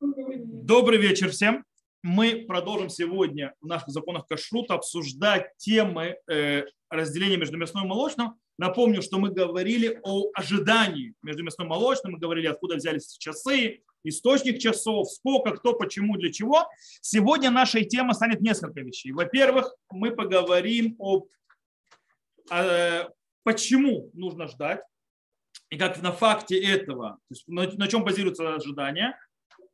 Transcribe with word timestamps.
Добрый 0.00 0.98
вечер 0.98 1.30
всем. 1.30 1.64
Мы 2.02 2.44
продолжим 2.46 2.88
сегодня 2.88 3.54
в 3.60 3.66
наших 3.66 3.88
законах 3.88 4.26
кашрута 4.26 4.74
обсуждать 4.74 5.56
темы 5.56 6.16
э, 6.30 6.64
разделения 6.88 7.36
между 7.36 7.56
мясным 7.56 7.84
и 7.84 7.88
молочным. 7.88 8.34
Напомню, 8.58 9.02
что 9.02 9.18
мы 9.18 9.30
говорили 9.30 9.98
о 10.02 10.30
ожидании 10.34 11.14
между 11.22 11.42
мясным 11.42 11.66
и 11.66 11.70
молочным. 11.70 12.12
Мы 12.12 12.18
говорили, 12.18 12.46
откуда 12.46 12.76
взялись 12.76 13.16
часы, 13.18 13.82
источник 14.04 14.60
часов, 14.60 15.10
сколько, 15.10 15.52
кто, 15.52 15.74
почему, 15.74 16.16
для 16.16 16.32
чего. 16.32 16.68
Сегодня 17.00 17.50
нашей 17.50 17.84
темой 17.84 18.14
станет 18.14 18.40
несколько 18.40 18.80
вещей. 18.80 19.12
Во-первых, 19.12 19.74
мы 19.90 20.12
поговорим 20.12 20.94
о, 20.98 21.24
о 22.50 23.08
почему 23.42 24.10
нужно 24.12 24.46
ждать 24.48 24.82
и 25.70 25.76
как 25.76 26.00
на 26.02 26.12
факте 26.12 26.58
этого, 26.58 27.18
то 27.28 27.34
есть 27.34 27.48
на, 27.48 27.70
на 27.70 27.88
чем 27.88 28.04
базируется 28.04 28.54
ожидание, 28.54 29.18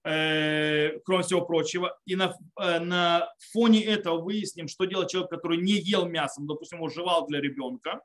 э, 0.04 0.98
кроме 1.04 1.22
всего 1.22 1.42
прочего, 1.42 1.96
и 2.04 2.16
на, 2.16 2.34
э, 2.60 2.80
на 2.80 3.28
фоне 3.52 3.84
этого 3.84 4.20
выясним, 4.20 4.68
что 4.68 4.84
делать 4.84 5.10
человек, 5.10 5.30
который 5.30 5.58
не 5.58 5.72
ел 5.72 6.06
мясо, 6.06 6.40
ну, 6.40 6.48
допустим, 6.48 6.82
он 6.82 6.90
жевал 6.90 7.26
для 7.26 7.40
ребенка 7.40 8.00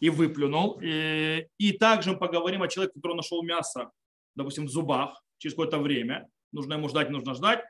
и 0.00 0.10
выплюнул. 0.10 0.78
И, 0.82 1.46
и 1.58 1.72
также 1.72 2.12
мы 2.12 2.18
поговорим 2.18 2.62
о 2.62 2.68
человеке, 2.68 2.94
который 2.96 3.16
нашел 3.16 3.42
мясо, 3.42 3.90
допустим, 4.34 4.66
в 4.66 4.70
зубах 4.70 5.22
через 5.38 5.54
какое-то 5.54 5.78
время. 5.78 6.28
Нужно 6.52 6.74
ему 6.74 6.88
ждать, 6.88 7.10
нужно 7.10 7.34
ждать. 7.34 7.64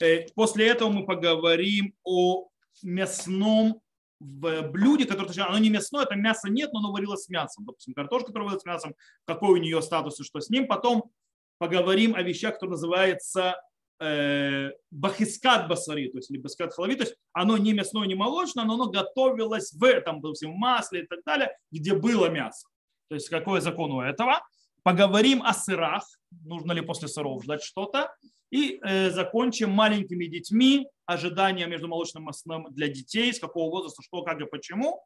Э, 0.00 0.26
после 0.34 0.68
этого 0.68 0.90
мы 0.90 1.04
поговорим 1.04 1.94
о 2.04 2.48
мясном 2.82 3.81
в 4.22 4.70
блюде, 4.70 5.04
которое, 5.04 5.32
оно 5.44 5.58
не 5.58 5.70
мясное, 5.70 6.04
это 6.04 6.14
мясо 6.14 6.48
нет, 6.48 6.72
но 6.72 6.78
оно 6.78 6.92
варилось 6.92 7.24
с 7.24 7.28
мясом. 7.28 7.64
Допустим, 7.64 7.94
картошка, 7.94 8.28
которая 8.28 8.46
варилась 8.46 8.62
с 8.62 8.66
мясом, 8.66 8.94
какой 9.24 9.50
у 9.50 9.62
нее 9.62 9.82
статус 9.82 10.20
и 10.20 10.24
что 10.24 10.40
с 10.40 10.48
ним. 10.48 10.68
Потом 10.68 11.10
поговорим 11.58 12.14
о 12.14 12.22
вещах, 12.22 12.54
которые 12.54 12.72
называется 12.72 13.56
э, 14.00 14.70
бахискат 14.90 15.68
басари, 15.68 16.08
то 16.08 16.18
есть 16.18 16.30
или 16.30 16.38
бахискат 16.38 16.72
халави, 16.72 16.94
то 16.94 17.04
есть 17.04 17.16
оно 17.32 17.56
не 17.56 17.72
мясное, 17.72 18.06
не 18.06 18.14
молочное, 18.14 18.64
но 18.64 18.74
оно 18.74 18.88
готовилось 18.88 19.72
в 19.72 19.84
этом, 19.84 20.20
допустим, 20.20 20.52
масле 20.52 21.02
и 21.02 21.06
так 21.06 21.20
далее, 21.24 21.56
где 21.70 21.94
было 21.94 22.28
мясо. 22.28 22.68
То 23.08 23.16
есть 23.16 23.28
какой 23.28 23.60
закон 23.60 23.92
у 23.92 24.00
этого. 24.00 24.40
Поговорим 24.82 25.42
о 25.42 25.52
сырах, 25.52 26.04
нужно 26.44 26.72
ли 26.72 26.80
после 26.80 27.08
сыров 27.08 27.44
ждать 27.44 27.62
что-то. 27.62 28.12
И 28.52 28.78
э, 28.82 29.10
закончим 29.10 29.70
маленькими 29.70 30.26
детьми, 30.26 30.86
ожидания 31.06 31.66
между 31.66 31.88
молочным 31.88 32.24
маслом 32.24 32.72
для 32.72 32.86
детей, 32.86 33.32
с 33.32 33.40
какого 33.40 33.70
возраста, 33.70 34.02
что, 34.02 34.22
как 34.22 34.40
и 34.40 34.46
почему, 34.46 35.02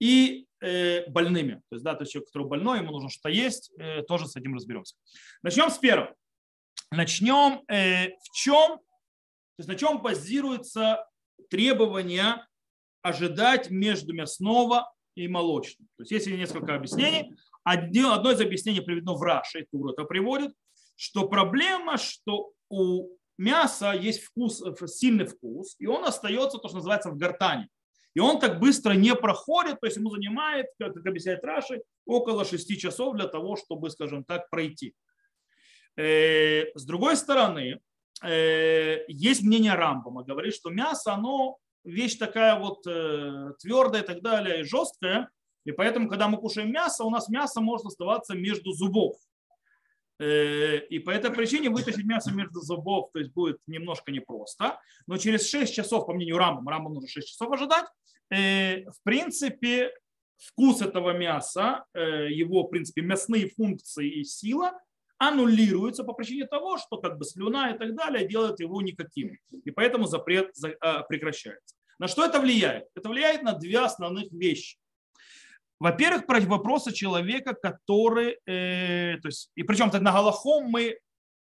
и 0.00 0.46
э, 0.60 1.08
больными. 1.10 1.62
То 1.68 1.76
есть, 1.76 1.84
да, 1.84 1.94
то 1.94 2.02
есть 2.02 2.12
человек, 2.12 2.28
который 2.28 2.46
больной, 2.46 2.78
ему 2.78 2.92
нужно 2.92 3.10
что-то 3.10 3.30
есть, 3.30 3.72
э, 3.78 4.02
тоже 4.02 4.26
с 4.26 4.36
этим 4.36 4.54
разберемся. 4.54 4.94
Начнем 5.42 5.70
с 5.70 5.78
первого. 5.78 6.14
Начнем 6.90 7.62
э, 7.68 8.10
в 8.10 8.32
чем, 8.32 8.78
то 8.78 9.58
есть 9.58 9.68
на 9.68 9.74
чем 9.74 10.00
базируется 10.00 11.04
требование 11.50 12.46
ожидать 13.02 13.70
между 13.70 14.14
мясного 14.14 14.92
и 15.14 15.28
молочным. 15.28 15.88
То 15.96 16.02
есть 16.02 16.12
есть 16.12 16.26
несколько 16.26 16.74
объяснений. 16.74 17.34
Одно 17.64 18.30
из 18.30 18.40
объяснений 18.40 18.80
приведено 18.80 19.16
в 19.16 19.22
Раше, 19.22 19.66
Тур 19.70 19.90
это 19.90 20.04
приводит, 20.04 20.52
что 20.96 21.28
проблема, 21.28 21.96
что 21.98 22.52
у 22.68 23.08
мяса 23.38 23.92
есть 23.92 24.22
вкус, 24.22 24.62
сильный 24.86 25.26
вкус, 25.26 25.76
и 25.78 25.86
он 25.86 26.04
остается, 26.04 26.58
то, 26.58 26.68
что 26.68 26.78
называется, 26.78 27.10
в 27.10 27.16
гортане. 27.16 27.68
И 28.14 28.20
он 28.20 28.38
так 28.38 28.60
быстро 28.60 28.92
не 28.92 29.14
проходит, 29.14 29.80
то 29.80 29.86
есть 29.86 29.96
ему 29.96 30.10
занимает, 30.10 30.66
как 30.78 30.96
объясняет 31.04 31.42
Раши, 31.42 31.82
около 32.06 32.44
6 32.44 32.78
часов 32.78 33.16
для 33.16 33.26
того, 33.26 33.56
чтобы, 33.56 33.90
скажем 33.90 34.24
так, 34.24 34.48
пройти. 34.50 34.94
Э, 35.96 36.66
с 36.74 36.84
другой 36.84 37.16
стороны, 37.16 37.80
э, 38.22 39.04
есть 39.08 39.42
мнение 39.42 39.74
Рамбама, 39.74 40.22
говорит, 40.22 40.54
что 40.54 40.70
мясо, 40.70 41.12
оно 41.12 41.58
вещь 41.82 42.16
такая 42.16 42.58
вот 42.58 42.86
э, 42.86 43.52
твердая 43.60 44.02
и 44.02 44.06
так 44.06 44.22
далее, 44.22 44.60
и 44.60 44.64
жесткая, 44.64 45.28
и 45.64 45.72
поэтому, 45.72 46.08
когда 46.08 46.28
мы 46.28 46.38
кушаем 46.38 46.70
мясо, 46.70 47.04
у 47.04 47.10
нас 47.10 47.28
мясо 47.28 47.60
может 47.60 47.86
оставаться 47.86 48.34
между 48.34 48.72
зубов. 48.72 49.16
Э, 50.20 50.78
и 50.78 51.00
по 51.00 51.10
этой 51.10 51.30
причине 51.32 51.70
вытащить 51.70 52.04
мясо 52.04 52.32
между 52.32 52.60
зубов 52.60 53.10
то 53.12 53.18
есть 53.18 53.32
будет 53.32 53.58
немножко 53.66 54.12
непросто. 54.12 54.78
Но 55.06 55.16
через 55.16 55.48
6 55.48 55.74
часов, 55.74 56.06
по 56.06 56.12
мнению 56.12 56.38
Рамбам, 56.38 56.68
Рамбам 56.68 56.94
нужно 56.94 57.08
6 57.08 57.28
часов 57.28 57.52
ожидать, 57.52 57.86
э, 58.30 58.84
в 58.84 59.02
принципе, 59.02 59.92
вкус 60.36 60.82
этого 60.82 61.16
мяса, 61.16 61.84
э, 61.94 62.30
его, 62.30 62.64
в 62.64 62.68
принципе, 62.68 63.02
мясные 63.02 63.48
функции 63.48 64.08
и 64.08 64.24
сила 64.24 64.72
аннулируются 65.18 66.04
по 66.04 66.12
причине 66.12 66.46
того, 66.46 66.78
что 66.78 66.98
как 66.98 67.18
бы 67.18 67.24
слюна 67.24 67.70
и 67.70 67.78
так 67.78 67.94
далее 67.94 68.28
делают 68.28 68.60
его 68.60 68.82
никаким. 68.82 69.38
И 69.64 69.70
поэтому 69.70 70.06
запрет 70.06 70.52
прекращается. 71.08 71.76
На 71.98 72.08
что 72.08 72.24
это 72.24 72.40
влияет? 72.40 72.88
Это 72.96 73.08
влияет 73.08 73.42
на 73.42 73.52
две 73.52 73.78
основных 73.78 74.30
вещи. 74.32 74.76
Во-первых, 75.80 76.26
про 76.26 76.40
вопросы 76.40 76.92
человека, 76.92 77.54
который, 77.54 78.38
э, 78.46 79.18
то 79.20 79.28
есть, 79.28 79.50
и 79.54 79.62
причем 79.62 79.90
на 79.92 80.12
Галахом 80.12 80.70
мы, 80.70 80.98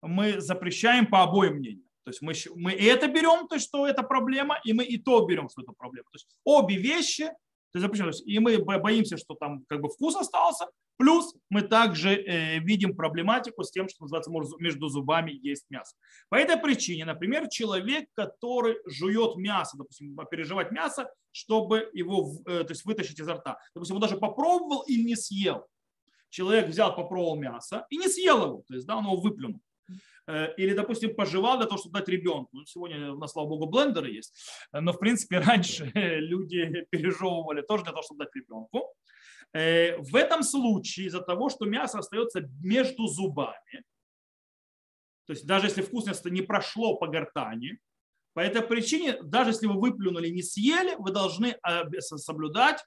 мы 0.01 0.39
запрещаем 0.39 1.07
по 1.07 1.23
обоим 1.23 1.55
мнениям. 1.55 1.87
То 2.03 2.09
есть 2.11 2.21
мы, 2.21 2.33
мы 2.55 2.73
и 2.73 2.85
это 2.85 3.07
берем, 3.07 3.47
то 3.47 3.55
есть, 3.55 3.67
что 3.67 3.87
это 3.87 4.03
проблема, 4.03 4.59
и 4.63 4.73
мы 4.73 4.83
и 4.83 4.97
то 4.97 5.25
берем, 5.25 5.49
что 5.49 5.61
это 5.61 5.73
проблема. 5.73 6.05
То 6.11 6.15
есть 6.15 6.27
обе 6.43 6.75
вещи, 6.77 7.29
и 7.73 8.39
мы 8.39 8.57
боимся, 8.59 9.17
что 9.17 9.35
там 9.35 9.63
как 9.67 9.81
бы 9.81 9.89
вкус 9.89 10.15
остался, 10.15 10.67
Плюс 11.01 11.33
мы 11.49 11.63
также 11.63 12.13
э, 12.13 12.59
видим 12.59 12.95
проблематику 12.95 13.63
с 13.63 13.71
тем, 13.71 13.89
что 13.89 14.03
называется 14.03 14.29
между 14.59 14.87
зубами 14.87 15.31
есть 15.31 15.65
мясо. 15.71 15.95
По 16.29 16.35
этой 16.35 16.57
причине, 16.57 17.05
например, 17.05 17.47
человек, 17.49 18.05
который 18.13 18.77
жует 18.85 19.35
мясо, 19.35 19.77
допустим, 19.77 20.15
переживать 20.29 20.71
мясо, 20.71 21.11
чтобы 21.31 21.89
его 21.93 22.33
э, 22.45 22.63
то 22.65 22.71
есть 22.71 22.85
вытащить 22.85 23.19
изо 23.19 23.33
рта. 23.33 23.57
Допустим, 23.73 23.95
он 23.95 24.01
даже 24.03 24.17
попробовал 24.17 24.83
и 24.83 25.03
не 25.03 25.15
съел. 25.15 25.65
Человек 26.29 26.67
взял, 26.67 26.95
попробовал 26.95 27.35
мясо 27.35 27.87
и 27.89 27.97
не 27.97 28.07
съел 28.07 28.45
его, 28.45 28.63
то 28.67 28.75
есть 28.75 28.85
да, 28.85 28.95
он 28.95 29.05
его 29.05 29.15
выплюнул. 29.15 29.59
Э, 30.27 30.53
или, 30.55 30.73
допустим, 30.73 31.15
пожевал 31.15 31.57
для 31.57 31.67
того, 31.67 31.79
чтобы 31.79 31.99
дать 31.99 32.09
ребенку. 32.09 32.49
Ну, 32.53 32.65
сегодня 32.65 33.11
у 33.13 33.17
нас, 33.17 33.31
слава 33.31 33.47
богу, 33.47 33.65
блендеры 33.65 34.09
есть. 34.09 34.33
Но, 34.71 34.93
в 34.93 34.99
принципе, 34.99 35.39
раньше 35.47 35.91
люди 35.93 36.85
пережевывали 36.89 37.61
тоже 37.61 37.83
для 37.83 37.91
того, 37.91 38.03
чтобы 38.03 38.25
дать 38.25 38.35
ребенку. 38.35 38.93
Э, 39.53 39.97
в 39.97 40.15
этом 40.15 40.43
случае 40.43 41.07
из-за 41.07 41.21
того, 41.21 41.49
что 41.49 41.65
мясо 41.65 41.99
остается 41.99 42.41
между 42.61 43.07
зубами, 43.07 43.83
то 45.25 45.33
есть 45.33 45.45
даже 45.45 45.67
если 45.67 45.81
вкусность 45.81 46.25
не 46.25 46.41
прошло 46.41 46.97
по 46.97 47.07
гортани, 47.07 47.79
по 48.33 48.39
этой 48.39 48.61
причине, 48.61 49.21
даже 49.21 49.51
если 49.51 49.67
вы 49.67 49.79
выплюнули, 49.79 50.29
не 50.29 50.41
съели, 50.41 50.95
вы 50.97 51.11
должны 51.11 51.57
э, 51.67 51.99
соблюдать 51.99 52.83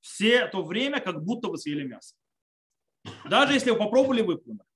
все 0.00 0.46
то 0.46 0.62
время, 0.62 1.00
как 1.00 1.22
будто 1.24 1.48
вы 1.48 1.58
съели 1.58 1.84
мясо. 1.84 2.14
Даже 3.28 3.54
если 3.54 3.70
вы 3.70 3.78
попробовали 3.78 4.22
выплюнуть. 4.22 4.67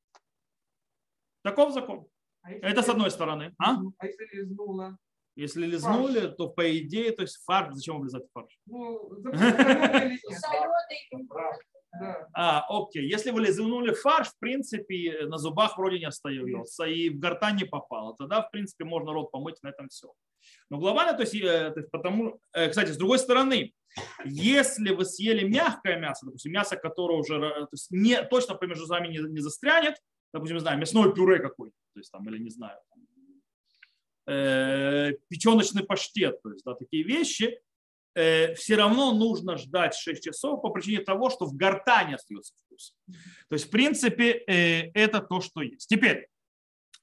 Таков 1.43 1.73
закон. 1.73 2.07
А 2.43 2.51
Это 2.51 2.83
с 2.83 2.89
одной 2.89 3.11
стороны. 3.11 3.55
А, 3.59 3.77
а 3.99 4.07
если 4.07 4.29
лизнула? 4.33 4.99
Если 5.35 5.67
лизнули, 5.67 6.21
фарш. 6.21 6.35
то 6.37 6.49
по 6.51 6.79
идее, 6.79 7.13
то 7.13 7.23
есть 7.23 7.43
фарш, 7.45 7.75
зачем 7.75 7.97
облизать 7.97 8.25
фарш? 8.35 8.59
Ну, 8.67 9.11
а, 12.35 12.65
окей. 12.69 13.07
Если 13.09 13.31
вы 13.31 13.41
лизнули 13.41 13.93
фарш, 13.93 14.29
в 14.29 14.39
принципе, 14.39 15.27
на 15.27 15.39
зубах 15.39 15.79
вроде 15.79 15.99
не 15.99 16.07
остается 16.07 16.85
и 16.85 17.11
в 17.11 17.19
гортань 17.19 17.57
не 17.57 17.65
попало. 17.65 18.17
Тогда, 18.17 18.43
в 18.43 18.51
принципе, 18.51 18.85
можно 18.85 19.13
рот 19.13 19.31
помыть, 19.31 19.63
на 19.63 19.69
этом 19.69 19.89
все. 19.89 20.13
Но 20.71 20.79
глобально, 20.79 21.15
то 21.15 21.23
есть, 21.23 21.35
э, 21.35 21.71
то 21.71 21.81
есть 21.81 21.91
потому, 21.91 22.41
э, 22.53 22.69
кстати, 22.69 22.91
с 22.91 22.97
другой 22.97 23.19
стороны, 23.19 23.73
если 24.25 24.91
вы 24.91 25.05
съели 25.05 25.47
мягкое 25.47 25.99
мясо, 25.99 26.27
допустим, 26.27 26.53
мясо, 26.53 26.77
которое 26.77 27.19
уже 27.19 27.39
то 27.39 27.69
есть 27.73 27.91
не, 27.91 28.23
точно 28.23 28.55
по 28.55 28.65
между 28.65 28.87
вами 28.87 29.09
не, 29.09 29.19
не 29.19 29.41
застрянет, 29.41 29.97
допустим, 30.33 30.61
знаю, 30.61 30.79
мясное 30.79 31.11
пюре 31.11 31.39
какое-то, 31.39 31.77
то 31.95 32.01
есть 32.01 32.11
там, 32.11 32.29
или 32.29 32.39
не 32.39 32.51
знаю, 32.51 32.79
э, 34.27 35.13
печеночный 35.29 35.85
паштет, 35.85 36.43
то 36.43 36.51
есть 36.51 36.65
да, 36.65 36.75
такие 36.75 37.03
вещи, 37.03 37.61
э, 38.15 38.55
все 38.55 38.77
равно 38.77 39.13
нужно 39.13 39.57
ждать 39.57 39.95
6 39.95 40.23
часов 40.23 40.63
по 40.63 40.71
причине 40.71 41.01
того, 41.01 41.31
что 41.31 41.47
в 41.47 41.57
гортане 41.57 42.17
остается 42.17 42.55
вкус. 42.65 42.97
То 43.49 43.55
есть, 43.55 43.67
в 43.67 43.71
принципе, 43.71 44.45
э, 44.47 44.91
это 44.95 45.21
то, 45.21 45.41
что 45.41 45.63
есть. 45.63 45.89
Теперь, 45.89 46.29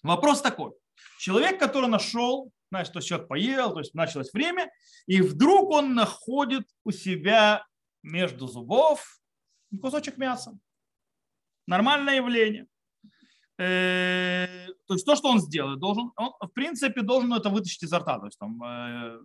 вопрос 0.03 0.41
такой. 0.41 0.71
Человек, 1.19 1.59
который 1.59 1.89
нашел, 1.89 2.51
значит, 2.71 2.93
то 2.93 3.01
человек 3.01 3.27
поел, 3.27 3.73
то 3.73 3.79
есть 3.79 3.93
началось 3.93 4.33
время, 4.33 4.71
и 5.07 5.21
вдруг 5.21 5.69
он 5.71 5.95
находит 5.95 6.67
у 6.83 6.91
себя 6.91 7.65
между 8.01 8.47
зубов 8.47 9.19
кусочек 9.81 10.17
мяса. 10.17 10.57
Нормальное 11.67 12.15
явление. 12.15 12.67
Э, 13.59 14.67
то 14.87 14.93
есть 14.93 15.05
то, 15.05 15.17
что 15.17 15.29
он 15.29 15.41
сделает, 15.41 15.79
должен, 15.79 16.13
он 16.15 16.31
в 16.39 16.47
принципе 16.53 17.01
должен 17.01 17.33
это 17.33 17.49
вытащить 17.49 17.83
изо 17.83 17.99
рта, 17.99 18.17
то 18.17 18.25
есть 18.25 18.39
там 18.39 18.63
э, 18.63 19.19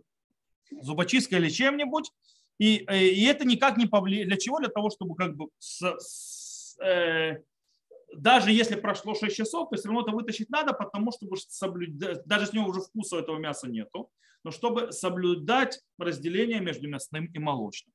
зубочисткой 0.83 1.39
или 1.39 1.51
чем-нибудь, 1.51 2.11
и, 2.59 2.85
э, 2.89 3.05
и 3.07 3.25
это 3.27 3.45
никак 3.45 3.77
не 3.77 3.87
повлияет. 3.87 4.29
Для 4.29 4.37
чего? 4.37 4.59
Для 4.59 4.71
того, 4.71 4.91
чтобы 4.91 5.15
как 5.15 5.37
бы 5.37 5.51
с, 5.61 5.83
с, 5.99 6.77
э, 6.85 7.45
даже 8.17 8.51
если 8.51 8.75
прошло 8.75 9.15
6 9.15 9.37
часов, 9.37 9.71
то 9.71 9.77
все 9.77 9.89
равно 9.89 10.03
это 10.03 10.11
вытащить 10.11 10.51
надо, 10.51 10.73
потому 10.73 11.13
что 11.13 11.27
соблюдать, 11.49 12.25
даже 12.27 12.47
с 12.47 12.53
него 12.53 12.67
уже 12.67 12.81
вкуса 12.81 13.19
этого 13.19 13.39
мяса 13.39 13.69
нету, 13.69 14.11
но 14.43 14.51
чтобы 14.51 14.91
соблюдать 14.91 15.81
разделение 15.97 16.61
между 16.61 16.89
мясным 16.89 17.27
и 17.27 17.39
молочным. 17.39 17.95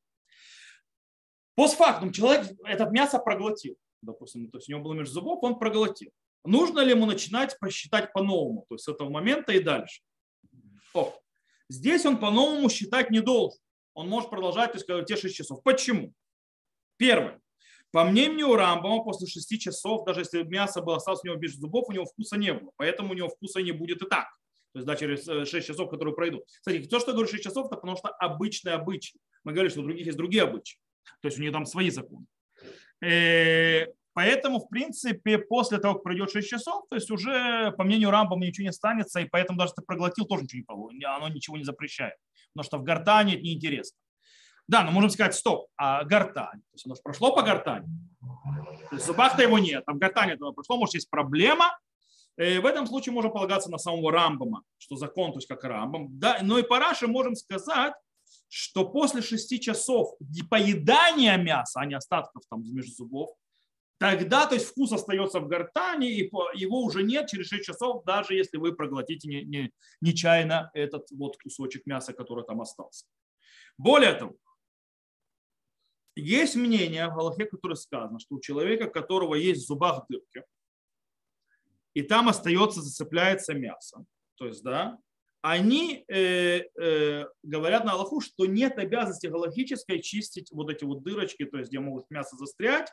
Постфактум 1.55 2.13
человек 2.13 2.47
это 2.63 2.85
мясо 2.85 3.19
проглотил, 3.19 3.75
допустим, 4.01 4.49
то 4.49 4.57
есть 4.57 4.69
у 4.69 4.71
него 4.71 4.83
было 4.83 4.93
между 4.93 5.15
зубов, 5.15 5.43
он 5.43 5.59
проглотил. 5.59 6.11
Нужно 6.45 6.79
ли 6.79 6.91
ему 6.91 7.05
начинать 7.05 7.57
посчитать 7.59 8.13
по-новому, 8.13 8.65
то 8.69 8.75
есть 8.75 8.85
с 8.85 8.87
этого 8.87 9.09
момента 9.09 9.51
и 9.51 9.59
дальше? 9.59 10.01
О, 10.93 11.13
здесь 11.67 12.05
он 12.05 12.17
по-новому 12.17 12.69
считать 12.69 13.11
не 13.11 13.19
должен. 13.19 13.59
Он 13.93 14.07
может 14.07 14.29
продолжать, 14.29 14.71
то 14.71 14.77
есть 14.77 15.07
те 15.07 15.17
6 15.17 15.35
часов. 15.35 15.61
Почему? 15.63 16.13
Первое. 16.97 17.41
По 17.91 18.03
мнению 18.03 18.55
Рамбама, 18.55 19.03
после 19.03 19.27
6 19.27 19.59
часов, 19.59 20.05
даже 20.05 20.21
если 20.21 20.43
мясо 20.43 20.81
было 20.81 20.97
осталось 20.97 21.21
у 21.23 21.27
него 21.27 21.37
без 21.37 21.55
зубов, 21.55 21.89
у 21.89 21.91
него 21.91 22.05
вкуса 22.05 22.37
не 22.37 22.53
было. 22.53 22.71
Поэтому 22.77 23.11
у 23.11 23.13
него 23.15 23.29
вкуса 23.29 23.61
не 23.61 23.71
будет 23.71 24.01
и 24.01 24.07
так. 24.07 24.27
То 24.73 24.79
есть 24.79 24.85
да, 24.85 24.95
через 24.95 25.25
6 25.25 25.53
э, 25.53 25.61
часов, 25.61 25.89
которые 25.89 26.13
пройдут. 26.13 26.43
Кстати, 26.45 26.83
то, 26.85 26.99
что 26.99 27.11
я 27.11 27.15
говорю 27.15 27.31
6 27.31 27.43
часов, 27.43 27.65
это 27.65 27.75
потому 27.75 27.97
что 27.97 28.09
обычные 28.09 28.75
обычаи. 28.75 29.19
Мы 29.43 29.53
говорили, 29.53 29.71
что 29.71 29.81
у 29.81 29.83
других 29.83 30.05
есть 30.05 30.17
другие 30.17 30.43
обычаи. 30.43 30.77
То 31.21 31.27
есть 31.27 31.39
у 31.39 31.41
них 31.41 31.51
там 31.51 31.65
свои 31.65 31.89
законы. 31.89 32.25
Поэтому, 34.19 34.59
в 34.59 34.67
принципе, 34.67 35.37
после 35.37 35.77
того, 35.77 35.93
как 35.93 36.03
пройдет 36.03 36.29
6 36.29 36.45
часов, 36.45 36.83
то 36.89 36.97
есть 36.97 37.09
уже, 37.09 37.71
по 37.77 37.85
мнению 37.85 38.11
Рамбама, 38.11 38.45
ничего 38.45 38.63
не 38.63 38.69
останется, 38.69 39.21
и 39.21 39.25
поэтому 39.25 39.57
даже 39.57 39.71
ты 39.77 39.81
проглотил, 39.81 40.25
тоже 40.25 40.43
ничего 40.43 40.59
не 40.59 40.65
получится. 40.65 41.15
Оно 41.15 41.29
ничего 41.29 41.55
не 41.55 41.63
запрещает. 41.63 42.15
Потому 42.53 42.65
что 42.65 42.77
в 42.79 42.83
гортане 42.83 43.35
это 43.35 43.43
неинтересно. 43.43 43.97
Да, 44.67 44.83
но 44.83 44.91
можем 44.91 45.09
сказать, 45.09 45.35
стоп, 45.35 45.67
а 45.77 46.03
гортань? 46.03 46.59
То 46.59 46.73
есть 46.73 46.85
оно 46.85 46.95
же 46.95 47.01
прошло 47.01 47.33
по 47.33 47.43
гортани. 47.43 47.87
То 48.89 48.95
есть 48.95 49.05
в 49.05 49.07
зубах-то 49.07 49.41
его 49.41 49.57
нет, 49.57 49.83
а 49.85 49.93
в 49.93 49.97
гортане 49.97 50.33
этого 50.33 50.51
прошло, 50.51 50.75
может, 50.75 50.95
есть 50.95 51.09
проблема. 51.09 51.79
И 52.37 52.41
э, 52.41 52.59
в 52.59 52.65
этом 52.65 52.87
случае 52.87 53.13
можно 53.13 53.29
полагаться 53.29 53.71
на 53.71 53.77
самого 53.77 54.11
Рамбама, 54.11 54.63
что 54.79 54.97
закон, 54.97 55.31
то 55.31 55.37
есть 55.37 55.47
как 55.47 55.63
Рамбам. 55.63 56.19
Да, 56.19 56.39
но 56.41 56.59
и 56.59 56.63
по 56.63 56.77
Раше 56.77 57.07
можем 57.07 57.35
сказать, 57.35 57.93
что 58.49 58.83
после 58.83 59.21
шести 59.21 59.61
часов 59.61 60.09
поедания 60.49 61.37
мяса, 61.37 61.79
а 61.79 61.85
не 61.85 61.93
остатков 61.93 62.43
там 62.49 62.63
между 62.73 62.91
зубов, 62.91 63.29
тогда 63.99 64.47
то 64.47 64.55
есть 64.55 64.67
вкус 64.67 64.91
остается 64.93 65.39
в 65.39 65.47
гортани, 65.47 66.09
и 66.09 66.31
его 66.55 66.81
уже 66.81 67.03
нет 67.03 67.27
через 67.27 67.47
6 67.47 67.63
часов, 67.63 68.03
даже 68.05 68.33
если 68.33 68.57
вы 68.57 68.73
проглотите 68.73 69.27
не, 69.27 69.43
не, 69.43 69.71
нечаянно 70.01 70.71
этот 70.73 71.11
вот 71.11 71.37
кусочек 71.37 71.85
мяса, 71.85 72.13
который 72.13 72.45
там 72.45 72.61
остался. 72.61 73.05
Более 73.77 74.13
того, 74.13 74.35
есть 76.15 76.55
мнение 76.55 77.07
в 77.07 77.15
Галахе, 77.15 77.45
которое 77.45 77.75
сказано, 77.75 78.19
что 78.19 78.35
у 78.35 78.41
человека, 78.41 78.85
у 78.87 78.91
которого 78.91 79.35
есть 79.35 79.63
в 79.63 79.67
зубах 79.67 80.05
дырки, 80.09 80.43
и 81.93 82.01
там 82.01 82.29
остается, 82.29 82.81
зацепляется 82.81 83.53
мясо, 83.53 84.05
то 84.35 84.47
есть, 84.47 84.63
да, 84.63 84.97
они 85.41 86.03
э, 86.07 86.63
э, 86.81 87.25
говорят 87.43 87.85
на 87.85 87.93
Аллаху, 87.93 88.19
что 88.19 88.45
нет 88.45 88.77
обязанности 88.77 89.27
галахической 89.27 90.01
чистить 90.01 90.51
вот 90.51 90.69
эти 90.69 90.83
вот 90.83 91.03
дырочки, 91.03 91.45
то 91.45 91.57
есть 91.57 91.69
где 91.69 91.79
могут 91.79 92.09
мясо 92.09 92.35
застрять, 92.35 92.91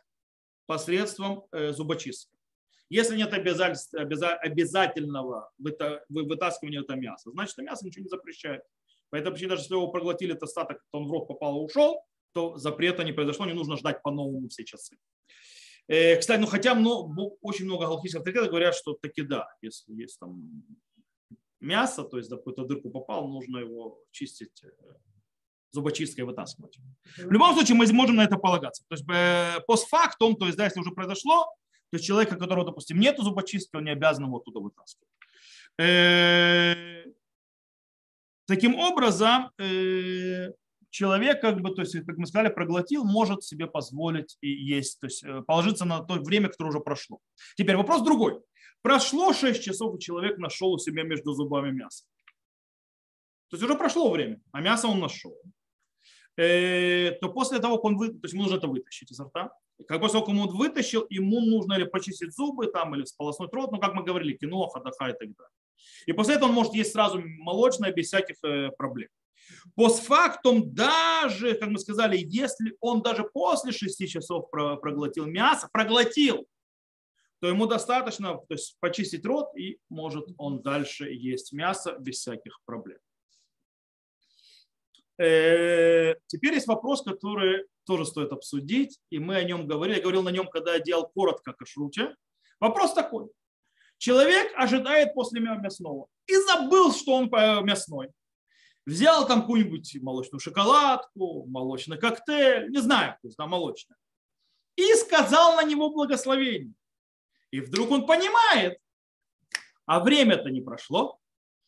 посредством 0.66 1.44
э, 1.52 1.72
зубочистки. 1.72 2.32
Если 2.88 3.16
нет 3.16 3.32
обязательного 3.32 5.50
вытаскивания 6.08 6.82
этого 6.82 6.96
мяса, 6.96 7.30
значит, 7.32 7.58
мясо 7.58 7.84
ничего 7.84 8.04
не 8.04 8.08
запрещает. 8.08 8.62
Поэтому 9.10 9.36
даже 9.36 9.62
если 9.62 9.74
его 9.74 9.88
проглотили, 9.88 10.32
этот 10.32 10.44
остаток, 10.44 10.84
то 10.90 10.98
он 10.98 11.08
в 11.08 11.10
рот 11.10 11.26
попал 11.26 11.60
и 11.60 11.64
ушел, 11.64 12.00
то 12.32 12.56
запрета 12.58 13.02
не 13.02 13.12
произошло, 13.12 13.46
не 13.46 13.54
нужно 13.54 13.76
ждать 13.76 14.02
по-новому 14.02 14.48
все 14.48 14.64
часы. 14.64 14.96
Э, 15.88 16.16
кстати, 16.16 16.40
ну 16.40 16.46
хотя 16.46 16.74
много, 16.74 17.36
очень 17.40 17.64
много 17.64 17.86
галактических 17.86 18.20
авторитетов 18.20 18.50
говорят, 18.50 18.74
что 18.74 18.94
таки 18.94 19.22
да, 19.22 19.48
если 19.62 19.94
есть 19.94 20.18
там 20.18 20.64
мясо, 21.60 22.02
то 22.02 22.18
есть 22.18 22.30
в 22.30 22.36
какую-то 22.36 22.64
дырку 22.64 22.90
попал, 22.90 23.28
нужно 23.28 23.58
его 23.58 24.02
чистить 24.10 24.64
э, 24.64 24.70
зубочисткой 25.76 26.24
вытаскивать. 26.24 26.78
В 27.16 27.30
любом 27.30 27.54
случае 27.54 27.76
мы 27.76 27.86
можем 27.92 28.16
на 28.16 28.24
это 28.24 28.36
полагаться. 28.36 28.84
То 28.88 28.94
есть 28.96 29.04
э, 29.08 29.60
постфактум, 29.66 30.34
то 30.36 30.46
есть 30.46 30.58
да, 30.58 30.64
если 30.64 30.80
уже 30.80 30.90
произошло, 30.90 31.44
то 31.90 31.96
есть 31.96 32.04
человека, 32.04 32.36
которого, 32.36 32.66
допустим, 32.66 32.98
нет 32.98 33.16
зубочистки, 33.18 33.76
он 33.76 33.84
не 33.84 33.92
обязан 33.92 34.24
его 34.24 34.38
оттуда 34.38 34.60
вытаскивать. 34.60 35.06
Таким 38.46 38.74
образом, 38.76 39.50
человек, 40.96 41.40
как 41.40 41.60
бы, 41.60 41.74
то 41.74 41.82
есть, 41.82 41.94
как 42.06 42.16
мы 42.16 42.26
сказали, 42.26 42.48
проглотил, 42.48 43.04
может 43.04 43.44
себе 43.44 43.66
позволить 43.66 44.38
и 44.40 44.48
есть, 44.48 44.98
то 44.98 45.06
есть 45.06 45.22
э, 45.22 45.42
положиться 45.42 45.84
на 45.84 46.00
то 46.00 46.14
время, 46.14 46.48
которое 46.48 46.70
уже 46.70 46.80
прошло. 46.80 47.20
Теперь 47.56 47.76
вопрос 47.76 48.02
другой. 48.02 48.40
Прошло 48.82 49.32
6 49.32 49.62
часов, 49.62 49.96
и 49.96 50.00
человек 50.00 50.38
нашел 50.38 50.72
у 50.72 50.78
себя 50.78 51.02
между 51.02 51.34
зубами 51.34 51.70
мясо. 51.70 52.04
То 53.50 53.56
есть 53.56 53.64
уже 53.64 53.74
прошло 53.74 54.10
время, 54.10 54.40
а 54.52 54.60
мясо 54.60 54.88
он 54.88 55.00
нашел. 55.00 55.36
Э, 56.36 57.12
то 57.20 57.30
после 57.30 57.60
того, 57.60 57.76
как 57.76 57.84
он 57.84 57.96
вы, 57.96 58.08
то 58.08 58.20
есть 58.24 58.34
ему 58.34 58.42
нужно 58.44 58.56
это 58.56 58.68
вытащить 58.68 59.10
изо 59.10 59.24
рта. 59.24 59.52
Как 59.88 60.00
после 60.00 60.20
того, 60.20 60.26
как 60.26 60.34
он 60.34 60.56
вытащил, 60.56 61.06
ему 61.08 61.40
нужно 61.40 61.74
или 61.74 61.84
почистить 61.84 62.34
зубы 62.34 62.66
там, 62.66 62.94
или 62.94 63.04
сполоснуть 63.04 63.52
рот, 63.54 63.72
ну, 63.72 63.78
как 63.78 63.94
мы 63.94 64.04
говорили, 64.04 64.36
кино, 64.36 64.66
хадаха 64.68 65.08
и 65.08 65.12
так 65.12 65.34
далее. 65.34 65.52
И 66.06 66.12
после 66.12 66.34
этого 66.34 66.48
он 66.48 66.54
может 66.54 66.74
есть 66.74 66.92
сразу 66.92 67.22
молочное 67.22 67.92
без 67.92 68.08
всяких 68.08 68.36
э, 68.44 68.70
проблем. 68.76 69.08
Постфактум 69.74 70.74
даже, 70.74 71.54
как 71.54 71.68
мы 71.70 71.78
сказали, 71.78 72.18
если 72.18 72.76
он 72.80 73.02
даже 73.02 73.24
после 73.24 73.72
6 73.72 74.08
часов 74.08 74.50
проглотил 74.50 75.26
мясо, 75.26 75.68
проглотил, 75.72 76.46
то 77.40 77.48
ему 77.48 77.66
достаточно 77.66 78.34
то 78.34 78.46
есть, 78.50 78.76
почистить 78.80 79.24
рот, 79.24 79.56
и 79.56 79.78
может 79.88 80.26
он 80.38 80.62
дальше 80.62 81.10
есть 81.10 81.52
мясо 81.52 81.96
без 81.98 82.16
всяких 82.16 82.60
проблем. 82.64 82.98
Э, 85.18 86.14
теперь 86.26 86.54
есть 86.54 86.66
вопрос, 86.66 87.02
который 87.02 87.64
тоже 87.84 88.04
стоит 88.04 88.32
обсудить, 88.32 88.98
и 89.10 89.18
мы 89.18 89.36
о 89.36 89.44
нем 89.44 89.66
говорили. 89.66 89.96
Я 89.96 90.02
говорил 90.02 90.22
на 90.22 90.30
нем, 90.30 90.48
когда 90.48 90.74
я 90.74 90.80
делал 90.80 91.08
коротко 91.14 91.52
о 91.52 91.54
кашруте. 91.54 92.14
Вопрос 92.60 92.92
такой. 92.94 93.28
Человек 93.98 94.52
ожидает 94.56 95.14
после 95.14 95.40
мясного 95.40 96.08
и 96.26 96.36
забыл, 96.36 96.92
что 96.92 97.14
он 97.14 97.30
мясной 97.64 98.10
взял 98.86 99.26
там 99.26 99.42
какую-нибудь 99.42 99.98
молочную 100.00 100.40
шоколадку, 100.40 101.44
молочный 101.46 101.98
коктейль, 101.98 102.70
не 102.70 102.78
знаю, 102.78 103.16
то 103.20 103.28
есть, 103.28 103.36
да, 103.36 103.46
молочное, 103.46 103.98
и 104.76 104.94
сказал 104.94 105.56
на 105.56 105.64
него 105.64 105.90
благословение. 105.90 106.72
И 107.50 107.60
вдруг 107.60 107.90
он 107.90 108.06
понимает, 108.06 108.78
а 109.86 110.00
время-то 110.00 110.50
не 110.50 110.60
прошло, 110.60 111.18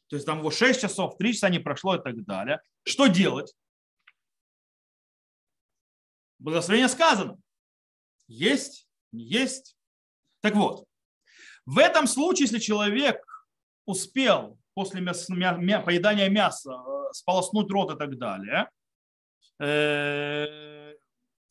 то 0.09 0.17
есть 0.17 0.27
там 0.27 0.39
его 0.39 0.51
6 0.51 0.81
часов, 0.81 1.17
3 1.17 1.33
часа 1.33 1.49
не 1.49 1.59
прошло 1.59 1.97
и 1.97 2.03
так 2.03 2.25
далее. 2.25 2.61
Что 2.85 3.07
делать? 3.07 3.55
Благословение 6.39 6.89
сказано. 6.89 7.39
Есть, 8.27 8.89
не 9.13 9.25
есть. 9.25 9.77
Так 10.41 10.55
вот, 10.55 10.87
в 11.67 11.79
этом 11.79 12.07
случае, 12.07 12.45
если 12.45 12.59
человек 12.59 13.23
успел 13.85 14.59
после 14.75 15.01
поедания 15.03 16.29
мяса 16.29 16.73
сполоснуть 17.13 17.71
рот 17.71 17.95
и 17.95 17.99
так 17.99 18.17
далее. 18.17 18.71
Э, 19.61 20.95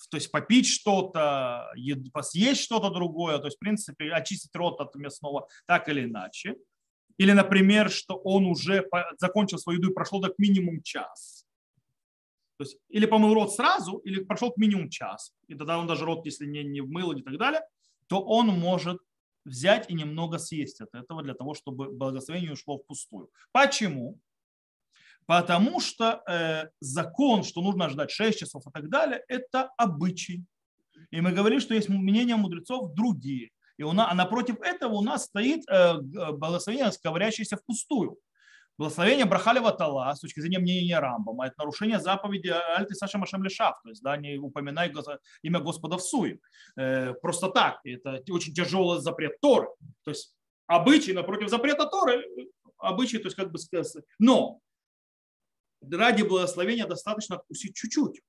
то 0.10 0.16
есть 0.16 0.32
попить 0.32 0.68
что-то, 0.68 1.70
съесть 2.22 2.62
что-то 2.62 2.90
другое, 2.90 3.40
то 3.40 3.46
есть, 3.48 3.58
в 3.58 3.60
принципе, 3.60 4.12
очистить 4.12 4.56
рот 4.56 4.80
от 4.80 4.96
мясного 4.96 5.48
так 5.66 5.90
или 5.90 6.06
иначе. 6.06 6.56
Или, 7.18 7.32
например, 7.32 7.90
что 7.90 8.16
он 8.16 8.46
уже 8.46 8.88
закончил 9.18 9.58
свою 9.58 9.80
еду 9.80 9.92
и 9.92 9.94
прошло 9.94 10.22
так 10.22 10.38
минимум 10.38 10.82
час. 10.82 11.46
То 12.58 12.64
есть, 12.64 12.78
или 12.90 13.06
помыл 13.06 13.34
рот 13.34 13.54
сразу, 13.54 13.98
или 13.98 14.24
прошел 14.24 14.52
к 14.52 14.58
минимум 14.58 14.90
час. 14.90 15.34
И 15.48 15.56
тогда 15.56 15.78
он 15.78 15.88
даже 15.88 16.06
рот, 16.06 16.26
если 16.26 16.46
не, 16.46 16.64
не 16.64 16.82
вмыл 16.82 17.12
и 17.12 17.22
так 17.22 17.38
далее, 17.38 17.62
то 18.08 18.24
он 18.24 18.48
может 18.48 19.00
взять 19.46 19.90
и 19.90 19.94
немного 19.94 20.38
съесть 20.40 20.82
от 20.82 20.94
этого 20.94 21.24
для 21.24 21.34
того, 21.34 21.54
чтобы 21.54 21.92
благословение 21.92 22.54
ушло 22.54 22.78
впустую. 22.78 23.30
Почему? 23.52 24.20
Потому 25.26 25.80
что 25.80 26.24
э, 26.28 26.70
закон, 26.80 27.44
что 27.44 27.62
нужно 27.62 27.90
ждать 27.90 28.12
6 28.12 28.40
часов 28.40 28.66
и 28.66 28.72
так 28.72 28.90
далее, 28.90 29.24
это 29.28 29.70
обычай. 29.78 30.46
И 31.12 31.22
мы 31.22 31.32
говорим, 31.32 31.60
что 31.60 31.74
есть 31.74 31.90
мнения 31.90 32.36
мудрецов 32.36 32.94
другие. 32.94 33.52
И 33.78 33.84
у 33.84 33.94
нас, 33.94 34.08
а 34.12 34.16
напротив 34.16 34.60
этого 34.62 34.94
у 34.94 35.02
нас 35.02 35.26
стоит 35.26 35.68
э, 35.70 35.98
благословение, 36.00 36.92
говорящееся 37.04 37.58
впустую. 37.58 38.18
Благословение 38.78 39.26
Брахали 39.26 39.58
Ватала 39.58 40.14
с 40.14 40.20
точки 40.20 40.40
зрения 40.40 40.60
мнения 40.60 41.00
Рамбама, 41.00 41.48
это 41.48 41.56
нарушение 41.58 42.00
заповеди 42.00 42.50
Альты 42.50 42.94
Саша 42.94 43.18
Машем 43.18 43.44
Лешав, 43.44 43.82
то 43.82 43.90
есть 43.90 44.04
да, 44.04 44.18
не 44.18 44.38
упоминай 44.38 44.94
имя 45.42 45.60
Господа 45.60 45.98
в 45.98 46.04
суе. 46.04 46.40
Э, 46.76 47.14
просто 47.16 47.50
так, 47.50 47.80
это 47.84 48.22
очень 48.30 48.54
тяжелый 48.54 49.02
запрет 49.02 49.40
Торы. 49.42 49.68
То 50.04 50.12
есть 50.12 50.36
обычай 50.68 51.14
напротив 51.14 51.50
запрета 51.50 51.88
Торы, 51.88 52.24
обычай, 52.78 53.18
то 53.18 53.26
есть 53.26 53.36
как 53.36 53.52
бы 53.52 53.58
сказать. 53.58 54.04
Но 54.20 54.60
ради 55.82 56.22
благословения 56.22 56.86
достаточно 56.86 57.38
откусить 57.38 57.76
чуть-чуть. 57.76 58.22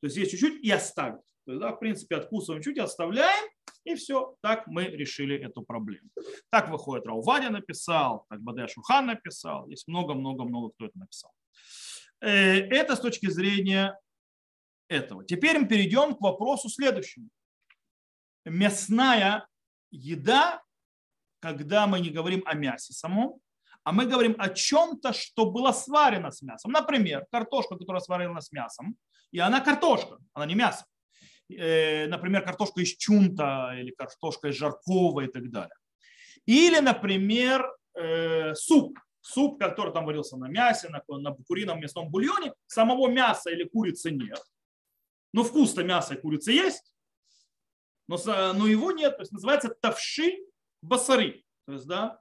То 0.00 0.06
есть 0.06 0.16
есть 0.16 0.32
чуть-чуть 0.32 0.64
и 0.64 0.70
оставить. 0.70 1.24
То 1.46 1.52
есть, 1.52 1.60
да, 1.60 1.72
в 1.72 1.78
принципе, 1.78 2.16
откусываем 2.16 2.62
чуть 2.62 2.76
и 2.76 2.80
оставляем. 2.80 3.48
И 3.84 3.94
все, 3.96 4.34
так 4.40 4.66
мы 4.66 4.84
решили 4.84 5.36
эту 5.36 5.62
проблему. 5.62 6.08
Так 6.50 6.70
выходит 6.70 7.06
Раувадя 7.06 7.50
написал, 7.50 8.24
так 8.30 8.40
Бадая 8.40 8.66
Шухан 8.66 9.06
написал, 9.06 9.68
есть 9.68 9.86
много-много-много 9.86 10.70
кто 10.70 10.86
это 10.86 10.98
написал. 10.98 11.32
Э, 12.20 12.30
это 12.30 12.96
с 12.96 13.00
точки 13.00 13.28
зрения 13.28 13.98
этого. 14.88 15.24
Теперь 15.24 15.58
мы 15.58 15.66
перейдем 15.66 16.14
к 16.14 16.20
вопросу 16.20 16.68
следующему. 16.68 17.28
Мясная 18.46 19.46
еда, 19.90 20.62
когда 21.40 21.86
мы 21.86 22.00
не 22.00 22.10
говорим 22.10 22.42
о 22.46 22.54
мясе 22.54 22.94
самом, 22.94 23.38
а 23.82 23.92
мы 23.92 24.06
говорим 24.06 24.34
о 24.38 24.48
чем-то, 24.48 25.12
что 25.12 25.50
было 25.50 25.72
сварено 25.72 26.30
с 26.30 26.40
мясом. 26.40 26.72
Например, 26.72 27.26
картошка, 27.30 27.76
которая 27.76 28.00
сварена 28.00 28.40
с 28.40 28.50
мясом, 28.50 28.96
и 29.30 29.38
она 29.38 29.60
картошка, 29.60 30.18
она 30.32 30.46
не 30.46 30.54
мясо. 30.54 30.86
Э, 31.50 32.06
например, 32.06 32.44
картошка 32.44 32.80
из 32.80 32.96
чунта 32.96 33.74
или 33.76 33.90
картошка 33.90 34.48
из 34.48 34.56
жаркого 34.56 35.22
и 35.22 35.28
так 35.28 35.50
далее. 35.50 35.76
Или, 36.46 36.80
например, 36.80 37.66
э, 37.94 38.54
суп. 38.54 38.98
Суп, 39.20 39.58
который 39.58 39.92
там 39.92 40.04
варился 40.04 40.36
на 40.36 40.48
мясе, 40.48 40.90
на, 40.90 41.02
на 41.08 41.34
курином 41.46 41.80
мясном 41.80 42.10
бульоне. 42.10 42.52
Самого 42.66 43.08
мяса 43.08 43.50
или 43.50 43.64
курицы 43.64 44.10
нет. 44.10 44.42
Но 45.32 45.42
вкус-то 45.44 45.82
мяса 45.82 46.14
и 46.14 46.20
курицы 46.20 46.52
есть. 46.52 46.92
Но, 48.06 48.18
но 48.52 48.66
его 48.66 48.92
нет. 48.92 49.16
То 49.16 49.22
есть 49.22 49.32
называется 49.32 49.70
тавши 49.80 50.44
басари. 50.82 51.44
То 51.66 51.72
есть, 51.72 51.86
да, 51.86 52.20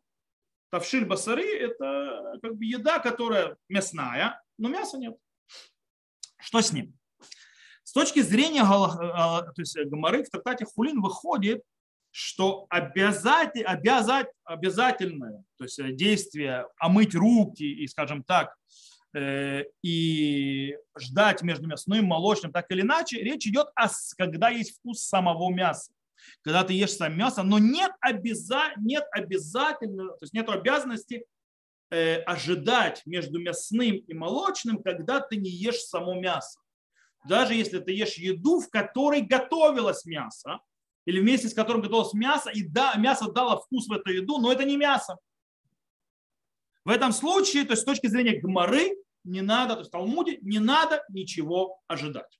тавшиль 0.74 1.06
басари– 1.06 1.56
это 1.60 2.40
как 2.42 2.56
бы 2.56 2.66
еда, 2.66 3.00
которая 3.00 3.58
мясная, 3.70 4.42
но 4.58 4.70
мяса 4.70 4.98
нет. 4.98 5.16
Что 6.40 6.62
с 6.62 6.72
ним? 6.74 6.98
С 7.94 8.00
точки 8.00 8.22
зрения 8.22 8.64
то 8.64 9.54
есть 9.56 9.78
Гамары 9.86 10.24
в 10.24 10.30
трактате 10.32 10.66
Хулин 10.66 11.00
выходит, 11.00 11.62
что 12.10 12.66
обязать, 12.70 13.56
обязать, 13.64 14.26
обязательное 14.46 15.44
то 15.60 15.66
есть 15.66 15.96
действие 15.96 16.66
омыть 16.80 17.14
руки 17.14 17.62
и, 17.62 17.86
скажем 17.86 18.24
так, 18.24 18.56
э, 19.16 19.66
и 19.84 20.76
ждать 20.98 21.44
между 21.44 21.68
мясным 21.68 22.00
и 22.00 22.08
молочным, 22.08 22.52
так 22.52 22.66
или 22.72 22.82
иначе, 22.82 23.22
речь 23.22 23.46
идет 23.46 23.68
о, 23.76 23.90
когда 24.18 24.50
есть 24.50 24.80
вкус 24.80 25.04
самого 25.04 25.54
мяса. 25.54 25.92
Когда 26.42 26.64
ты 26.64 26.74
ешь 26.74 26.94
сам 26.94 27.16
мясо, 27.16 27.44
но 27.44 27.60
нет, 27.60 27.92
обяза, 28.00 28.72
нет 28.78 29.04
обязательно, 29.12 30.08
то 30.08 30.18
есть 30.22 30.34
нет 30.34 30.50
обязанности 30.50 31.28
э, 31.92 32.22
ожидать 32.22 33.04
между 33.06 33.40
мясным 33.40 33.98
и 33.98 34.14
молочным, 34.16 34.82
когда 34.82 35.20
ты 35.20 35.36
не 35.36 35.52
ешь 35.52 35.82
само 35.82 36.16
мясо 36.16 36.60
даже 37.26 37.54
если 37.54 37.80
ты 37.80 37.92
ешь 37.92 38.18
еду, 38.18 38.60
в 38.60 38.70
которой 38.70 39.22
готовилось 39.22 40.06
мясо, 40.06 40.60
или 41.06 41.20
вместе 41.20 41.50
с 41.50 41.54
которым 41.54 41.82
готовилось 41.82 42.14
мясо, 42.14 42.50
и 42.50 42.64
да, 42.64 42.96
мясо 42.96 43.32
дало 43.32 43.60
вкус 43.60 43.88
в 43.88 43.94
эту 43.94 44.12
еду, 44.12 44.40
но 44.40 44.52
это 44.52 44.64
не 44.64 44.78
мясо. 44.78 45.18
В 46.86 46.90
этом 46.90 47.12
случае, 47.12 47.64
то 47.64 47.72
есть 47.72 47.84
с 47.84 47.86
точки 47.86 48.08
зрения 48.08 48.40
гморы, 48.40 48.98
не 49.24 49.42
надо, 49.42 49.76
то 49.76 49.80
есть 49.80 49.90
в 49.90 49.94
Талмуде, 49.94 50.38
не 50.42 50.60
надо 50.60 51.04
ничего 51.10 51.80
ожидать. 51.88 52.40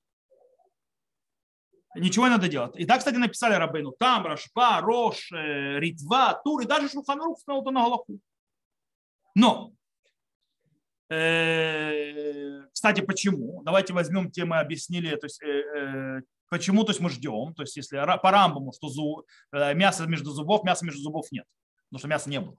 Ничего 1.96 2.26
не 2.26 2.32
надо 2.32 2.48
делать. 2.48 2.74
И 2.76 2.84
так, 2.84 2.98
кстати, 2.98 3.16
написали 3.16 3.54
Рабейну 3.54 3.92
там, 3.92 4.26
Рашба, 4.26 4.80
Рош, 4.80 5.30
э, 5.32 5.78
Ритва, 5.78 6.40
Тур, 6.42 6.62
и 6.62 6.66
даже 6.66 6.88
Шуханрух 6.88 7.38
сказал 7.38 7.62
это 7.62 7.70
на 7.70 7.82
Галаху. 7.84 8.18
Но 9.34 9.72
кстати, 11.08 13.00
почему? 13.02 13.62
Давайте 13.62 13.92
возьмем 13.92 14.30
те, 14.30 14.44
объяснили, 14.44 15.14
то 15.16 15.26
есть, 15.26 15.42
э, 15.42 15.46
э, 15.46 16.22
почему 16.48 16.84
то 16.84 16.90
есть 16.90 17.00
мы 17.00 17.10
ждем. 17.10 17.54
То 17.54 17.62
есть 17.62 17.76
если 17.76 17.96
по 18.22 18.30
рамбаму, 18.30 18.72
что 18.72 18.88
зуб, 18.88 19.26
мясо 19.52 20.06
между 20.06 20.30
зубов, 20.30 20.64
мяса 20.64 20.84
между 20.84 21.00
зубов 21.00 21.30
нет, 21.30 21.44
потому 21.88 21.98
что 21.98 22.08
мяса 22.08 22.30
не 22.30 22.40
было. 22.40 22.56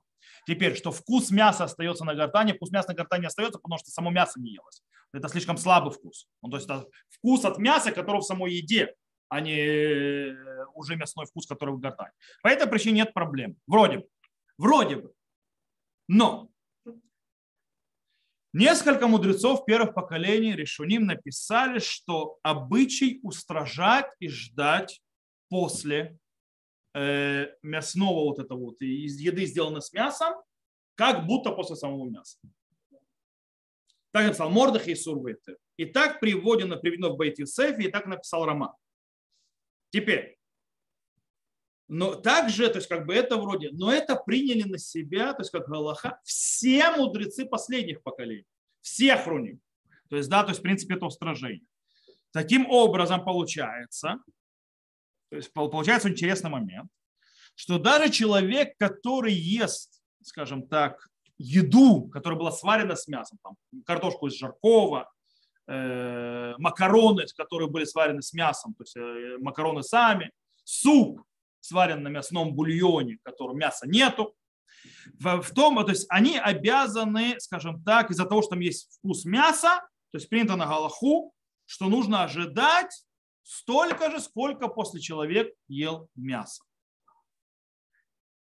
Теперь, 0.48 0.76
что 0.76 0.92
вкус 0.92 1.32
мяса 1.32 1.64
остается 1.64 2.06
на 2.06 2.14
гортане, 2.14 2.54
вкус 2.54 2.72
мяса 2.72 2.90
на 2.90 2.96
гортане 2.96 3.28
остается, 3.28 3.60
потому 3.60 3.80
что 3.80 3.90
само 3.92 4.12
мясо 4.12 4.40
не 4.40 4.54
елось. 4.54 4.82
Это 5.14 5.28
слишком 5.28 5.58
слабый 5.58 5.92
вкус. 5.92 6.28
Ну, 6.42 6.50
то 6.50 6.58
есть 6.58 6.70
это 6.70 6.86
вкус 7.10 7.46
от 7.46 7.58
мяса, 7.58 7.92
который 7.92 8.22
в 8.22 8.24
самой 8.24 8.54
еде, 8.54 8.94
а 9.30 9.42
не 9.42 10.36
уже 10.74 10.96
мясной 10.96 11.26
вкус, 11.26 11.48
который 11.48 11.74
в 11.74 11.80
гортане. 11.80 12.12
По 12.44 12.50
этой 12.50 12.68
причине 12.68 12.98
нет 12.98 13.14
проблем. 13.14 13.56
Вроде 13.66 14.00
бы. 14.00 14.08
Вроде 14.58 14.98
бы. 14.98 15.14
Но 16.08 16.50
Несколько 18.58 19.10
мудрецов 19.10 19.66
первых 19.66 19.94
поколений 19.94 20.56
решуним 20.56 21.08
написали, 21.08 21.80
что 21.80 22.40
обычай 22.42 23.20
устражать 23.22 24.06
и 24.20 24.30
ждать 24.30 25.02
после 25.50 26.18
э, 26.94 27.48
мясного 27.62 28.24
вот 28.24 28.40
этого 28.40 28.60
вот 28.60 28.82
из 28.82 29.20
еды, 29.20 29.46
сделанной 29.46 29.82
с 29.82 29.92
мясом, 29.92 30.36
как 30.96 31.26
будто 31.28 31.52
после 31.52 31.76
самого 31.76 32.10
мяса. 32.10 32.38
Так 34.14 34.26
написал 34.26 34.50
Мордах 34.50 34.88
и 34.88 34.96
Сурвейты. 34.96 35.58
И 35.76 35.84
так 35.84 36.22
приводено, 36.22 36.78
приведено 36.78 37.10
в 37.10 37.18
Бейт 37.18 37.38
Юсефе, 37.40 37.84
и 37.84 37.92
так 37.92 38.06
написал 38.06 38.46
Роман. 38.46 38.72
Теперь, 39.90 40.38
но 41.88 42.16
также, 42.16 42.68
то 42.70 42.78
есть 42.78 42.88
как 42.88 43.06
бы 43.06 43.14
это 43.14 43.38
вроде, 43.38 43.70
но 43.72 43.92
это 43.92 44.16
приняли 44.16 44.64
на 44.64 44.78
себя, 44.78 45.34
то 45.34 45.42
есть 45.42 45.52
как 45.52 45.68
Галаха, 45.68 46.20
все 46.24 46.90
мудрецы 46.92 47.46
последних 47.46 48.02
поколений, 48.02 48.48
все 48.82 49.16
хроним. 49.18 49.60
То 50.10 50.18
есть, 50.18 50.30
да, 50.30 50.44
то 50.44 50.50
есть 50.50 50.60
в 50.60 50.64
принципе 50.64 50.96
это 50.96 51.06
устражение. 51.06 51.66
Таким 52.32 52.70
образом 52.70 53.24
получается, 53.24 54.18
то 55.30 55.36
есть 55.38 55.54
получается 55.54 56.10
интересный 56.10 56.50
момент, 56.50 56.90
что 57.56 57.78
даже 57.78 58.10
человек, 58.10 58.78
который 58.78 59.34
ест, 59.34 60.02
скажем 60.24 60.68
так, 60.68 61.08
еду, 61.38 62.08
которая 62.10 62.40
была 62.40 62.52
сварена 62.52 62.96
с 62.96 63.08
мясом, 63.08 63.38
там, 63.44 63.56
картошку 63.86 64.28
из 64.28 64.34
жаркого, 64.34 65.12
э, 65.68 66.54
макароны, 66.58 67.26
которые 67.38 67.70
были 67.70 67.86
сварены 67.86 68.22
с 68.22 68.34
мясом, 68.34 68.74
то 68.74 68.84
есть 68.84 68.96
э, 68.98 69.38
макароны 69.40 69.84
сами, 69.84 70.32
суп, 70.64 71.22
сварен 71.66 72.04
на 72.04 72.10
мясном 72.10 72.54
бульоне, 72.54 73.18
которого 73.24 73.56
мяса 73.56 73.88
нету. 73.88 74.36
В, 75.20 75.42
в 75.42 75.52
том, 75.54 75.84
то 75.84 75.92
есть 75.92 76.06
они 76.10 76.38
обязаны, 76.38 77.40
скажем 77.40 77.84
так, 77.84 78.12
из-за 78.12 78.26
того, 78.26 78.42
что 78.42 78.52
там 78.52 78.60
есть 78.60 78.98
вкус 78.98 79.26
мяса, 79.26 79.82
то 80.12 80.18
есть 80.18 80.30
принято 80.30 80.56
на 80.56 80.68
Галаху, 80.68 81.34
что 81.66 81.86
нужно 81.88 82.24
ожидать 82.24 83.06
столько 83.42 84.12
же, 84.12 84.20
сколько 84.20 84.68
после 84.68 85.00
человек 85.02 85.54
ел 85.68 86.10
мясо. 86.16 86.64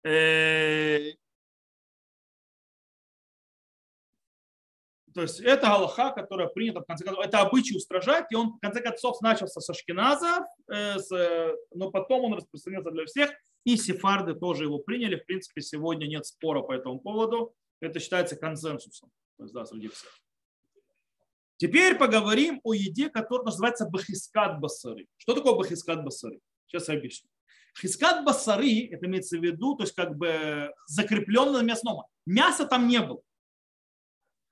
Э, 0.04 1.12
То 5.14 5.22
есть 5.22 5.40
это 5.40 5.74
Аллаха, 5.74 6.10
которая 6.10 6.48
принята 6.48 6.80
в 6.80 6.84
конце 6.84 7.04
концов, 7.04 7.24
это 7.24 7.40
обычай 7.40 7.76
устражать, 7.76 8.26
и 8.30 8.36
он 8.36 8.54
в 8.54 8.60
конце 8.60 8.80
концов 8.80 9.20
начался 9.20 9.60
со 9.60 9.74
Шкиназа, 9.74 10.46
э, 10.72 10.96
но 11.74 11.90
потом 11.90 12.26
он 12.26 12.34
распространился 12.34 12.90
для 12.90 13.06
всех, 13.06 13.30
и 13.64 13.76
сефарды 13.76 14.34
тоже 14.34 14.64
его 14.64 14.78
приняли. 14.78 15.16
В 15.16 15.26
принципе, 15.26 15.62
сегодня 15.62 16.06
нет 16.06 16.26
спора 16.26 16.62
по 16.62 16.72
этому 16.72 17.00
поводу. 17.00 17.54
Это 17.80 17.98
считается 17.98 18.36
консенсусом 18.36 19.10
то 19.40 19.44
есть, 19.44 19.54
да, 19.54 19.64
среди 19.64 19.88
всех. 19.88 20.10
Теперь 21.56 21.96
поговорим 21.96 22.60
о 22.62 22.74
еде, 22.74 23.08
которая 23.08 23.46
называется 23.46 23.88
бахискат 23.88 24.60
басари. 24.60 25.08
Что 25.16 25.34
такое 25.34 25.54
бахискат 25.54 26.04
басари? 26.04 26.40
Сейчас 26.66 26.88
я 26.88 26.94
объясню. 26.96 27.30
Хискат 27.78 28.24
басари, 28.24 28.88
это 28.88 29.06
имеется 29.06 29.38
в 29.38 29.42
виду, 29.42 29.76
то 29.76 29.84
есть 29.84 29.94
как 29.94 30.16
бы 30.16 30.72
закрепленно 30.86 31.52
на 31.52 31.62
мясном. 31.62 32.04
Мяса 32.26 32.66
там 32.66 32.86
не 32.86 33.00
было. 33.00 33.22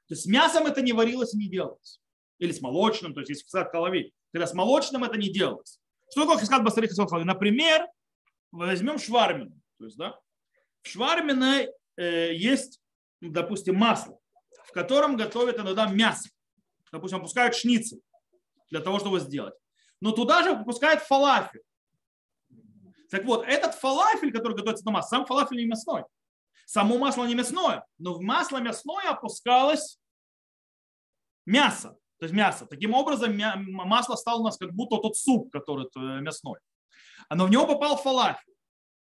То 0.09 0.15
есть 0.15 0.23
с 0.23 0.27
мясом 0.27 0.67
это 0.67 0.81
не 0.81 0.93
варилось 0.93 1.35
и 1.35 1.39
не 1.39 1.49
делалось. 1.49 2.01
Или 2.39 2.53
с 2.53 2.61
молочным, 2.61 3.13
то 3.13 3.21
есть 3.21 3.31
есть 3.31 3.45
хискат 3.45 3.71
калави. 3.71 4.13
Когда 4.33 4.47
с 4.47 4.55
молочным 4.55 5.05
это 5.05 5.19
не 5.19 5.31
делалось. 5.31 5.81
Что 6.11 6.23
такое 6.23 6.39
хискат 6.39 6.65
басари, 6.65 6.87
хискат 6.87 7.09
калави? 7.09 7.27
Например, 7.27 7.87
возьмем 8.51 8.99
швармину. 8.99 9.61
То 9.79 9.85
есть, 9.85 9.97
да, 9.97 10.19
в 10.83 10.89
шварминой 10.89 11.71
э, 11.97 12.35
есть, 12.35 12.81
допустим, 13.21 13.77
масло, 13.77 14.19
в 14.65 14.73
котором 14.73 15.17
готовят 15.17 15.59
иногда 15.59 15.87
мясо. 15.87 16.31
Допустим, 16.91 17.19
опускают 17.19 17.55
шницель 17.55 18.01
для 18.71 18.81
того, 18.81 18.99
чтобы 18.99 19.21
сделать. 19.21 19.55
Но 20.01 20.13
туда 20.13 20.43
же 20.43 20.55
выпускают 20.55 21.03
фалафель. 21.03 21.63
Так 23.11 23.25
вот, 23.25 23.45
этот 23.47 23.75
фалафель, 23.75 24.33
который 24.33 24.57
готовится 24.57 24.85
на 24.87 24.93
масло, 24.93 25.17
сам 25.17 25.27
фалафель 25.27 25.59
не 25.59 25.67
мясной. 25.67 26.05
Само 26.69 26.99
масло 26.99 27.25
не 27.25 27.35
мясное, 27.35 27.83
но 27.97 28.13
в 28.13 28.21
масло 28.21 28.59
мясное 28.59 29.09
опускалось 29.09 29.99
мясо. 31.47 31.97
То 32.19 32.27
есть 32.27 32.35
мясо. 32.35 32.67
Таким 32.67 32.93
образом, 32.93 33.35
масло 33.69 34.17
стало 34.17 34.41
у 34.41 34.45
нас 34.45 34.59
как 34.59 34.75
будто 34.75 34.99
тот 34.99 35.17
суп, 35.17 35.51
который 35.51 35.87
э, 35.87 36.21
мясной. 36.21 36.59
Но 37.31 37.47
в 37.47 37.51
него 37.51 37.67
попал 37.67 37.97
фалафель. 37.97 38.53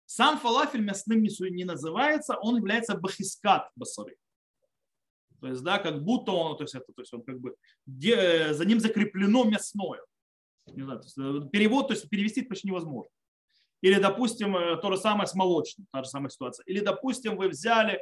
Сам 0.06 0.40
фалафель 0.40 0.82
мясным 0.82 1.24
не 1.24 1.64
называется, 1.64 2.36
он 2.36 2.58
является 2.58 2.98
бахискат 2.98 3.72
басары. 3.78 4.18
То 5.40 5.48
есть, 5.48 5.64
да, 5.64 5.80
как 5.80 6.04
будто 6.04 6.34
он, 6.34 6.58
то 6.58 6.66
есть, 6.66 6.76
это, 6.76 6.92
то 6.92 7.02
есть 7.02 7.14
он 7.14 7.24
как 7.24 7.40
бы, 7.40 7.56
э, 7.88 8.54
за 8.54 8.66
ним 8.66 8.82
закреплено 8.82 9.46
мясное. 9.46 10.02
Не 10.66 10.84
знаю, 10.84 11.00
то 11.00 11.06
есть, 11.06 11.18
э, 11.18 11.50
перевод, 11.50 11.88
то 11.88 11.94
есть 11.94 12.10
перевести 12.10 12.42
почти 12.42 12.68
невозможно. 12.68 13.10
Или, 13.84 14.00
допустим, 14.00 14.56
э, 14.56 14.78
то 14.78 14.92
же 14.92 14.98
самое 14.98 15.28
с 15.28 15.36
молочным, 15.36 15.86
та 15.92 16.04
же 16.04 16.10
самая 16.10 16.30
ситуация. 16.30 16.64
Или, 16.64 16.80
допустим, 16.80 17.36
вы 17.36 17.50
взяли 17.50 18.02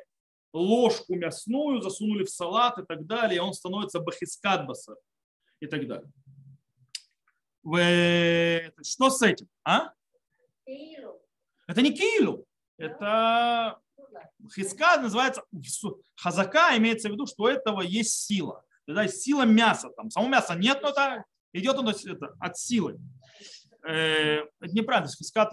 ложку 0.54 1.16
мясную, 1.16 1.82
засунули 1.82 2.24
в 2.24 2.30
салат 2.30 2.78
и 2.78 2.86
так 2.86 3.08
далее, 3.08 3.38
и 3.38 3.40
он 3.40 3.52
становится 3.54 4.00
бахискат 4.00 4.68
басар 4.68 4.96
и 5.60 5.66
так 5.66 5.88
далее. 5.88 6.12
Вы... 7.64 8.72
Что 8.84 9.10
с 9.10 9.24
этим? 9.24 9.48
А? 9.64 9.94
Это 11.68 11.82
не 11.82 11.94
килу. 11.94 12.46
Это 12.78 13.80
хиска 14.54 15.02
называется 15.02 15.44
хазака, 16.16 16.78
имеется 16.78 17.10
в 17.10 17.14
виду, 17.14 17.26
что 17.26 17.44
у 17.44 17.48
этого 17.48 17.82
есть 17.82 18.22
сила. 18.28 18.64
Тогда 18.86 19.08
сила 19.08 19.46
мяса. 19.46 19.90
Там 19.98 20.12
само 20.12 20.28
мяса 20.28 20.54
нет, 20.54 20.80
но 20.84 20.90
это 20.90 21.26
идет 21.54 21.76
он 21.78 21.90
это, 21.90 22.36
от 22.40 22.56
силы. 22.56 23.00
Э, 23.86 24.46
это 24.60 24.74
неправильно, 24.74 25.10
хиска 25.10 25.50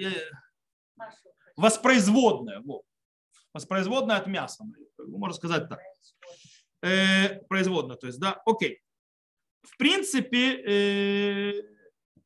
э, 0.00 0.10
воспроизводная. 1.56 2.60
Вот. 2.60 2.82
Воспроизводная 3.52 4.16
от 4.16 4.26
мяса. 4.26 4.64
Можно 4.98 5.34
сказать 5.34 5.68
так. 5.68 5.80
Э, 6.82 7.40
производная, 7.48 7.96
то 7.96 8.06
есть, 8.06 8.20
да, 8.20 8.42
окей. 8.44 8.80
В 9.62 9.76
принципе, 9.78 10.60
э, 10.62 11.62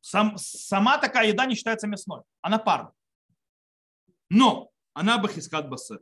сам, 0.01 0.37
сама 0.37 0.99
такая 0.99 1.29
еда 1.29 1.47
не 1.47 1.55
считается 1.55 1.87
мясной. 1.87 2.23
Она 2.41 2.59
парная. 2.59 2.93
Но 4.31 4.71
она 4.95 5.19
бахискат 5.19 5.69
басыр. 5.69 6.01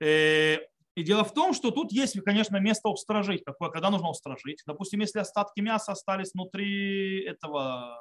Э, 0.00 0.58
и 0.94 1.02
дело 1.02 1.24
в 1.24 1.34
том, 1.34 1.52
что 1.54 1.70
тут 1.70 1.92
есть, 1.92 2.20
конечно, 2.22 2.56
место 2.58 2.88
устражить. 2.88 3.42
Какое, 3.44 3.70
когда 3.70 3.90
нужно 3.90 4.10
устражить? 4.10 4.62
Допустим, 4.66 5.00
если 5.00 5.18
остатки 5.18 5.60
мяса 5.60 5.92
остались 5.92 6.32
внутри 6.34 7.24
этого 7.24 7.98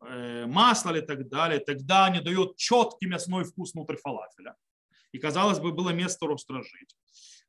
масла 0.00 0.90
или 0.90 1.00
так 1.00 1.28
далее, 1.28 1.58
тогда 1.58 2.06
они 2.06 2.20
дают 2.20 2.56
четкий 2.56 3.06
мясной 3.06 3.44
вкус 3.44 3.74
внутрь 3.74 3.96
фалафеля. 3.96 4.54
И, 5.12 5.18
казалось 5.18 5.58
бы, 5.58 5.72
было 5.72 5.90
место 5.90 6.26
устражить. 6.26 6.94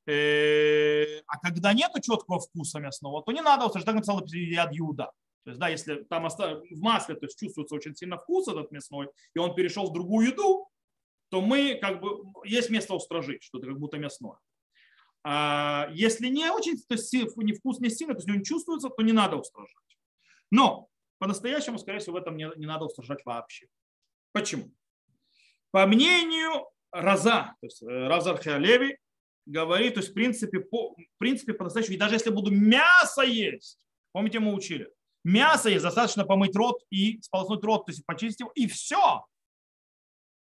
Э, 0.06 1.20
а 1.28 1.38
когда 1.40 1.74
нет 1.74 1.92
четкого 2.02 2.40
вкуса 2.40 2.80
мясного, 2.80 3.22
то 3.24 3.34
не 3.34 3.42
надо 3.42 3.66
устражить. 3.66 3.86
Так 3.86 3.96
написал 3.96 4.26
яд 4.26 4.74
Юда. 4.74 5.12
То 5.44 5.52
есть, 5.52 5.60
да, 5.60 5.68
если 5.70 6.04
там 6.04 6.28
в 6.28 6.82
масле 6.82 7.16
то 7.16 7.26
есть, 7.26 7.40
чувствуется 7.40 7.76
очень 7.76 7.96
сильно 7.96 8.18
вкус 8.18 8.48
этот 8.48 8.72
мясной, 8.72 9.10
и 9.34 9.40
он 9.40 9.54
перешел 9.56 9.90
в 9.90 9.94
другую 9.94 10.28
еду, 10.28 10.70
то 11.30 11.42
мы 11.42 11.78
как 11.82 12.02
бы 12.02 12.24
есть 12.46 12.70
место 12.70 12.94
устражить, 12.94 13.44
что 13.44 13.58
это 13.58 13.68
как 13.68 13.80
будто 13.80 13.98
мясное. 13.98 14.38
А 15.24 15.90
если 15.92 16.28
не 16.28 16.50
очень, 16.52 16.78
то 16.78 16.96
есть 16.96 17.14
не 17.14 17.54
вкус 17.54 17.80
не 17.80 17.90
сильно, 17.90 18.14
то 18.14 18.20
есть 18.20 18.30
не 18.30 18.44
чувствуется, 18.44 18.90
то 18.90 19.04
не 19.04 19.12
надо 19.12 19.36
устражать. 19.36 19.98
Но 20.52 20.88
по-настоящему, 21.20 21.80
скорее 21.80 22.00
всего, 22.00 22.14
в 22.18 22.22
этом 22.22 22.38
не, 22.38 22.50
не 22.58 22.66
надо 22.66 22.86
устражать 22.86 23.26
вообще. 23.26 23.68
Почему? 24.32 24.72
По 25.72 25.86
мнению 25.86 26.68
Раза, 26.92 27.54
то 27.60 27.68
есть 27.68 27.82
э, 27.84 27.86
Разар 27.86 28.42
Хеолеви, 28.42 28.98
говорит, 29.46 29.96
то 29.96 30.00
есть 30.00 30.12
в 30.12 30.14
принципе, 30.14 30.60
по, 30.60 30.96
в 30.96 31.18
принципе, 31.18 31.54
по-настоящему, 31.54 31.96
и 31.96 32.00
даже 32.00 32.16
если 32.16 32.30
буду 32.30 32.52
мясо 32.52 33.22
есть, 33.24 33.86
помните, 34.14 34.40
мы 34.40 34.54
учили, 34.54 34.90
Мясо 35.28 35.68
есть, 35.70 35.84
достаточно 35.84 36.24
помыть 36.24 36.56
рот 36.56 36.82
и 36.90 37.20
сполоснуть 37.22 37.62
рот, 37.62 37.86
то 37.86 37.92
есть 37.92 38.06
почистить 38.06 38.40
его, 38.40 38.52
и 38.56 38.66
все. 38.66 39.26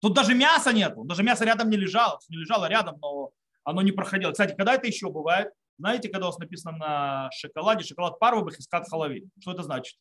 Тут 0.00 0.14
даже 0.14 0.32
мяса 0.32 0.72
нету, 0.72 1.02
даже 1.02 1.24
мясо 1.24 1.44
рядом 1.44 1.70
не 1.70 1.76
лежало, 1.76 2.20
не 2.28 2.36
лежало 2.36 2.68
рядом, 2.68 2.96
но 3.00 3.32
оно 3.64 3.82
не 3.82 3.90
проходило. 3.90 4.30
Кстати, 4.30 4.54
когда 4.54 4.74
это 4.74 4.86
еще 4.86 5.10
бывает? 5.10 5.52
Знаете, 5.76 6.08
когда 6.08 6.26
у 6.26 6.30
вас 6.30 6.38
написано 6.38 6.76
на 6.76 7.30
шоколаде, 7.32 7.84
шоколад 7.84 8.20
парвы 8.20 8.44
бахискат 8.44 8.88
халави. 8.88 9.26
Что 9.40 9.54
это 9.54 9.64
значит? 9.64 9.96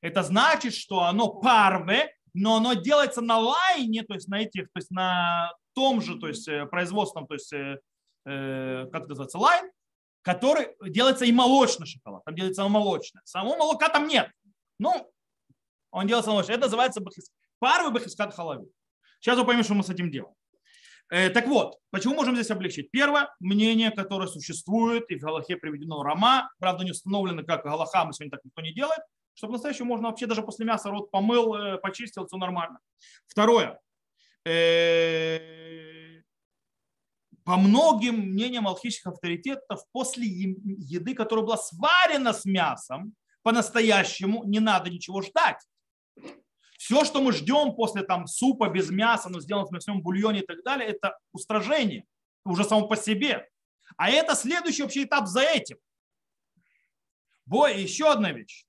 Это 0.00 0.22
значит, 0.22 0.74
что 0.74 1.02
оно 1.02 1.28
парве, 1.28 2.14
но 2.32 2.56
оно 2.56 2.74
делается 2.74 3.20
на 3.20 3.38
лайне, 3.38 4.02
то 4.02 4.14
есть 4.14 4.28
на 4.28 4.40
этих, 4.40 4.64
то 4.72 4.78
есть 4.78 4.90
на 4.90 5.52
том 5.74 6.00
же, 6.00 6.18
то 6.18 6.28
есть 6.28 6.48
э, 6.48 6.66
производственном, 6.66 7.26
то 7.26 7.34
есть 7.34 7.52
э, 7.52 7.80
э, 8.26 8.86
как 8.90 9.02
это 9.02 9.10
называется, 9.10 9.38
лайн, 9.38 9.70
который 10.22 10.68
делается 10.82 11.24
и 11.24 11.32
молочный 11.32 11.86
шоколад. 11.86 12.24
Там 12.24 12.34
делается 12.34 12.66
молочное. 12.68 13.22
Самого 13.24 13.56
молока 13.56 13.88
там 13.88 14.06
нет. 14.06 14.30
Ну, 14.78 15.10
он 15.90 16.06
делается 16.06 16.30
молочный. 16.30 16.54
Это 16.54 16.64
называется 16.64 17.00
бахискат. 17.00 17.34
Парвый 17.58 17.92
бахискат 17.92 18.34
халави. 18.34 18.66
Сейчас 19.20 19.38
вы 19.38 19.44
поймете, 19.44 19.66
что 19.66 19.74
мы 19.74 19.82
с 19.82 19.90
этим 19.90 20.10
делаем. 20.10 20.34
Э, 21.10 21.28
так 21.28 21.46
вот, 21.46 21.78
почему 21.90 22.14
можем 22.14 22.36
здесь 22.36 22.50
облегчить? 22.50 22.90
Первое, 22.90 23.28
мнение, 23.40 23.90
которое 23.90 24.28
существует, 24.28 25.10
и 25.10 25.16
в 25.16 25.20
Галахе 25.20 25.56
приведено 25.56 26.02
Рама, 26.02 26.50
правда 26.58 26.84
не 26.84 26.92
установлено, 26.92 27.42
как 27.42 27.64
Галаха, 27.64 28.04
мы 28.04 28.12
сегодня 28.12 28.30
так 28.30 28.44
никто 28.44 28.62
не 28.62 28.72
делает, 28.72 29.00
что 29.40 29.46
по-настоящему 29.46 29.88
можно 29.88 30.08
вообще 30.08 30.26
даже 30.26 30.42
после 30.42 30.66
мяса 30.66 30.90
рот 30.90 31.10
помыл, 31.10 31.54
э, 31.54 31.78
почистил, 31.78 32.26
все 32.26 32.36
нормально. 32.36 32.78
Второе, 33.26 33.80
э, 34.44 36.20
по 37.42 37.56
многим 37.56 38.16
мнениям 38.16 38.68
алхимических 38.68 39.06
авторитетов, 39.06 39.80
после 39.92 40.26
еды, 40.26 41.14
которая 41.14 41.46
была 41.46 41.56
сварена 41.56 42.34
с 42.34 42.44
мясом, 42.44 43.14
по-настоящему 43.42 44.44
не 44.44 44.60
надо 44.60 44.90
ничего 44.90 45.22
ждать. 45.22 45.66
Все, 46.76 47.06
что 47.06 47.22
мы 47.22 47.32
ждем 47.32 47.74
после 47.74 48.02
там, 48.02 48.26
супа 48.26 48.68
без 48.68 48.90
мяса, 48.90 49.30
но 49.30 49.40
сделано 49.40 49.66
в 49.66 49.72
мясном 49.72 50.02
бульоне 50.02 50.40
и 50.40 50.46
так 50.46 50.62
далее, 50.62 50.90
это 50.90 51.18
устражение 51.32 52.04
уже 52.44 52.64
само 52.64 52.86
по 52.88 52.96
себе. 52.96 53.48
А 53.96 54.10
это 54.10 54.34
следующий 54.34 54.82
вообще 54.82 55.04
этап 55.04 55.26
за 55.26 55.40
этим. 55.40 55.78
Бой, 57.46 57.80
еще 57.80 58.12
одна 58.12 58.32
вещь. 58.32 58.66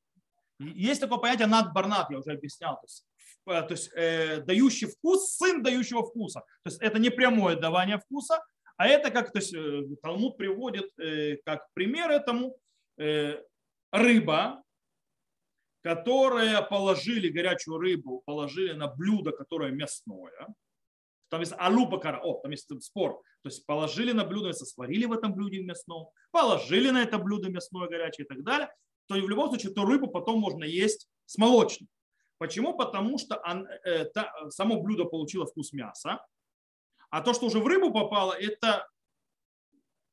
Есть 0.75 1.01
такое 1.01 1.19
понятие 1.19 1.47
надбарнат, 1.47 2.09
я 2.11 2.19
уже 2.19 2.31
объяснял. 2.31 2.75
То 2.75 2.85
есть, 2.85 3.05
э, 3.47 3.61
то 3.61 3.71
есть 3.71 3.91
э, 3.95 4.41
дающий 4.41 4.87
вкус, 4.87 5.35
сын 5.35 5.63
дающего 5.63 6.03
вкуса. 6.03 6.41
То 6.63 6.69
есть 6.69 6.81
это 6.81 6.99
не 6.99 7.09
прямое 7.09 7.55
давание 7.55 7.97
вкуса, 7.97 8.43
а 8.77 8.87
это 8.87 9.11
как 9.11 9.31
то 9.31 9.39
есть, 9.39 9.53
э, 9.53 9.83
Талмуд 10.01 10.37
приводит 10.37 10.97
э, 10.99 11.37
как 11.45 11.67
пример 11.73 12.11
этому 12.11 12.57
э, 12.97 13.41
рыба, 13.91 14.63
которая 15.83 16.61
положили 16.61 17.29
горячую 17.29 17.77
рыбу, 17.77 18.21
положили 18.25 18.73
на 18.73 18.87
блюдо, 18.87 19.31
которое 19.31 19.71
мясное. 19.71 20.47
Там 21.29 21.39
есть 21.39 21.53
алубакара, 21.57 22.19
о, 22.21 22.39
там 22.41 22.51
есть 22.51 22.69
спор. 22.83 23.21
То 23.41 23.49
есть 23.49 23.65
положили 23.65 24.11
на 24.11 24.25
блюдо, 24.25 24.49
если 24.49 24.65
сварили 24.65 25.05
в 25.05 25.13
этом 25.13 25.33
блюде 25.33 25.63
мясном, 25.63 26.09
положили 26.31 26.89
на 26.89 27.01
это 27.01 27.17
блюдо 27.17 27.49
мясное 27.49 27.87
горячее 27.87 28.25
и 28.25 28.27
так 28.27 28.43
далее, 28.43 28.69
то 29.15 29.25
в 29.25 29.29
любом 29.29 29.49
случае 29.49 29.71
эту 29.71 29.85
рыбу 29.85 30.07
потом 30.07 30.39
можно 30.39 30.63
есть 30.63 31.07
с 31.25 31.37
молочным. 31.37 31.89
Почему? 32.37 32.75
Потому 32.75 33.17
что 33.17 33.41
э, 33.85 34.05
само 34.49 34.81
блюдо 34.81 35.05
получило 35.05 35.45
вкус 35.45 35.73
мяса, 35.73 36.25
а 37.09 37.21
то, 37.21 37.33
что 37.33 37.47
уже 37.47 37.59
в 37.59 37.67
рыбу 37.67 37.91
попало, 37.91 38.33
это 38.33 38.87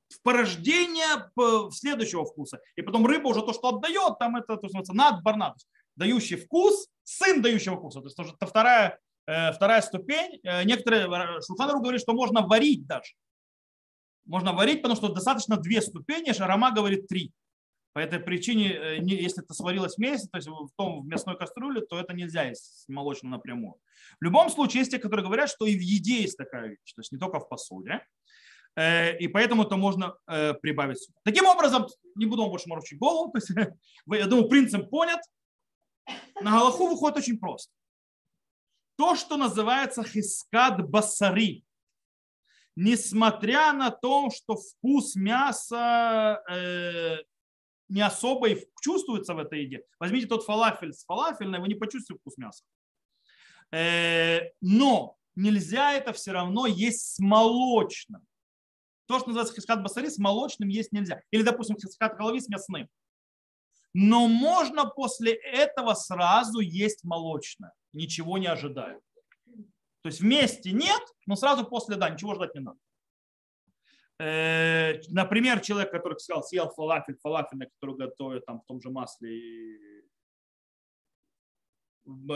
в 0.08 0.22
порождение 0.22 1.30
следующего 1.70 2.24
вкуса. 2.24 2.60
И 2.76 2.82
потом 2.82 3.06
рыба 3.06 3.28
уже 3.28 3.42
то, 3.42 3.52
что 3.52 3.68
отдает, 3.68 4.18
там 4.18 4.36
это 4.36 4.56
то, 4.56 4.62
называется 4.64 4.94
над 4.94 5.22
барнат, 5.22 5.56
дающий 5.96 6.36
вкус, 6.36 6.88
сын 7.04 7.40
дающего 7.42 7.76
вкуса. 7.76 8.00
То 8.00 8.06
есть 8.06 8.18
это 8.18 8.46
вторая, 8.46 8.98
э, 9.26 9.52
вторая 9.52 9.82
ступень. 9.82 10.40
Э, 10.42 10.64
некоторые 10.64 11.06
э, 11.06 11.40
Шулханару 11.46 11.80
говорят, 11.80 12.00
что 12.00 12.14
можно 12.14 12.46
варить 12.46 12.86
даже. 12.86 13.12
Можно 14.24 14.52
варить, 14.52 14.82
потому 14.82 14.96
что 14.96 15.08
достаточно 15.08 15.56
две 15.56 15.80
ступени, 15.80 16.32
Шарама 16.32 16.72
говорит 16.72 17.06
три. 17.06 17.32
По 17.98 18.02
этой 18.02 18.20
причине, 18.20 19.00
если 19.02 19.42
это 19.42 19.54
сварилось 19.54 19.96
вместе, 19.96 20.28
то 20.28 20.36
есть 20.36 20.46
в 20.46 20.68
том 20.76 21.02
в 21.02 21.06
мясной 21.08 21.36
кастрюле, 21.36 21.80
то 21.80 21.98
это 21.98 22.12
нельзя 22.12 22.44
есть 22.44 22.84
молочно 22.86 23.28
напрямую. 23.28 23.74
В 24.20 24.24
любом 24.24 24.50
случае, 24.50 24.82
есть 24.82 24.92
те, 24.92 25.00
которые 25.00 25.26
говорят, 25.26 25.50
что 25.50 25.66
и 25.66 25.76
в 25.76 25.80
еде 25.80 26.22
есть 26.22 26.36
такая 26.36 26.68
вещь, 26.68 26.92
то 26.94 27.00
есть 27.00 27.10
не 27.10 27.18
только 27.18 27.40
в 27.40 27.48
посуде. 27.48 28.06
Э, 28.76 29.18
и 29.18 29.26
поэтому 29.26 29.64
это 29.64 29.76
можно 29.76 30.14
э, 30.28 30.54
прибавить 30.54 31.02
сюда. 31.02 31.18
Таким 31.24 31.46
образом, 31.46 31.88
не 32.14 32.26
буду 32.26 32.42
вам 32.42 32.52
больше 32.52 32.68
морочить 32.68 33.00
голову, 33.00 33.32
то 33.32 33.38
есть, 33.38 33.50
я 34.06 34.26
думаю, 34.28 34.48
принцип 34.48 34.88
понят. 34.90 35.20
На 36.40 36.52
Галаху 36.52 36.86
выходит 36.86 37.16
очень 37.16 37.36
просто. 37.36 37.72
То, 38.96 39.16
что 39.16 39.36
называется 39.36 40.04
хискад 40.04 40.88
басари, 40.88 41.64
несмотря 42.76 43.72
на 43.72 43.90
то, 43.90 44.30
что 44.30 44.54
вкус 44.54 45.16
мяса 45.16 46.44
э, 46.48 47.24
не 47.88 48.00
особо 48.00 48.48
и 48.48 48.66
чувствуется 48.80 49.34
в 49.34 49.38
этой 49.38 49.62
еде. 49.62 49.82
Возьмите 49.98 50.26
тот 50.26 50.44
фалафель 50.44 50.92
с 50.92 51.04
фалафельной, 51.04 51.60
вы 51.60 51.68
не 51.68 51.74
почувствуете 51.74 52.20
вкус 52.20 52.36
мяса. 52.36 52.64
Э, 53.72 54.50
но 54.60 55.16
нельзя 55.34 55.92
это 55.92 56.12
все 56.12 56.32
равно 56.32 56.66
есть 56.66 57.14
с 57.14 57.18
молочным. 57.18 58.26
То, 59.06 59.18
что 59.18 59.28
называется 59.28 59.54
хискат 59.54 59.82
басари, 59.82 60.08
с 60.08 60.18
молочным 60.18 60.68
есть 60.68 60.92
нельзя. 60.92 61.22
Или, 61.30 61.42
допустим, 61.42 61.76
хискат 61.76 62.16
голови 62.16 62.40
с 62.40 62.48
мясным. 62.48 62.88
Но 63.94 64.28
можно 64.28 64.84
после 64.84 65.32
этого 65.32 65.94
сразу 65.94 66.60
есть 66.60 67.04
молочное, 67.04 67.72
ничего 67.92 68.36
не 68.36 68.46
ожидая. 68.46 69.00
То 70.02 70.08
есть 70.08 70.20
вместе 70.20 70.72
нет, 70.72 71.02
но 71.26 71.36
сразу 71.36 71.64
после 71.64 71.96
да, 71.96 72.10
ничего 72.10 72.34
ждать 72.34 72.54
не 72.54 72.60
надо. 72.60 72.78
Э, 74.20 75.00
например, 75.08 75.60
человек, 75.60 75.92
который 75.92 76.18
сказал, 76.18 76.42
съел 76.42 76.70
фалафель, 76.70 77.16
фалафель, 77.22 77.68
который 77.80 77.96
готовят 77.96 78.44
там 78.46 78.60
в 78.60 78.64
том 78.64 78.80
же 78.80 78.90
масле 78.90 79.38
и 79.38 79.78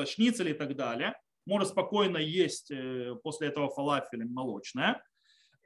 шницель 0.06 0.50
и 0.50 0.54
так 0.54 0.76
далее. 0.76 1.14
Можно 1.44 1.66
спокойно 1.66 2.18
есть 2.18 2.70
э, 2.70 3.16
после 3.22 3.48
этого 3.48 3.68
фалафеля 3.68 4.26
молочное. 4.26 5.02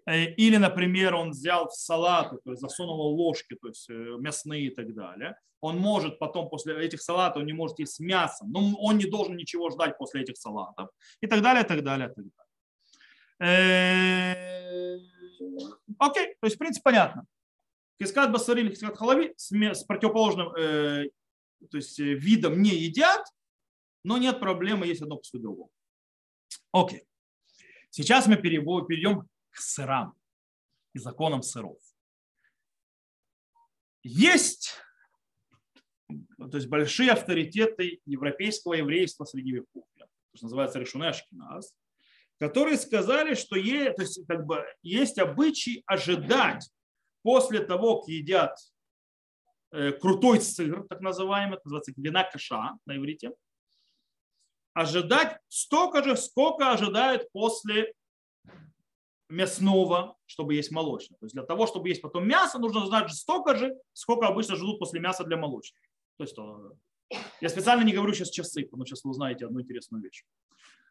Э, 0.06 0.24
или, 0.24 0.56
например, 0.56 1.14
он 1.14 1.30
взял 1.30 1.68
в 1.68 1.74
салат, 1.74 2.30
то 2.44 2.50
есть 2.50 2.62
засунул 2.62 3.14
ложки, 3.14 3.54
то 3.60 3.68
есть 3.68 3.88
мясные 3.88 4.68
и 4.68 4.70
так 4.70 4.94
далее. 4.94 5.36
Он 5.60 5.76
может 5.78 6.18
потом 6.18 6.48
после 6.48 6.82
этих 6.82 7.02
салатов, 7.02 7.40
он 7.40 7.46
не 7.46 7.52
может 7.52 7.78
есть 7.78 7.94
с 7.94 8.00
мясом, 8.00 8.52
но 8.52 8.74
он 8.78 8.96
не 8.96 9.06
должен 9.06 9.36
ничего 9.36 9.68
ждать 9.70 9.98
после 9.98 10.22
этих 10.22 10.38
салатов 10.38 10.88
и 11.20 11.26
так 11.26 11.42
далее, 11.42 11.62
и 11.64 11.66
так 11.66 11.82
далее, 11.82 12.08
и 12.08 12.14
так 12.14 12.24
далее. 13.38 15.15
Окей, 15.98 16.34
то 16.40 16.46
есть, 16.46 16.56
в 16.56 16.58
принципе, 16.58 16.82
понятно. 16.82 17.26
Кискат 17.98 18.32
басари 18.32 18.60
или 18.60 18.70
кискат 18.70 18.96
халави 18.96 19.34
с, 19.36 19.84
противоположным 19.84 20.54
э, 20.54 21.08
то 21.70 21.76
есть, 21.76 21.98
э, 21.98 22.14
видом 22.14 22.60
не 22.60 22.70
едят, 22.70 23.26
но 24.04 24.18
нет 24.18 24.38
проблемы, 24.38 24.86
есть 24.86 25.02
одно 25.02 25.16
после 25.16 25.40
другого. 25.40 25.70
Окей. 26.72 27.04
Сейчас 27.90 28.26
мы 28.26 28.36
перейдем 28.36 29.28
к 29.50 29.56
сырам 29.56 30.14
и 30.92 30.98
законам 30.98 31.42
сыров. 31.42 31.78
Есть 34.02 34.76
то 36.08 36.56
есть 36.56 36.68
большие 36.68 37.10
авторитеты 37.10 38.00
европейского 38.04 38.74
еврейства 38.74 39.24
среди 39.24 39.52
веков, 39.52 39.84
что 40.34 40.44
называется 40.44 40.78
Ашкиназ, 40.78 41.74
которые 42.38 42.76
сказали, 42.76 43.34
что 43.34 43.56
есть, 43.56 43.96
то 43.96 44.02
есть, 44.02 44.26
как 44.26 44.44
бы, 44.44 44.64
есть 44.82 45.18
обычай 45.18 45.82
ожидать 45.86 46.68
после 47.22 47.60
того, 47.60 48.00
как 48.00 48.08
едят 48.08 48.56
э, 49.72 49.92
крутой 49.92 50.40
сыр, 50.40 50.86
так 50.88 51.00
называемый, 51.00 51.58
называется 51.64 51.92
вина 51.96 52.24
каша 52.24 52.76
на 52.84 52.96
иврите, 52.96 53.32
ожидать 54.74 55.38
столько 55.48 56.02
же, 56.02 56.16
сколько 56.16 56.70
ожидают 56.70 57.30
после 57.32 57.94
мясного, 59.28 60.16
чтобы 60.26 60.54
есть 60.54 60.70
молочное. 60.70 61.18
То 61.18 61.26
есть 61.26 61.34
для 61.34 61.44
того, 61.44 61.66
чтобы 61.66 61.88
есть 61.88 62.02
потом 62.02 62.28
мясо, 62.28 62.58
нужно 62.58 62.86
знать 62.86 63.10
столько 63.10 63.56
же, 63.56 63.74
сколько 63.92 64.26
обычно 64.26 64.54
ждут 64.56 64.78
после 64.78 65.00
мяса 65.00 65.24
для 65.24 65.36
молочного. 65.36 65.82
То 66.18 66.24
есть 66.24 66.38
э, 66.38 67.16
я 67.40 67.48
специально 67.48 67.82
не 67.82 67.92
говорю 67.92 68.12
сейчас 68.12 68.30
часы, 68.30 68.64
потому 68.64 68.84
сейчас 68.84 69.02
вы 69.04 69.10
узнаете 69.10 69.46
одну 69.46 69.60
интересную 69.60 70.02
вещь. 70.02 70.24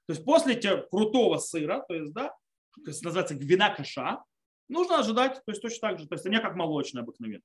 То 0.08 0.14
есть 0.14 0.26
после 0.26 0.56
крутого 0.90 1.38
сыра, 1.38 1.84
то 1.88 1.96
есть, 1.96 2.14
да, 2.14 2.34
называется 2.78 3.34
вина 3.34 3.74
каша, 3.74 4.24
нужно 4.68 5.00
ожидать, 5.00 5.36
то 5.46 5.52
есть 5.52 5.62
точно 5.62 5.90
так 5.90 6.00
же, 6.00 6.08
то 6.08 6.16
есть 6.16 6.26
не 6.26 6.40
как 6.40 6.56
молочное 6.56 7.04
обыкновенно. 7.04 7.44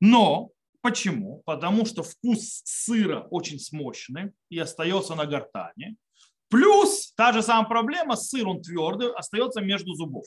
Но 0.00 0.50
почему? 0.82 1.42
Потому 1.46 1.86
что 1.86 2.02
вкус 2.02 2.62
сыра 2.64 3.26
очень 3.30 3.58
смощный 3.58 4.32
и 4.50 4.58
остается 4.58 5.14
на 5.14 5.26
гортане. 5.26 5.96
Плюс 6.48 7.12
та 7.14 7.32
же 7.32 7.42
самая 7.42 7.68
проблема, 7.68 8.16
сыр 8.16 8.46
он 8.46 8.62
твердый, 8.62 9.12
остается 9.12 9.60
между 9.60 9.94
зубов, 9.94 10.26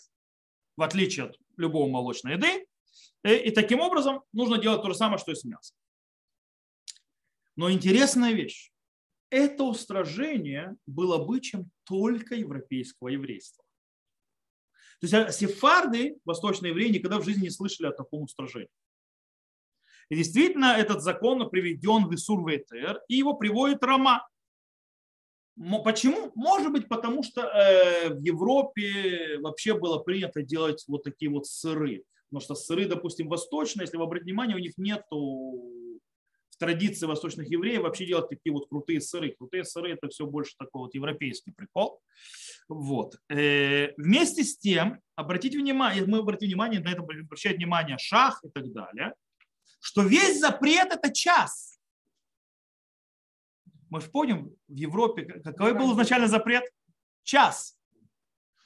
в 0.75 0.81
отличие 0.81 1.27
от 1.27 1.37
любого 1.55 1.89
молочной 1.89 2.33
еды. 2.33 2.65
И, 3.23 3.33
и 3.33 3.51
таким 3.51 3.79
образом 3.79 4.21
нужно 4.33 4.57
делать 4.57 4.81
то 4.81 4.89
же 4.89 4.95
самое, 4.95 5.17
что 5.17 5.31
и 5.31 5.35
с 5.35 5.43
мясом. 5.43 5.77
Но 7.55 7.71
интересная 7.71 8.31
вещь. 8.31 8.68
Это 9.29 9.63
устражение 9.63 10.75
было 10.85 11.17
обычаем 11.17 11.69
только 11.83 12.35
европейского 12.35 13.09
еврейства. 13.09 13.63
То 14.99 15.05
есть 15.05 15.13
а, 15.13 15.31
сефарды, 15.31 16.17
восточные 16.25 16.71
евреи, 16.71 16.89
никогда 16.89 17.19
в 17.19 17.25
жизни 17.25 17.43
не 17.43 17.49
слышали 17.49 17.87
о 17.87 17.91
таком 17.91 18.23
устражении. 18.23 18.69
И 20.09 20.15
действительно, 20.15 20.75
этот 20.77 21.01
закон 21.01 21.47
приведен 21.49 22.07
в 22.07 22.15
Исур 22.15 22.47
Ветер, 22.49 23.01
и 23.07 23.15
его 23.15 23.35
приводит 23.35 23.83
Рома. 23.83 24.27
Почему? 25.83 26.31
Может 26.35 26.71
быть, 26.71 26.87
потому 26.87 27.21
что 27.21 27.41
э, 27.41 28.09
в 28.09 28.21
Европе 28.21 29.37
вообще 29.39 29.77
было 29.77 29.99
принято 29.99 30.41
делать 30.41 30.83
вот 30.87 31.03
такие 31.03 31.29
вот 31.29 31.45
сыры. 31.45 32.03
Потому 32.29 32.41
что 32.41 32.55
сыры, 32.55 32.85
допустим, 32.85 33.27
восточные, 33.27 33.83
если 33.83 33.97
вы 33.97 34.03
обратите 34.03 34.31
внимание, 34.31 34.55
у 34.55 34.59
них 34.59 34.77
нету 34.77 35.78
традиции 36.59 37.07
восточных 37.07 37.49
евреев 37.49 37.81
вообще 37.81 38.05
делать 38.05 38.29
такие 38.29 38.53
вот 38.53 38.67
крутые 38.69 39.01
сыры. 39.01 39.35
Крутые 39.37 39.63
сыры 39.63 39.93
это 39.93 40.09
все 40.09 40.25
больше 40.25 40.55
такой 40.57 40.81
вот 40.83 40.93
европейский 40.93 41.51
прикол. 41.51 42.01
Вот. 42.67 43.15
Э, 43.29 43.93
вместе 43.97 44.43
с 44.43 44.57
тем, 44.57 45.01
обратите 45.15 45.57
внимание, 45.57 46.05
мы 46.05 46.19
обратим 46.19 46.47
внимание, 46.47 46.79
на 46.79 46.89
это 46.89 47.01
обращает 47.01 47.57
внимание 47.57 47.97
шах 47.97 48.43
и 48.43 48.49
так 48.49 48.71
далее, 48.71 49.13
что 49.79 50.03
весь 50.03 50.39
запрет 50.39 50.91
это 50.91 51.11
час. 51.11 51.79
Мы 53.89 54.01
же 54.01 54.09
помним, 54.09 54.55
в 54.67 54.75
Европе 54.75 55.23
какой 55.43 55.73
был 55.73 55.93
изначально 55.93 56.27
запрет? 56.27 56.63
Час. 57.23 57.79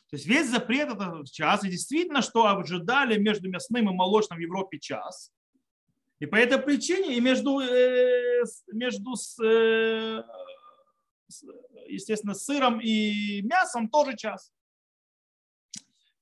То 0.09 0.17
есть 0.17 0.25
весь 0.25 0.49
запрет 0.49 0.89
это 0.89 1.23
час. 1.25 1.63
И 1.63 1.69
действительно, 1.69 2.21
что 2.21 2.45
ожидали 2.45 3.17
между 3.17 3.49
мясным 3.49 3.89
и 3.89 3.93
молочным 3.93 4.37
в 4.37 4.41
Европе 4.41 4.79
час. 4.79 5.31
И 6.19 6.25
по 6.25 6.35
этой 6.35 6.57
причине 6.57 7.17
и 7.17 7.19
между, 7.19 7.59
э, 7.59 8.43
между 8.71 9.13
э, 9.43 10.23
естественно, 11.87 12.33
сыром 12.33 12.79
и 12.79 13.41
мясом 13.41 13.89
тоже 13.89 14.15
час. 14.15 14.51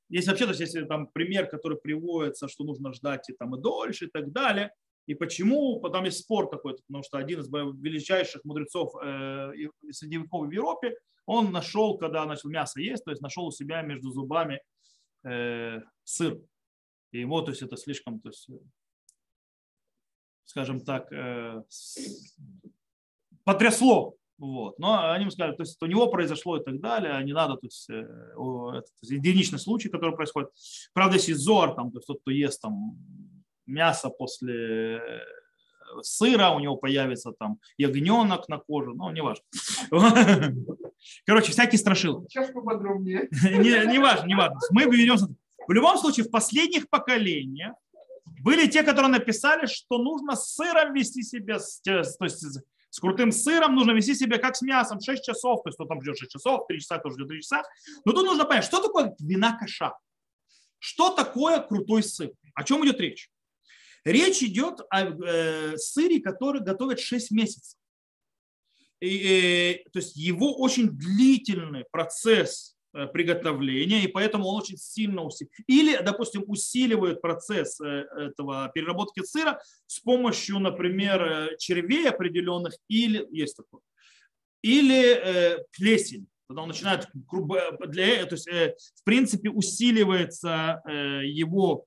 Есть 0.10 0.28
вообще, 0.28 0.46
то 0.46 0.52
есть 0.52 0.62
если 0.62 0.86
там 0.86 1.08
пример, 1.08 1.48
который 1.48 1.78
приводится, 1.78 2.48
что 2.48 2.64
нужно 2.64 2.94
ждать 2.94 3.30
и 3.30 3.34
там 3.34 3.56
и 3.56 3.62
дольше 3.62 4.06
и 4.06 4.10
так 4.10 4.32
далее. 4.32 4.74
И 5.08 5.16
почему? 5.16 5.80
Потом 5.80 6.06
есть 6.06 6.20
спор 6.20 6.50
такой, 6.50 6.78
потому 6.78 7.04
что 7.04 7.18
один 7.18 7.42
из 7.42 7.48
величайших 7.50 8.44
мудрецов 8.44 8.94
э, 9.04 9.52
среди 9.92 10.18
веков 10.18 10.48
в 10.48 10.52
Европе, 10.52 10.96
он 11.26 11.52
нашел, 11.52 11.98
когда 11.98 12.26
начал 12.26 12.50
мясо 12.50 12.80
есть, 12.80 13.04
то 13.06 13.12
есть 13.12 13.22
нашел 13.22 13.46
у 13.46 13.52
себя 13.52 13.82
между 13.84 14.10
зубами 14.12 14.62
сыр. 16.04 16.42
И 17.12 17.20
ему, 17.20 17.42
то 17.44 17.52
есть 17.52 17.62
это 17.62 17.78
слишком, 17.78 18.20
то 18.20 18.30
есть 18.30 18.50
скажем 20.52 20.82
так, 20.82 21.12
э, 21.14 21.64
потрясло. 23.46 24.16
Вот. 24.38 24.80
Но 24.80 25.12
они 25.12 25.22
ему 25.22 25.32
сказали, 25.32 25.56
то 25.56 25.64
есть 25.64 25.82
у 25.82 25.86
него 25.86 26.08
произошло 26.08 26.58
и 26.58 26.64
так 26.64 26.80
далее, 26.80 27.14
а 27.14 27.24
не 27.24 27.32
надо, 27.32 27.56
то 27.56 27.68
есть, 27.68 27.90
э, 27.90 27.94
это 27.94 28.88
единичный 29.04 29.60
случай, 29.60 29.90
который 29.90 30.16
происходит. 30.16 30.50
Правда, 30.94 31.16
если 31.16 31.34
зор, 31.34 31.76
там, 31.76 31.92
то 31.92 32.00
есть 32.00 32.08
тот, 32.08 32.22
кто 32.22 32.32
ест 32.32 32.62
там 32.62 32.98
мясо 33.66 34.10
после 34.10 34.98
э, 34.98 35.20
сыра, 36.02 36.50
у 36.50 36.60
него 36.60 36.76
появится 36.76 37.32
там 37.32 37.60
ягненок 37.78 38.50
на 38.50 38.58
коже, 38.58 38.94
ну, 38.94 39.10
не 39.12 39.22
важно. 39.22 39.44
Короче, 41.26 41.52
всякие 41.52 41.80
страшилки. 41.80 42.28
Сейчас 42.30 42.52
поподробнее. 42.52 43.30
Не, 43.44 43.92
не 43.92 44.00
важно, 44.00 44.28
не 44.28 44.36
важно. 44.36 44.60
Мы 44.72 44.86
беремся. 44.86 45.28
В 45.68 45.72
любом 45.72 45.98
случае, 45.98 46.26
в 46.26 46.32
последних 46.32 46.90
поколениях 46.90 47.76
были 48.42 48.68
те, 48.68 48.84
которые 48.84 49.12
написали, 49.12 49.66
что 49.68 49.98
нужно 49.98 50.36
с 50.36 50.56
сыром 50.56 50.94
вести 50.94 51.22
себя, 51.24 51.60
то 51.84 52.26
есть 52.26 52.46
с 52.90 53.00
крутым 53.00 53.32
сыром 53.32 53.76
нужно 53.76 53.92
вести 53.92 54.16
себя 54.16 54.38
как 54.38 54.56
с 54.56 54.62
мясом 54.62 55.00
6 55.00 55.24
часов, 55.24 55.62
то 55.64 55.70
есть 55.70 55.78
кто 55.78 55.86
там 55.86 56.02
ждет 56.02 56.18
6 56.18 56.32
часов, 56.32 56.66
3 56.68 56.80
часа, 56.80 56.98
кто 56.98 57.10
ждет 57.12 57.28
3 57.28 57.42
часа. 57.42 57.64
Но 58.04 58.14
тут 58.14 58.26
нужно 58.26 58.46
понять, 58.46 58.66
что 58.66 58.82
такое 58.82 59.16
вина 59.20 59.58
каша? 59.58 59.94
Что 60.80 61.12
такое 61.12 61.60
крутой 61.60 62.04
сыр? 62.04 62.32
О 62.56 62.64
чем 62.64 62.84
идет 62.84 63.00
речь? 63.00 63.30
Речь 64.04 64.42
идет 64.42 64.82
о 64.90 65.04
э, 65.04 65.78
сыре, 65.78 66.20
который 66.20 66.62
готовят 66.62 67.00
6 67.00 67.32
месяцев. 67.32 67.80
И, 69.00 69.84
э, 69.86 69.90
то 69.92 70.00
есть 70.00 70.16
его 70.16 70.58
очень 70.58 70.90
длительный 70.90 71.86
процесс 71.92 72.76
Э, 72.81 72.81
приготовления, 72.92 74.04
и 74.04 74.08
поэтому 74.08 74.48
он 74.48 74.62
очень 74.62 74.78
сильно 74.78 75.24
усиливает. 75.24 75.54
Или, 75.68 75.98
допустим, 76.04 76.44
усиливает 76.48 77.22
процесс 77.22 77.80
э, 77.80 78.06
этого 78.18 78.70
переработки 78.74 79.24
сыра 79.24 79.60
с 79.88 80.00
помощью, 80.00 80.60
например, 80.60 81.22
э, 81.22 81.58
червей 81.58 82.10
определенных, 82.10 82.74
или 82.88 83.26
есть 83.32 83.58
такое, 83.58 83.82
или 84.62 85.58
плесень. 85.72 86.28
Когда 86.48 86.64
он 86.64 86.68
начинает 86.68 87.08
для, 87.88 88.26
то 88.26 88.36
есть, 88.36 88.48
в 88.48 89.04
принципе, 89.06 89.50
усиливается 89.50 90.82
его 91.24 91.86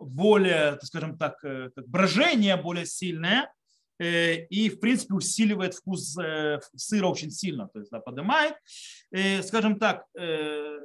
более, 0.00 0.80
скажем 0.82 1.16
так, 1.16 1.36
брожение 1.86 2.56
более 2.56 2.86
сильное, 2.86 3.52
Э, 3.52 3.59
и, 4.00 4.70
в 4.70 4.80
принципе, 4.80 5.14
усиливает 5.14 5.74
вкус 5.74 6.16
э, 6.18 6.58
сыра 6.74 7.06
очень 7.06 7.30
сильно, 7.30 7.68
то 7.68 7.80
есть 7.80 7.90
да, 7.90 8.00
поднимает. 8.00 8.54
И, 9.12 9.42
скажем 9.42 9.78
так, 9.78 10.06
э, 10.18 10.78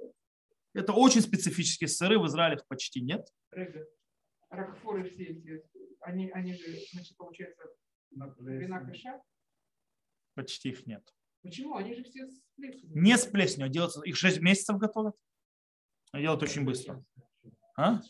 это 0.73 0.91
очень 0.91 1.21
специфические 1.21 1.87
сыры, 1.87 2.19
в 2.19 2.27
Израиле 2.27 2.57
их 2.57 2.67
почти 2.67 3.01
нет. 3.01 3.25
Рокфоры 4.49 5.09
все 5.09 5.23
эти, 5.23 5.63
они, 6.01 6.29
они 6.31 6.53
же, 6.53 6.65
значит, 6.91 7.15
получается, 7.15 7.63
вина? 8.11 8.85
Почти 10.33 10.69
их 10.69 10.85
нет. 10.85 11.03
Почему? 11.41 11.75
Они 11.75 11.93
же 11.93 12.03
все 12.03 12.27
с 12.27 12.41
плесенью. 12.55 13.01
Не 13.01 13.17
с 13.17 13.25
плесенью, 13.25 13.69
делаются, 13.69 14.01
их 14.01 14.17
6 14.17 14.41
месяцев 14.41 14.77
готовят. 14.77 15.15
Делают 16.13 16.43
очень 16.43 16.65
быстро. 16.65 17.03
А? 17.77 18.01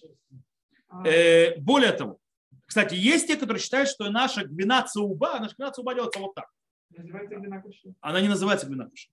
А. 0.88 1.08
Э, 1.08 1.60
более 1.60 1.92
того, 1.92 2.20
кстати, 2.66 2.96
есть 2.96 3.28
те, 3.28 3.36
которые 3.36 3.62
считают, 3.62 3.90
что 3.90 4.10
наша 4.10 4.46
гвина 4.46 4.84
цуба, 4.84 5.40
наша 5.40 5.56
гвина 5.56 5.72
цуба 5.72 5.94
делается 5.94 6.20
вот 6.20 6.34
так. 6.34 6.50
Называется 6.90 7.36
гвина 7.36 7.62
кашер. 7.62 7.94
Она 8.02 8.22
не 8.22 8.28
называется 8.28 8.68
гвина 8.68 8.90
кашер. 8.90 9.12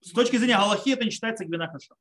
С 0.00 0.12
точки 0.12 0.36
зрения 0.36 0.56
Галахи 0.56 0.90
это 0.90 1.04
не 1.04 1.10
считается 1.10 1.44
гвина 1.44 1.68
кашер. 1.68 1.96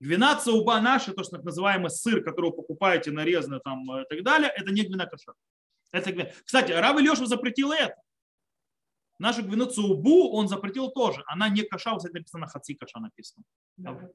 Гвина 0.00 0.36
цауба 0.36 0.80
наша, 0.80 1.12
то, 1.12 1.22
что 1.22 1.36
так 1.36 1.44
называемый 1.44 1.90
сыр, 1.90 2.22
который 2.22 2.50
вы 2.50 2.56
покупаете 2.56 3.10
нарезанный 3.10 3.60
там 3.60 3.90
э, 3.90 4.02
и 4.02 4.06
так 4.08 4.22
далее, 4.22 4.52
это 4.54 4.70
не 4.70 4.82
гвина 4.82 5.06
кашер. 5.06 5.34
Это 5.92 6.12
гвина. 6.12 6.30
Кстати, 6.44 6.72
Рав 6.72 7.00
Илеша 7.00 7.26
запретил 7.26 7.72
это. 7.72 7.96
Нашу 9.18 9.44
гвину 9.44 9.66
цаубу 9.66 10.32
он 10.32 10.48
запретил 10.48 10.90
тоже. 10.90 11.22
Она 11.26 11.48
не 11.48 11.62
каша, 11.62 11.92
вот 11.92 12.04
это 12.04 12.14
написано 12.14 12.46
хаци 12.46 12.74
каша 12.74 12.98
написано. 12.98 13.44
Да. 13.76 14.10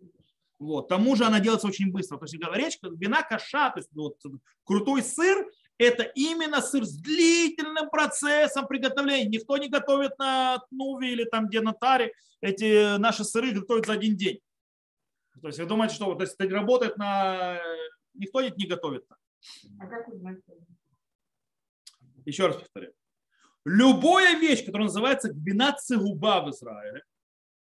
Вот. 0.59 0.85
К 0.85 0.89
тому 0.89 1.15
же 1.15 1.23
она 1.23 1.39
делается 1.39 1.67
очень 1.67 1.91
быстро. 1.91 2.17
То 2.17 2.25
есть 2.25 2.73
что 2.73 2.89
вина 2.89 3.23
каша, 3.23 3.71
то 3.71 3.79
есть 3.79 3.89
вот, 3.93 4.17
крутой 4.65 5.01
сыр, 5.01 5.49
это 5.77 6.03
именно 6.03 6.61
сыр 6.61 6.85
с 6.85 6.97
длительным 6.97 7.89
процессом 7.89 8.67
приготовления. 8.67 9.29
Никто 9.29 9.57
не 9.57 9.69
готовит 9.69 10.19
на 10.19 10.59
Тнуве 10.69 11.13
или 11.13 11.23
там 11.23 11.47
где 11.47 11.61
на 11.61 11.73
Таре. 11.73 12.11
Эти 12.41 12.97
наши 12.97 13.23
сыры 13.23 13.51
готовят 13.51 13.85
за 13.85 13.93
один 13.93 14.17
день. 14.17 14.39
То 15.41 15.47
есть 15.47 15.59
вы 15.59 15.65
думаете, 15.65 15.95
что 15.95 16.13
то 16.15 16.23
есть 16.23 16.39
работает 16.39 16.97
на... 16.97 17.59
Никто 18.13 18.41
не, 18.41 18.67
готовит. 18.67 19.05
А 19.79 19.87
как 19.87 20.09
узнать? 20.09 20.39
Еще 22.25 22.47
раз 22.47 22.57
повторяю. 22.57 22.93
Любая 23.63 24.37
вещь, 24.37 24.65
которая 24.65 24.87
называется 24.87 25.31
гвина 25.31 25.73
цигуба 25.73 26.41
в 26.45 26.49
Израиле, 26.49 27.03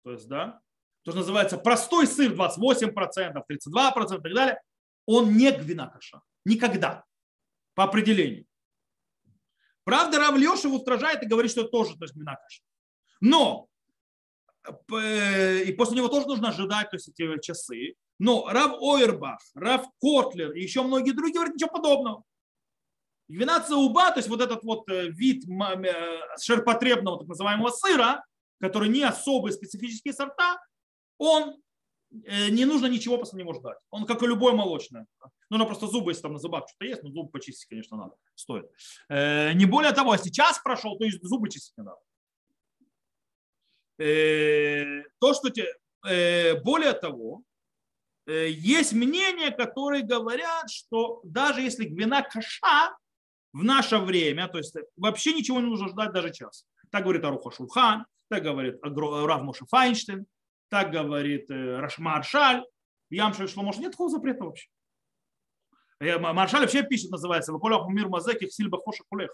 то 0.03 0.11
есть, 0.11 0.27
да, 0.27 0.61
то, 1.05 1.11
что 1.11 1.19
называется 1.19 1.59
простой 1.59 2.07
сыр 2.07 2.33
28%, 2.33 2.91
32% 2.91 4.19
и 4.19 4.21
так 4.21 4.33
далее, 4.33 4.61
он 5.05 5.37
не 5.37 5.51
гвина 5.51 5.87
каша. 5.87 6.21
Никогда. 6.45 7.05
По 7.75 7.83
определению. 7.83 8.45
Правда, 9.83 10.17
Рав 10.17 10.35
Леша 10.35 10.67
устражает 10.67 11.21
и 11.21 11.27
говорит, 11.27 11.51
что 11.51 11.61
это 11.61 11.69
тоже 11.69 11.95
то 11.95 12.05
есть, 12.05 12.15
гвина 12.15 12.35
каша. 12.35 12.63
Но 13.21 13.67
э, 14.91 15.63
и 15.65 15.73
после 15.73 15.97
него 15.97 16.07
тоже 16.07 16.25
нужно 16.25 16.49
ожидать 16.49 16.89
то 16.89 16.95
есть, 16.95 17.07
эти 17.09 17.39
часы. 17.39 17.93
Но 18.17 18.47
Рав 18.49 18.81
Ойербах, 18.81 19.39
Рав 19.53 19.85
Котлер 20.01 20.53
и 20.53 20.63
еще 20.63 20.81
многие 20.81 21.11
другие 21.11 21.35
говорят 21.35 21.53
ничего 21.53 21.69
подобного. 21.69 22.23
Гвина 23.27 23.59
цауба, 23.59 24.09
то 24.09 24.17
есть 24.17 24.29
вот 24.29 24.41
этот 24.41 24.63
вот 24.63 24.89
э, 24.89 25.09
вид 25.09 25.45
э, 25.47 26.19
ширпотребного 26.41 27.19
так 27.19 27.27
называемого 27.27 27.69
сыра, 27.69 28.25
который 28.59 28.89
не 28.89 29.03
особые 29.03 29.53
специфические 29.53 30.15
сорта, 30.15 30.59
он 31.17 31.61
э, 32.25 32.49
не 32.49 32.65
нужно 32.65 32.87
ничего 32.87 33.17
после 33.17 33.39
него 33.39 33.53
ждать. 33.53 33.77
Он 33.89 34.05
как 34.05 34.23
и 34.23 34.27
любой 34.27 34.53
молочное. 34.53 35.05
Нужно 35.49 35.65
просто 35.65 35.87
зубы, 35.87 36.11
если 36.11 36.23
там 36.23 36.33
на 36.33 36.39
зубах 36.39 36.67
что-то 36.67 36.85
есть, 36.85 37.03
но 37.03 37.09
зубы 37.09 37.29
почистить, 37.29 37.67
конечно, 37.69 37.97
надо. 37.97 38.15
Стоит. 38.35 38.65
Э, 39.09 39.53
Не 39.53 39.65
более 39.65 39.91
того, 39.91 40.13
если 40.13 40.29
час 40.29 40.59
прошел, 40.59 40.97
то 40.97 41.05
есть 41.05 41.23
зубы 41.23 41.49
чистить 41.49 41.77
не 41.77 41.83
надо. 41.83 41.99
Э, 43.99 45.03
То, 45.19 45.33
что 45.33 45.49
те, 45.49 45.73
более 46.63 46.93
того, 46.93 47.41
есть 48.27 48.93
мнения, 48.93 49.49
которые 49.51 50.03
говорят, 50.03 50.69
что 50.69 51.21
даже 51.23 51.61
если 51.61 51.85
гвина 51.85 52.21
каша 52.21 52.95
в 53.53 53.63
наше 53.63 53.97
время, 53.97 54.47
то 54.47 54.57
есть 54.57 54.75
вообще 54.97 55.33
ничего 55.33 55.59
не 55.61 55.67
нужно 55.67 55.87
ждать 55.87 56.11
даже 56.11 56.33
час. 56.33 56.65
Так 56.91 57.03
говорит 57.03 57.23
Аруха 57.23 57.51
Шулхан, 57.51 58.05
так 58.29 58.43
говорит 58.43 58.75
Рав 58.83 59.41
Моше 59.43 59.65
Файнштейн, 59.69 60.25
так 60.75 60.91
говорит 60.91 61.49
э, 61.49 61.87
Маршаль. 61.99 62.61
В 63.09 63.13
Ямше 63.13 63.47
шло, 63.47 63.63
может, 63.63 63.79
нет 63.79 63.91
такого 63.91 64.09
запрета 64.09 64.43
вообще. 64.43 64.67
Э, 66.01 66.19
Ма- 66.19 66.33
Маршаль 66.33 66.63
вообще 66.63 66.83
пишет, 66.83 67.11
называется, 67.11 67.53
«Ваколях 67.53 67.87
мир 67.87 68.09
мазеких 68.09 68.51
сильба 68.51 68.81
хоша 68.83 69.05
кулех». 69.07 69.33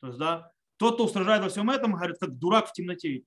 То 0.00 0.08
есть, 0.08 0.18
да, 0.18 0.50
тот, 0.76 0.94
кто 0.94 1.04
устражает 1.04 1.44
во 1.44 1.48
всем 1.48 1.70
этом, 1.70 1.92
говорит, 1.92 2.18
как 2.18 2.36
дурак 2.36 2.68
в 2.68 2.72
темноте. 2.72 3.22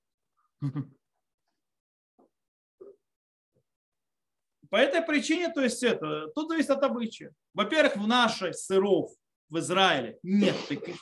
По 4.68 4.76
этой 4.76 5.00
причине, 5.00 5.48
то 5.48 5.62
есть 5.62 5.82
это, 5.82 6.28
тут 6.34 6.50
зависит 6.50 6.68
от 6.68 6.82
обычая. 6.82 7.32
Во-первых, 7.54 7.96
в 7.96 8.06
нашей 8.06 8.52
сыров 8.52 9.10
в 9.48 9.58
Израиле 9.58 10.18
нет 10.22 10.54
таких. 10.68 10.96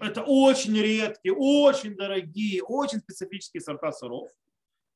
Это 0.00 0.22
очень 0.22 0.76
редкие, 0.80 1.34
очень 1.34 1.96
дорогие, 1.96 2.62
очень 2.62 3.00
специфические 3.00 3.62
сорта 3.62 3.90
сыров. 3.90 4.30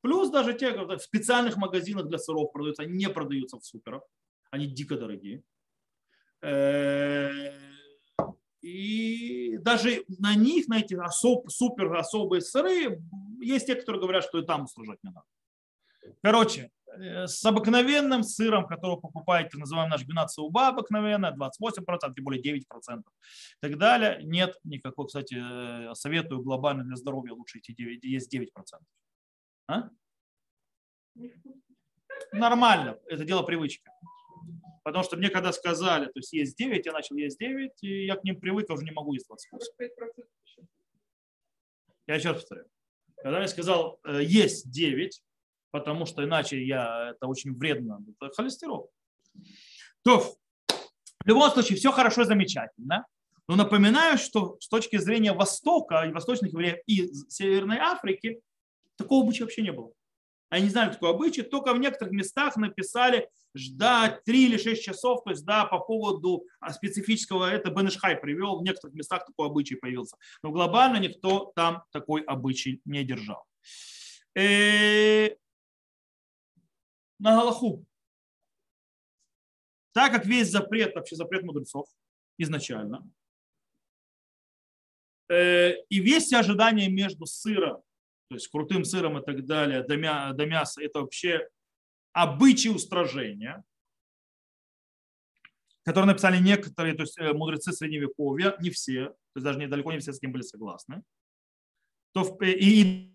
Плюс 0.01 0.29
даже 0.29 0.53
те, 0.53 0.71
которые 0.71 0.97
в 0.97 1.03
специальных 1.03 1.57
магазинах 1.57 2.07
для 2.07 2.17
сыров 2.17 2.51
продаются, 2.51 2.83
они 2.83 2.93
не 2.93 3.09
продаются 3.09 3.57
в 3.57 3.65
суперах. 3.65 4.03
Они 4.51 4.65
дико 4.67 4.97
дорогие. 4.97 5.43
Э, 6.41 7.29
И 8.61 9.57
даже 9.59 10.03
на 10.19 10.35
них, 10.35 10.67
на 10.67 10.79
эти 10.79 10.93
особ, 10.93 11.49
супер 11.49 11.93
особые 11.95 12.41
сыры, 12.41 13.01
есть 13.41 13.67
те, 13.67 13.75
которые 13.75 14.01
говорят, 14.01 14.23
что 14.23 14.39
и 14.39 14.45
там 14.45 14.63
устражать 14.63 14.99
не 15.03 15.11
надо. 15.11 15.25
Короче, 16.21 16.71
э, 16.97 17.27
с 17.27 17.45
обыкновенным 17.45 18.23
сыром, 18.23 18.67
который 18.67 18.97
покупаете, 18.97 19.49
так 19.51 19.59
называемый 19.59 19.91
наш 19.91 20.05
гвинат 20.05 20.29
уба 20.37 20.69
обыкновенная, 20.69 21.31
28%, 21.31 22.15
тем 22.15 22.23
более 22.25 22.41
9% 22.41 22.99
и 22.99 23.61
так 23.61 23.77
далее, 23.77 24.19
нет 24.23 24.57
никакой, 24.63 25.07
кстати, 25.07 25.35
э, 25.39 25.93
советую 25.93 26.41
глобально 26.41 26.83
для 26.83 26.95
здоровья 26.95 27.33
лучше 27.33 27.59
идти 27.59 27.73
9, 27.73 28.03
есть 28.03 28.29
9%. 28.29 28.85
А? 29.69 29.89
Нормально, 32.31 32.99
это 33.07 33.23
дело 33.23 33.43
привычки. 33.43 33.87
Потому 34.83 35.03
что 35.03 35.17
мне 35.17 35.29
когда 35.29 35.51
сказали, 35.53 36.05
то 36.05 36.13
есть 36.15 36.33
есть 36.33 36.57
9, 36.57 36.85
я 36.85 36.91
начал 36.91 37.15
есть 37.15 37.37
9, 37.37 37.71
и 37.83 38.05
я 38.05 38.15
к 38.15 38.23
ним 38.23 38.39
привык, 38.39 38.65
я 38.69 38.75
уже 38.75 38.83
не 38.83 38.91
могу 38.91 39.13
есть 39.13 39.27
28. 39.27 39.67
45% 39.79 40.25
еще. 40.45 40.61
Я 42.07 42.15
еще 42.15 42.31
раз 42.31 42.41
повторяю. 42.41 42.67
Когда 43.21 43.37
мне 43.37 43.47
сказал, 43.47 43.99
э, 44.05 44.21
есть 44.23 44.71
9, 44.71 45.21
потому 45.69 46.07
что 46.07 46.23
иначе 46.23 46.63
я, 46.63 47.11
это 47.11 47.27
очень 47.27 47.55
вредно, 47.55 48.03
это 48.19 48.33
холестерол. 48.33 48.89
То, 50.03 50.19
в 50.19 51.27
любом 51.27 51.51
случае, 51.51 51.77
все 51.77 51.91
хорошо 51.91 52.23
и 52.23 52.25
замечательно. 52.25 53.05
Но 53.47 53.55
напоминаю, 53.55 54.17
что 54.17 54.57
с 54.59 54.67
точки 54.67 54.97
зрения 54.97 55.33
Востока 55.33 56.03
и 56.03 56.11
восточных 56.11 56.53
евреев 56.53 56.79
и 56.87 57.13
Северной 57.29 57.77
Африки 57.77 58.41
такого 58.99 59.23
обычая 59.23 59.45
вообще 59.45 59.63
не 59.63 59.71
было. 59.71 59.91
Они 60.49 60.63
не 60.65 60.69
знали 60.69 60.91
такой 60.91 61.11
обычай, 61.11 61.43
только 61.43 61.73
в 61.73 61.79
некоторых 61.79 62.11
местах 62.11 62.57
написали 62.57 63.29
ждать 63.55 64.23
3 64.23 64.45
или 64.45 64.57
6 64.57 64.83
часов, 64.83 65.23
то 65.23 65.29
есть 65.29 65.45
да, 65.45 65.65
по 65.65 65.79
поводу 65.79 66.45
а, 66.59 66.73
специфического, 66.73 67.49
это 67.49 67.69
Бенешхай 67.69 68.15
привел, 68.15 68.59
в 68.59 68.63
некоторых 68.63 68.95
местах 68.95 69.25
такой 69.25 69.47
обычай 69.47 69.75
появился. 69.75 70.17
Но 70.41 70.51
глобально 70.51 70.97
никто 70.97 71.51
там 71.55 71.83
такой 71.91 72.21
обычай 72.21 72.81
не 72.85 73.03
держал. 73.03 73.45
Э, 74.35 75.29
На 77.19 77.35
Галаху. 77.35 77.85
Так 79.91 80.11
как 80.11 80.25
весь 80.25 80.49
запрет, 80.49 80.95
вообще 80.95 81.15
запрет 81.15 81.43
мудрецов 81.43 81.87
изначально, 82.37 83.07
э, 85.29 85.73
и 85.89 85.99
весь 85.99 86.25
все 86.25 86.37
ожидания 86.37 86.89
между 86.89 87.25
сыром, 87.25 87.83
то 88.29 88.35
есть 88.35 88.47
крутым 88.47 88.85
сыром 88.85 89.17
и 89.17 89.25
так 89.25 89.45
далее, 89.45 89.83
до, 89.83 89.97
мя- 89.97 90.33
до 90.33 90.45
мяса, 90.45 90.81
это 90.83 90.99
вообще 91.01 91.47
обычаи 92.13 92.69
устражения, 92.69 93.63
которые 95.83 96.07
написали 96.11 96.37
некоторые, 96.37 96.93
то 96.93 97.01
есть 97.01 97.17
э, 97.19 97.33
мудрецы 97.33 97.71
средневековья, 97.71 98.55
не 98.59 98.69
все, 98.69 99.05
то 99.09 99.15
есть 99.35 99.43
даже 99.45 99.59
недалеко 99.59 99.91
не 99.91 99.99
все 99.99 100.13
с 100.13 100.21
ним 100.21 100.31
были 100.31 100.43
согласны, 100.43 101.01
то 102.13 102.23
в- 102.23 102.41
и, 102.43 103.11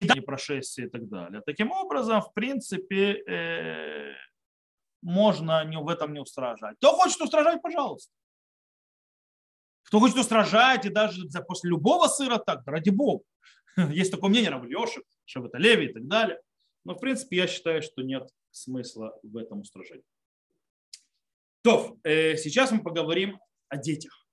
и 0.00 0.06
не 0.14 0.20
прошествие 0.20 0.88
и 0.88 0.90
так 0.90 1.08
далее. 1.08 1.40
Таким 1.46 1.70
образом, 1.72 2.20
в 2.20 2.32
принципе, 2.34 3.22
э, 3.26 4.14
можно 5.00 5.64
не, 5.64 5.78
в 5.78 5.88
этом 5.88 6.12
не 6.12 6.20
устражать. 6.20 6.76
Кто 6.76 6.92
хочет 6.92 7.20
устражать, 7.22 7.62
пожалуйста. 7.62 8.12
Кто 9.84 10.00
хочет 10.00 10.16
устражать, 10.18 10.84
и 10.84 10.90
даже 10.90 11.26
за- 11.28 11.40
после 11.40 11.70
любого 11.70 12.08
сыра 12.08 12.36
так, 12.36 12.66
ради 12.66 12.90
бога. 12.90 13.24
Есть 13.92 14.10
такое 14.10 14.30
мнение, 14.30 14.50
Рав 14.50 14.64
Лешек, 14.64 15.04
Шабата 15.24 15.58
Леви 15.58 15.86
и 15.86 15.92
так 15.92 16.06
далее. 16.06 16.40
Но, 16.84 16.94
в 16.94 17.00
принципе, 17.00 17.36
я 17.36 17.46
считаю, 17.46 17.82
что 17.82 18.02
нет 18.02 18.28
смысла 18.50 19.18
в 19.22 19.36
этом 19.36 19.60
устражении. 19.60 20.04
То, 21.62 21.98
э, 22.02 22.36
сейчас 22.36 22.72
мы 22.72 22.82
поговорим 22.82 23.38
о 23.68 23.76
детях. 23.76 24.26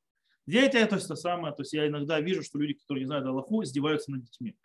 Дети 0.47 0.77
это 0.77 1.05
то 1.05 1.15
самое, 1.15 1.53
то 1.53 1.63
есть 1.63 1.73
я 1.73 1.87
иногда 1.87 2.19
вижу, 2.21 2.43
что 2.43 2.59
люди, 2.59 2.73
которые 2.73 3.01
не 3.03 3.07
знают 3.07 3.25
Аллаху, 3.25 3.63
издеваются 3.63 4.11
над 4.11 4.23
детьми. 4.23 4.55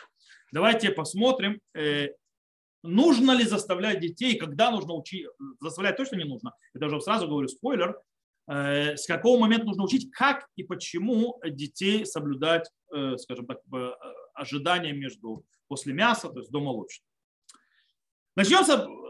Давайте 0.52 0.90
посмотрим, 0.90 1.58
э, 1.74 2.08
нужно 2.82 3.32
ли 3.32 3.44
заставлять 3.44 4.00
детей, 4.00 4.36
когда 4.36 4.70
нужно 4.70 4.94
учить, 4.94 5.26
заставлять 5.58 5.96
точно 5.96 6.16
не 6.16 6.24
нужно, 6.24 6.52
это 6.74 6.86
уже 6.86 7.00
сразу 7.00 7.28
говорю 7.28 7.48
спойлер, 7.48 7.98
э, 8.46 8.96
с 8.96 9.06
какого 9.06 9.40
момента 9.40 9.64
нужно 9.64 9.84
учить, 9.84 10.10
как 10.12 10.46
и 10.54 10.64
почему 10.64 11.40
детей 11.44 12.04
соблюдать, 12.04 12.70
э, 12.94 13.16
скажем 13.16 13.46
так, 13.46 13.60
э, 14.34 14.40
ожидания 14.42 14.92
между 14.92 15.44
после 15.68 15.92
мяса, 15.92 16.28
то 16.28 16.40
есть 16.40 16.50
до 16.50 16.60
молочного. 16.60 17.06
Начнем 18.36 18.64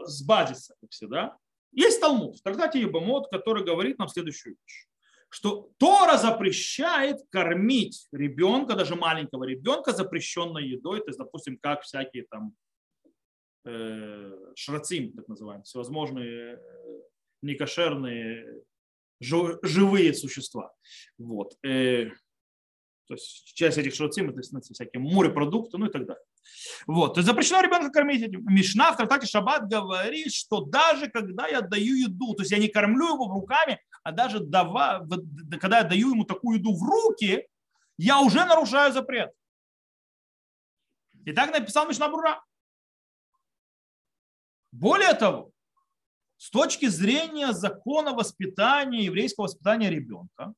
с 0.05 0.23
базиса, 0.23 0.75
как 0.81 0.91
всегда. 0.91 1.37
Есть 1.71 2.01
Талмуд 2.01 2.37
в 2.37 2.41
трактате 2.43 2.81
Ебамот, 2.81 3.29
который 3.29 3.63
говорит 3.63 3.97
нам 3.97 4.07
следующую 4.07 4.55
вещь. 4.55 4.87
что 5.29 5.71
Тора 5.77 6.17
запрещает 6.17 7.21
кормить 7.29 8.07
ребенка, 8.11 8.75
даже 8.75 8.95
маленького 8.95 9.45
ребенка, 9.45 9.93
запрещенной 9.93 10.67
едой, 10.67 10.99
то 10.99 11.07
есть, 11.07 11.19
допустим, 11.19 11.57
как 11.57 11.83
всякие 11.83 12.25
там 12.29 12.53
э, 13.65 14.53
шрацим, 14.55 15.13
так 15.13 15.29
называемые, 15.29 15.63
всевозможные 15.63 16.55
э, 16.55 16.59
некошерные 17.41 18.63
живые 19.21 20.13
существа. 20.13 20.73
Вот. 21.17 21.53
То 23.11 23.15
есть 23.15 23.53
часть 23.55 23.77
этих 23.77 23.93
шрацим 23.93 24.29
это 24.29 24.41
всякие 24.41 25.01
морепродукты, 25.01 25.77
ну 25.77 25.87
и 25.87 25.91
так 25.91 26.05
далее. 26.05 26.23
Вот. 26.87 27.15
То 27.15 27.19
есть 27.19 27.27
запрещено 27.27 27.59
ребенка 27.59 27.89
кормить 27.91 28.21
этим. 28.21 28.45
Мишна 28.45 28.93
в 28.93 28.95
трактате 28.95 29.27
Шаббат 29.27 29.67
говорит, 29.67 30.33
что 30.33 30.61
даже 30.61 31.09
когда 31.09 31.45
я 31.45 31.59
даю 31.59 31.93
еду, 31.95 32.33
то 32.35 32.43
есть 32.43 32.53
я 32.53 32.57
не 32.57 32.69
кормлю 32.69 33.15
его 33.15 33.27
руками, 33.27 33.81
а 34.03 34.13
даже 34.13 34.39
дава, 34.39 35.05
когда 35.59 35.79
я 35.79 35.83
даю 35.83 36.11
ему 36.11 36.23
такую 36.23 36.59
еду 36.59 36.73
в 36.73 36.81
руки, 36.81 37.45
я 37.97 38.21
уже 38.21 38.45
нарушаю 38.45 38.93
запрет. 38.93 39.33
И 41.25 41.33
так 41.33 41.51
написал 41.51 41.89
Мишна 41.89 42.07
Бура. 42.07 42.41
Более 44.71 45.15
того, 45.15 45.51
с 46.37 46.49
точки 46.49 46.85
зрения 46.85 47.51
закона 47.51 48.13
воспитания, 48.13 49.03
еврейского 49.03 49.43
воспитания 49.43 49.89
ребенка, 49.89 50.53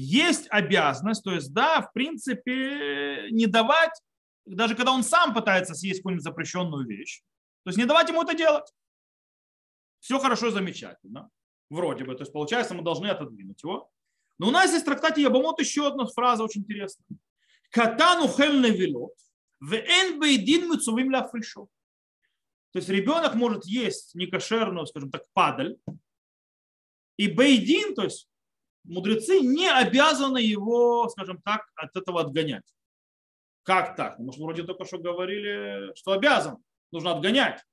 есть 0.00 0.46
обязанность, 0.50 1.22
то 1.22 1.32
есть, 1.32 1.52
да, 1.52 1.82
в 1.82 1.92
принципе, 1.92 3.28
не 3.30 3.46
давать, 3.46 3.92
даже 4.46 4.74
когда 4.74 4.92
он 4.92 5.02
сам 5.02 5.34
пытается 5.34 5.74
съесть 5.74 6.00
какую-нибудь 6.00 6.24
запрещенную 6.24 6.86
вещь, 6.86 7.22
то 7.64 7.68
есть 7.68 7.78
не 7.78 7.84
давать 7.84 8.08
ему 8.08 8.22
это 8.22 8.34
делать. 8.34 8.72
Все 10.00 10.18
хорошо, 10.18 10.50
замечательно. 10.50 11.28
Вроде 11.68 12.04
бы. 12.04 12.14
То 12.14 12.22
есть, 12.22 12.32
получается, 12.32 12.74
мы 12.74 12.82
должны 12.82 13.08
отодвинуть 13.08 13.62
его. 13.62 13.90
Но 14.38 14.48
у 14.48 14.50
нас 14.50 14.72
есть 14.72 14.82
в 14.82 14.86
трактате 14.86 15.20
Ябамот 15.22 15.60
еще 15.60 15.86
одна 15.86 16.06
фраза 16.06 16.42
очень 16.42 16.62
интересная. 16.62 17.06
Катану 17.70 18.26
хель 18.26 18.60
невилот, 18.62 19.12
в 19.60 19.70
бейдин 19.70 20.70
мецувим 20.70 21.10
ля 21.10 21.22
фальшо. 21.28 21.68
То 22.72 22.78
есть 22.78 22.88
ребенок 22.88 23.34
может 23.34 23.66
есть 23.66 24.14
некошерную, 24.14 24.86
скажем 24.86 25.10
так, 25.10 25.24
падаль, 25.34 25.76
и 27.18 27.28
бейдин, 27.28 27.94
то 27.94 28.04
есть 28.04 28.29
мудрецы 28.84 29.40
не 29.40 29.68
обязаны 29.68 30.38
его, 30.38 31.08
скажем 31.08 31.40
так, 31.42 31.70
от 31.74 31.94
этого 31.96 32.20
отгонять. 32.20 32.64
Как 33.62 33.96
так? 33.96 34.18
Ну, 34.18 34.26
мы 34.26 34.32
же 34.32 34.42
вроде 34.42 34.62
только 34.62 34.84
что 34.84 34.98
говорили, 34.98 35.94
что 35.94 36.12
обязан, 36.12 36.58
нужно 36.92 37.12
отгонять. 37.12 37.64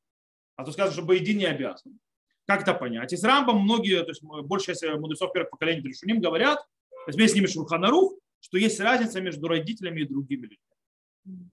А 0.55 0.65
то 0.65 0.71
сказано, 0.71 0.93
что 0.93 1.03
Бейдин 1.03 1.37
не 1.37 1.45
обязан. 1.45 1.99
Как 2.45 2.61
это 2.61 2.73
понять? 2.73 3.13
Из 3.13 3.23
Рамбам 3.23 3.59
многие, 3.59 4.03
то 4.03 4.09
есть 4.09 4.23
большая 4.23 4.75
часть 4.75 4.99
мудрецов 4.99 5.33
первых 5.33 5.51
поколений 5.51 5.81
Тришуним 5.81 6.19
говорят, 6.19 6.59
вместе 7.05 7.33
с 7.33 7.35
ними 7.35 7.47
Шурханарух, 7.47 8.13
что 8.39 8.57
есть 8.57 8.79
разница 8.79 9.21
между 9.21 9.47
родителями 9.47 10.01
и 10.01 10.07
другими 10.07 10.43
людьми. 10.43 11.49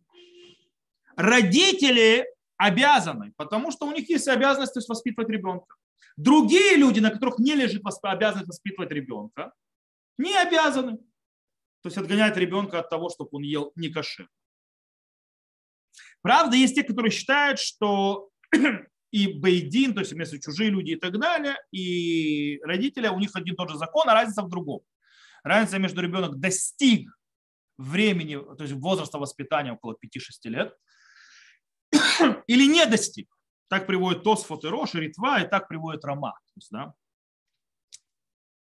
Родители 1.16 2.26
обязаны, 2.56 3.32
потому 3.36 3.70
что 3.70 3.86
у 3.86 3.92
них 3.92 4.08
есть 4.08 4.28
обязанность 4.28 4.88
воспитывать 4.88 5.28
ребенка. 5.28 5.76
Другие 6.16 6.76
люди, 6.76 7.00
на 7.00 7.10
которых 7.10 7.38
не 7.38 7.54
лежит 7.54 7.82
обязанность 8.02 8.48
воспитывать 8.48 8.90
ребенка, 8.90 9.52
не 10.18 10.36
обязаны. 10.36 10.98
То 11.82 11.88
есть 11.88 11.98
отгонять 11.98 12.36
ребенка 12.36 12.80
от 12.80 12.88
того, 12.88 13.10
чтобы 13.10 13.30
он 13.32 13.42
ел 13.42 13.72
не 13.76 13.90
кашер. 13.90 14.28
Правда, 16.22 16.56
есть 16.56 16.74
те, 16.74 16.82
которые 16.82 17.10
считают, 17.10 17.58
что 17.58 18.30
и 19.10 19.32
бейдин, 19.32 19.92
то 19.92 20.00
есть 20.00 20.12
вместо 20.12 20.40
чужие 20.40 20.70
люди 20.70 20.92
и 20.92 20.96
так 20.96 21.18
далее, 21.18 21.56
и 21.70 22.60
родители, 22.62 23.08
у 23.08 23.18
них 23.18 23.30
один 23.34 23.54
и 23.54 23.56
тот 23.56 23.70
же 23.70 23.76
закон, 23.76 24.08
а 24.08 24.14
разница 24.14 24.42
в 24.42 24.48
другом. 24.48 24.80
Разница 25.42 25.78
между 25.78 26.00
ребенок 26.00 26.38
достиг 26.38 27.10
времени, 27.76 28.36
то 28.36 28.62
есть 28.62 28.72
возраста 28.72 29.18
воспитания 29.18 29.72
около 29.72 29.92
5-6 30.02 30.18
лет, 30.44 30.74
или 32.46 32.66
не 32.66 32.86
достиг. 32.86 33.28
Так 33.68 33.86
приводит 33.86 34.22
Тосфот 34.22 34.64
и 34.64 34.68
Рош, 34.68 34.94
и 34.94 35.00
Ритва, 35.00 35.42
и 35.42 35.48
так 35.48 35.68
приводит. 35.68 36.02
Есть, 36.54 36.70
да? 36.70 36.94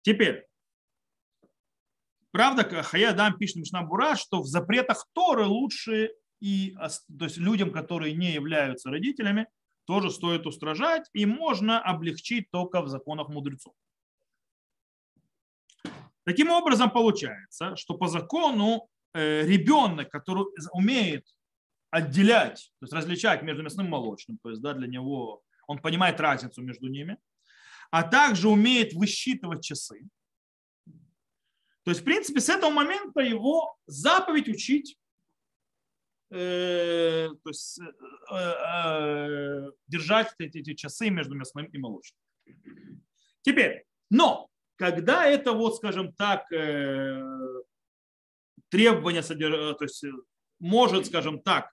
Теперь, 0.02 0.46
правда, 2.30 2.64
Хаядам 2.82 3.36
пишет 3.36 3.56
Мишна 3.56 3.82
Бура, 3.82 4.16
что 4.16 4.42
в 4.42 4.46
запретах 4.46 5.06
Торы 5.12 5.46
лучше 5.46 6.10
и 6.40 6.74
то 6.74 7.24
есть 7.24 7.36
людям, 7.36 7.70
которые 7.70 8.16
не 8.16 8.32
являются 8.32 8.90
родителями, 8.90 9.46
тоже 9.84 10.10
стоит 10.10 10.46
устражать, 10.46 11.08
и 11.12 11.26
можно 11.26 11.80
облегчить 11.80 12.50
только 12.50 12.80
в 12.80 12.88
законах 12.88 13.28
мудрецов. 13.28 13.74
Таким 16.24 16.50
образом, 16.50 16.90
получается, 16.90 17.76
что 17.76 17.94
по 17.94 18.06
закону 18.06 18.88
э, 19.14 19.42
ребенок, 19.46 20.10
который 20.10 20.44
умеет 20.72 21.26
отделять, 21.90 22.72
то 22.78 22.84
есть 22.84 22.92
различать 22.92 23.42
между 23.42 23.62
мясным 23.62 23.86
и 23.86 23.90
молочным, 23.90 24.38
то 24.42 24.50
есть 24.50 24.62
да, 24.62 24.74
для 24.74 24.86
него 24.86 25.42
он 25.66 25.78
понимает 25.78 26.20
разницу 26.20 26.62
между 26.62 26.88
ними, 26.88 27.18
а 27.90 28.02
также 28.02 28.48
умеет 28.48 28.92
высчитывать 28.92 29.64
часы. 29.64 30.08
То 31.82 31.90
есть, 31.90 32.02
в 32.02 32.04
принципе, 32.04 32.40
с 32.40 32.48
этого 32.48 32.70
момента 32.70 33.20
его 33.20 33.76
заповедь 33.86 34.48
учить, 34.48 34.96
э, 36.30 37.28
то 37.42 37.50
есть 37.50 37.80
э, 37.80 38.36
э, 38.36 39.70
держать 39.88 40.32
эти, 40.38 40.58
эти 40.58 40.74
часы 40.74 41.10
между 41.10 41.34
мясным 41.34 41.66
и 41.66 41.78
молочным. 41.78 42.20
Теперь, 43.42 43.84
но 44.10 44.48
когда 44.76 45.26
это 45.26 45.52
вот, 45.52 45.76
скажем 45.76 46.12
так, 46.12 46.50
э, 46.52 47.22
требование, 48.68 49.22
то 49.22 49.84
есть 49.84 50.04
может, 50.60 51.06
скажем 51.06 51.40
так, 51.40 51.72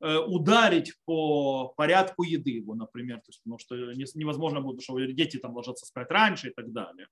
ударить 0.00 0.92
по 1.04 1.68
порядку 1.76 2.24
еды 2.24 2.50
его, 2.50 2.74
например, 2.74 3.18
то 3.18 3.28
есть, 3.28 3.42
потому 3.42 3.58
что 3.58 3.74
невозможно 4.18 4.60
будет, 4.60 4.82
что 4.82 4.98
дети 5.00 5.38
там 5.38 5.54
ложатся 5.54 5.86
спать 5.86 6.10
раньше 6.10 6.48
и 6.48 6.52
так 6.52 6.72
далее. 6.72 7.06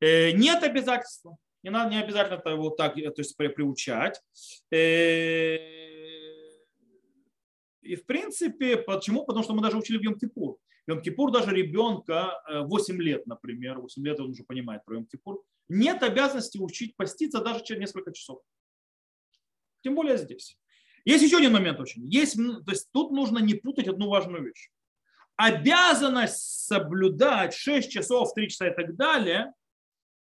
Э, 0.00 0.32
нет 0.32 0.62
обязательства. 0.62 1.36
Не, 1.62 1.70
надо, 1.70 1.90
не 1.90 2.02
обязательно 2.02 2.38
это 2.38 2.50
его 2.50 2.70
так 2.70 2.94
то 2.94 3.12
есть, 3.16 3.36
приучать. 3.36 4.20
Э, 4.70 5.56
и 7.82 7.96
в 7.96 8.06
принципе, 8.06 8.76
почему? 8.78 9.24
Потому 9.24 9.44
что 9.44 9.54
мы 9.54 9.62
даже 9.62 9.76
учили 9.76 9.98
в 9.98 10.02
Йом-Кипур. 10.02 10.56
Йом-Кипур 10.88 11.30
даже 11.30 11.54
ребенка 11.54 12.42
8 12.48 13.02
лет, 13.02 13.26
например, 13.26 13.78
8 13.78 14.04
лет 14.04 14.20
он 14.20 14.30
уже 14.30 14.44
понимает 14.44 14.84
про 14.84 14.98
Йом-Кипур, 14.98 15.42
нет 15.68 16.02
обязанности 16.02 16.58
учить 16.58 16.96
поститься 16.96 17.40
даже 17.42 17.62
через 17.64 17.80
несколько 17.80 18.12
часов. 18.12 18.40
Тем 19.82 19.94
более 19.94 20.18
здесь. 20.18 20.58
Есть 21.04 21.24
еще 21.24 21.38
один 21.38 21.52
момент 21.52 21.80
очень. 21.80 22.06
Есть, 22.06 22.36
то 22.36 22.70
есть 22.70 22.90
тут 22.92 23.10
нужно 23.10 23.38
не 23.38 23.54
путать 23.54 23.88
одну 23.88 24.08
важную 24.08 24.44
вещь. 24.44 24.70
Обязанность 25.36 26.66
соблюдать 26.66 27.54
6 27.54 27.90
часов, 27.90 28.34
3 28.34 28.48
часа 28.48 28.68
и 28.68 28.74
так 28.74 28.94
далее, 28.96 29.52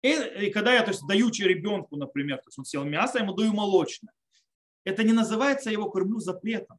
и, 0.02 0.14
и 0.46 0.52
когда 0.52 0.74
я 0.74 0.82
то 0.84 0.92
есть, 0.92 1.06
даю 1.06 1.30
ребенку, 1.30 1.98
например, 1.98 2.38
то 2.38 2.48
есть 2.48 2.58
он 2.58 2.66
съел 2.66 2.86
мясо, 2.86 3.18
я 3.18 3.24
ему 3.24 3.34
даю 3.34 3.54
молочное, 3.54 4.14
это 4.86 5.04
не 5.04 5.12
называется 5.12 5.70
его 5.70 5.90
кормлю 5.90 6.20
запретом. 6.20 6.78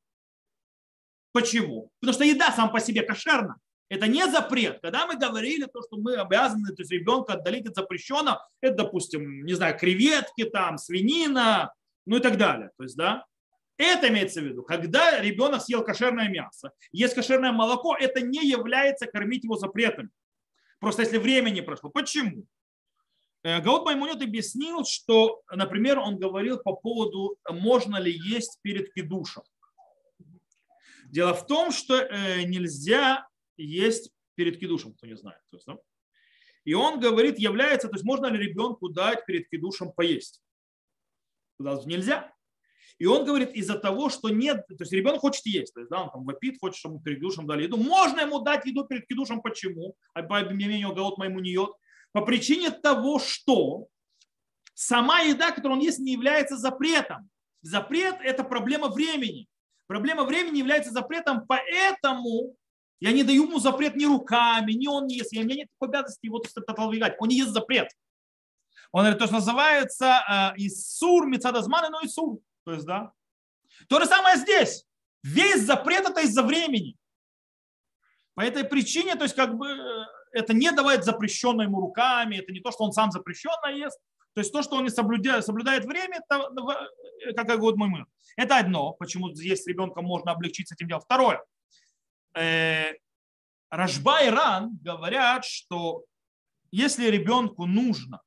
Почему? 1.32 1.90
Потому 2.00 2.14
что 2.14 2.24
еда 2.24 2.50
сам 2.50 2.72
по 2.72 2.80
себе 2.80 3.02
кошерна. 3.02 3.56
Это 3.88 4.06
не 4.06 4.24
запрет. 4.30 4.80
Когда 4.80 5.06
мы 5.06 5.16
говорили 5.16 5.64
то, 5.64 5.82
что 5.82 5.96
мы 5.96 6.14
обязаны 6.14 6.68
то 6.68 6.82
есть 6.82 6.92
ребенка 6.92 7.34
отдалить 7.34 7.66
от 7.66 7.74
запрещенного, 7.74 8.48
это, 8.60 8.84
допустим, 8.84 9.44
не 9.44 9.52
знаю, 9.54 9.76
креветки, 9.76 10.44
там, 10.44 10.78
свинина, 10.78 11.72
ну 12.06 12.16
и 12.16 12.20
так 12.20 12.38
далее. 12.38 12.70
То 12.76 12.84
есть, 12.84 12.96
да, 12.96 13.26
это 13.84 14.08
имеется 14.08 14.40
в 14.40 14.44
виду, 14.44 14.62
когда 14.62 15.20
ребенок 15.20 15.62
съел 15.62 15.84
кошерное 15.84 16.28
мясо, 16.28 16.72
есть 16.92 17.14
кошерное 17.14 17.52
молоко, 17.52 17.96
это 17.96 18.20
не 18.20 18.46
является 18.46 19.06
кормить 19.06 19.44
его 19.44 19.56
запретами. 19.56 20.10
Просто 20.78 21.02
если 21.02 21.18
время 21.18 21.50
не 21.50 21.62
прошло. 21.62 21.90
Почему? 21.90 22.46
Э, 23.42 23.60
Гаут 23.60 23.84
Маймонет 23.84 24.22
объяснил, 24.22 24.84
что, 24.84 25.42
например, 25.50 25.98
он 25.98 26.18
говорил 26.18 26.58
по 26.58 26.74
поводу, 26.74 27.36
можно 27.48 27.96
ли 27.96 28.12
есть 28.12 28.58
перед 28.62 28.92
кидушем. 28.92 29.42
Дело 31.06 31.34
в 31.34 31.46
том, 31.46 31.72
что 31.72 31.96
э, 31.96 32.42
нельзя 32.42 33.26
есть 33.56 34.12
перед 34.34 34.58
кидушем, 34.58 34.94
кто 34.94 35.06
не 35.06 35.16
знает. 35.16 35.40
И 36.64 36.74
он 36.74 37.00
говорит, 37.00 37.38
является, 37.38 37.88
то 37.88 37.94
есть 37.94 38.04
можно 38.04 38.26
ли 38.26 38.38
ребенку 38.38 38.88
дать 38.88 39.26
перед 39.26 39.48
кидушем 39.48 39.92
поесть? 39.92 40.42
Нельзя. 41.58 42.32
И 43.00 43.06
он 43.06 43.24
говорит, 43.24 43.54
из-за 43.54 43.78
того, 43.78 44.10
что 44.10 44.28
нет, 44.28 44.66
то 44.68 44.74
есть 44.78 44.92
ребенок 44.92 45.22
хочет 45.22 45.46
есть, 45.46 45.72
то 45.72 45.80
есть, 45.80 45.90
да, 45.90 46.02
он 46.02 46.10
там 46.10 46.24
вопит, 46.24 46.58
хочет, 46.60 46.76
чтобы 46.76 47.02
перед 47.02 47.16
кидушем 47.16 47.46
дали 47.46 47.62
еду. 47.62 47.78
Можно 47.78 48.20
ему 48.20 48.40
дать 48.40 48.66
еду 48.66 48.84
перед 48.84 49.06
кидушем, 49.06 49.40
почему? 49.40 49.96
А 50.12 50.22
по 50.22 50.40
мнению 50.40 50.94
Гаот 50.94 51.16
моему 51.16 51.40
не 51.40 51.50
ет. 51.50 51.70
По 52.12 52.20
причине 52.20 52.70
того, 52.70 53.18
что 53.18 53.86
сама 54.74 55.20
еда, 55.20 55.50
которую 55.50 55.78
он 55.78 55.84
ест, 55.84 55.98
не 55.98 56.12
является 56.12 56.58
запретом. 56.58 57.30
Запрет– 57.62 58.16
это 58.22 58.44
проблема 58.44 58.88
времени. 58.88 59.46
Проблема 59.86 60.24
времени 60.24 60.58
является 60.58 60.90
запретом, 60.90 61.46
поэтому 61.46 62.54
я 63.00 63.12
не 63.12 63.22
даю 63.22 63.46
ему 63.46 63.60
запрет 63.60 63.96
ни 63.96 64.04
руками, 64.04 64.72
ни 64.72 64.88
он 64.88 65.06
не 65.06 65.16
ест. 65.16 65.32
Я, 65.32 65.40
у 65.40 65.44
меня 65.44 65.56
нет 65.56 65.68
обязанности 65.80 66.26
его 66.26 66.42
отодвигать. 66.54 67.16
Он 67.18 67.28
не 67.28 67.38
ест 67.38 67.52
запрет. 67.52 67.88
Он 68.92 69.04
говорит, 69.04 69.18
то, 69.18 69.24
что 69.24 69.36
называется 69.36 70.52
э, 70.56 70.60
Исур, 70.66 71.26
Мецадазман, 71.26 71.90
но 71.90 72.00
Исур. 72.02 72.40
То 72.70 72.74
есть, 72.74 72.86
да. 72.86 73.12
То 73.88 73.98
же 73.98 74.06
самое 74.06 74.36
здесь. 74.36 74.86
Весь 75.24 75.62
запрет 75.62 76.08
это 76.08 76.20
из-за 76.20 76.44
времени. 76.44 76.96
По 78.34 78.42
этой 78.42 78.62
причине, 78.62 79.16
то 79.16 79.24
есть, 79.24 79.34
как 79.34 79.56
бы, 79.58 79.66
э, 79.66 80.06
это 80.30 80.54
не 80.54 80.70
давать 80.70 81.04
запрещенное 81.04 81.66
ему 81.66 81.80
руками, 81.80 82.36
это 82.36 82.52
не 82.52 82.60
то, 82.60 82.70
что 82.70 82.84
он 82.84 82.92
сам 82.92 83.10
запрещенно 83.10 83.74
ест, 83.74 83.98
то 84.34 84.40
есть 84.40 84.52
то, 84.52 84.62
что 84.62 84.76
он 84.76 84.84
не 84.84 84.90
соблюдает, 84.90 85.44
соблюдает 85.44 85.84
время, 85.84 86.20
это, 86.28 87.44
как 87.44 87.58
говорит 87.58 87.76
мой 87.76 87.88
мир. 87.88 88.06
Это 88.36 88.58
одно, 88.58 88.92
почему 88.92 89.34
здесь 89.34 89.66
ребенка 89.66 90.00
можно 90.00 90.30
облегчить 90.30 90.68
с 90.68 90.72
этим 90.72 90.86
делом. 90.86 91.02
Второе. 91.02 91.44
Э, 92.36 92.92
Рожба 93.68 94.22
и 94.22 94.30
Ран 94.30 94.78
говорят, 94.80 95.44
что 95.44 96.04
если 96.70 97.06
ребенку 97.06 97.66
нужно 97.66 98.22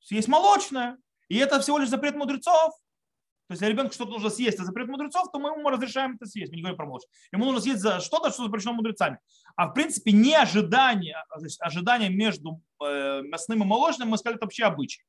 съесть 0.00 0.28
молочное, 0.28 0.98
и 1.28 1.38
это 1.38 1.58
всего 1.60 1.78
лишь 1.78 1.88
запрет 1.88 2.16
мудрецов, 2.16 2.74
то 3.50 3.54
есть, 3.54 3.62
если 3.62 3.72
ребенку 3.72 3.92
что-то 3.92 4.12
нужно 4.12 4.30
съесть, 4.30 4.58
это 4.58 4.64
запрет 4.64 4.86
мудрецов, 4.86 5.32
то 5.32 5.40
мы 5.40 5.48
ему 5.48 5.68
разрешаем 5.70 6.14
это 6.14 6.24
съесть. 6.24 6.52
Мы 6.52 6.58
не 6.58 6.62
говорим 6.62 6.76
про 6.76 6.86
молочное. 6.86 7.10
Ему 7.32 7.46
нужно 7.46 7.60
съесть 7.60 7.80
за 7.80 7.98
что-то, 7.98 8.30
что 8.30 8.44
запрещено 8.44 8.74
мудрецами. 8.74 9.18
А 9.56 9.66
в 9.66 9.72
принципе, 9.72 10.12
не 10.12 10.36
ожидание, 10.36 11.16
то 11.36 11.42
есть 11.42 11.60
ожидание 11.60 12.10
между 12.10 12.62
э, 12.80 13.22
мясным 13.22 13.64
и 13.64 13.66
молочным, 13.66 14.06
мы 14.06 14.18
сказали, 14.18 14.36
это 14.36 14.46
вообще 14.46 14.62
обычай. 14.66 15.02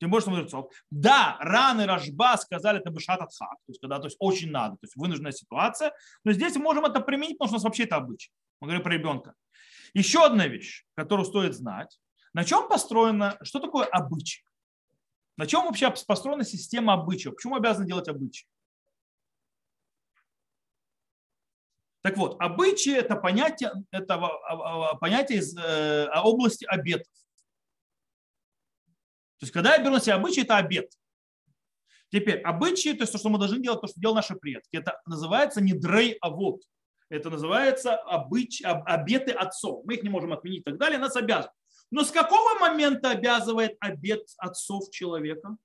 Тем 0.00 0.10
более, 0.10 0.22
что 0.22 0.30
мудрецов. 0.32 0.72
Да, 0.90 1.36
раны 1.38 1.86
Рожба 1.86 2.36
сказали, 2.38 2.80
это 2.80 2.90
бешат 2.90 3.20
от 3.20 3.32
хак, 3.32 3.50
то 3.50 3.70
есть, 3.70 3.80
когда 3.80 4.00
то 4.00 4.06
есть, 4.06 4.16
очень 4.18 4.50
надо, 4.50 4.74
то 4.78 4.86
есть 4.86 4.96
вынужденная 4.96 5.30
ситуация. 5.30 5.92
Но 6.24 6.32
здесь 6.32 6.56
мы 6.56 6.62
можем 6.62 6.86
это 6.86 6.98
применить, 6.98 7.38
потому 7.38 7.50
что 7.50 7.54
у 7.54 7.58
нас 7.58 7.64
вообще 7.64 7.84
это 7.84 7.94
обычай. 7.94 8.32
Мы 8.60 8.66
говорим 8.66 8.82
про 8.82 8.94
ребенка. 8.94 9.34
Еще 9.94 10.24
одна 10.24 10.48
вещь, 10.48 10.84
которую 10.96 11.24
стоит 11.24 11.54
знать. 11.54 12.00
На 12.34 12.42
чем 12.42 12.68
построено, 12.68 13.38
что 13.42 13.60
такое 13.60 13.86
обычай? 13.86 14.42
На 15.36 15.46
чем 15.46 15.64
вообще 15.64 15.90
построена 16.06 16.44
система 16.44 16.94
обычаев? 16.94 17.34
Почему 17.34 17.56
обязаны 17.56 17.86
делать 17.86 18.08
обычаи? 18.08 18.46
Так 22.02 22.16
вот, 22.16 22.40
обычаи– 22.40 22.92
это 22.96 23.16
понятие, 23.16 23.72
это 23.90 24.14
а, 24.14 24.26
а, 24.26 24.90
а, 24.90 24.94
понятие 24.94 25.40
из 25.40 25.56
э, 25.58 26.08
области 26.22 26.64
обетов. 26.64 27.12
То 29.38 29.44
есть, 29.44 29.52
когда 29.52 29.74
я 29.74 29.82
беру 29.82 29.94
на 29.94 30.00
себя 30.00 30.14
обычаи, 30.14 30.42
это 30.44 30.56
обет. 30.56 30.92
Теперь, 32.10 32.40
обычаи, 32.42 32.90
то 32.90 33.02
есть 33.02 33.12
то, 33.12 33.18
что 33.18 33.28
мы 33.28 33.38
должны 33.38 33.60
делать, 33.60 33.80
то, 33.80 33.88
что 33.88 34.00
делали 34.00 34.16
наши 34.16 34.36
предки, 34.36 34.76
это 34.76 35.00
называется 35.04 35.60
не 35.60 35.72
дрей, 35.72 36.16
а 36.20 36.30
вот. 36.30 36.62
Это 37.08 37.28
называется 37.28 37.96
обыч, 37.96 38.62
обеты 38.62 39.32
отцов. 39.32 39.84
Мы 39.84 39.94
их 39.94 40.02
не 40.02 40.08
можем 40.08 40.32
отменить 40.32 40.60
и 40.60 40.64
так 40.64 40.78
далее, 40.78 40.98
нас 40.98 41.16
обязывают. 41.16 41.52
Но 41.90 42.04
с 42.04 42.10
какого 42.10 42.58
момента 42.58 43.10
обязывает 43.10 43.76
обет 43.80 44.28
отцов 44.38 44.90
человека? 44.90 45.56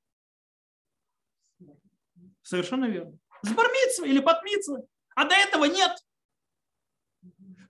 Совершенно 2.42 2.86
верно. 2.86 3.18
С 3.44 3.52
бармитсвы 3.52 4.08
или 4.08 4.20
подмитсвы. 4.20 4.84
А 5.16 5.26
до 5.26 5.36
этого 5.36 5.66
нет. 5.66 5.92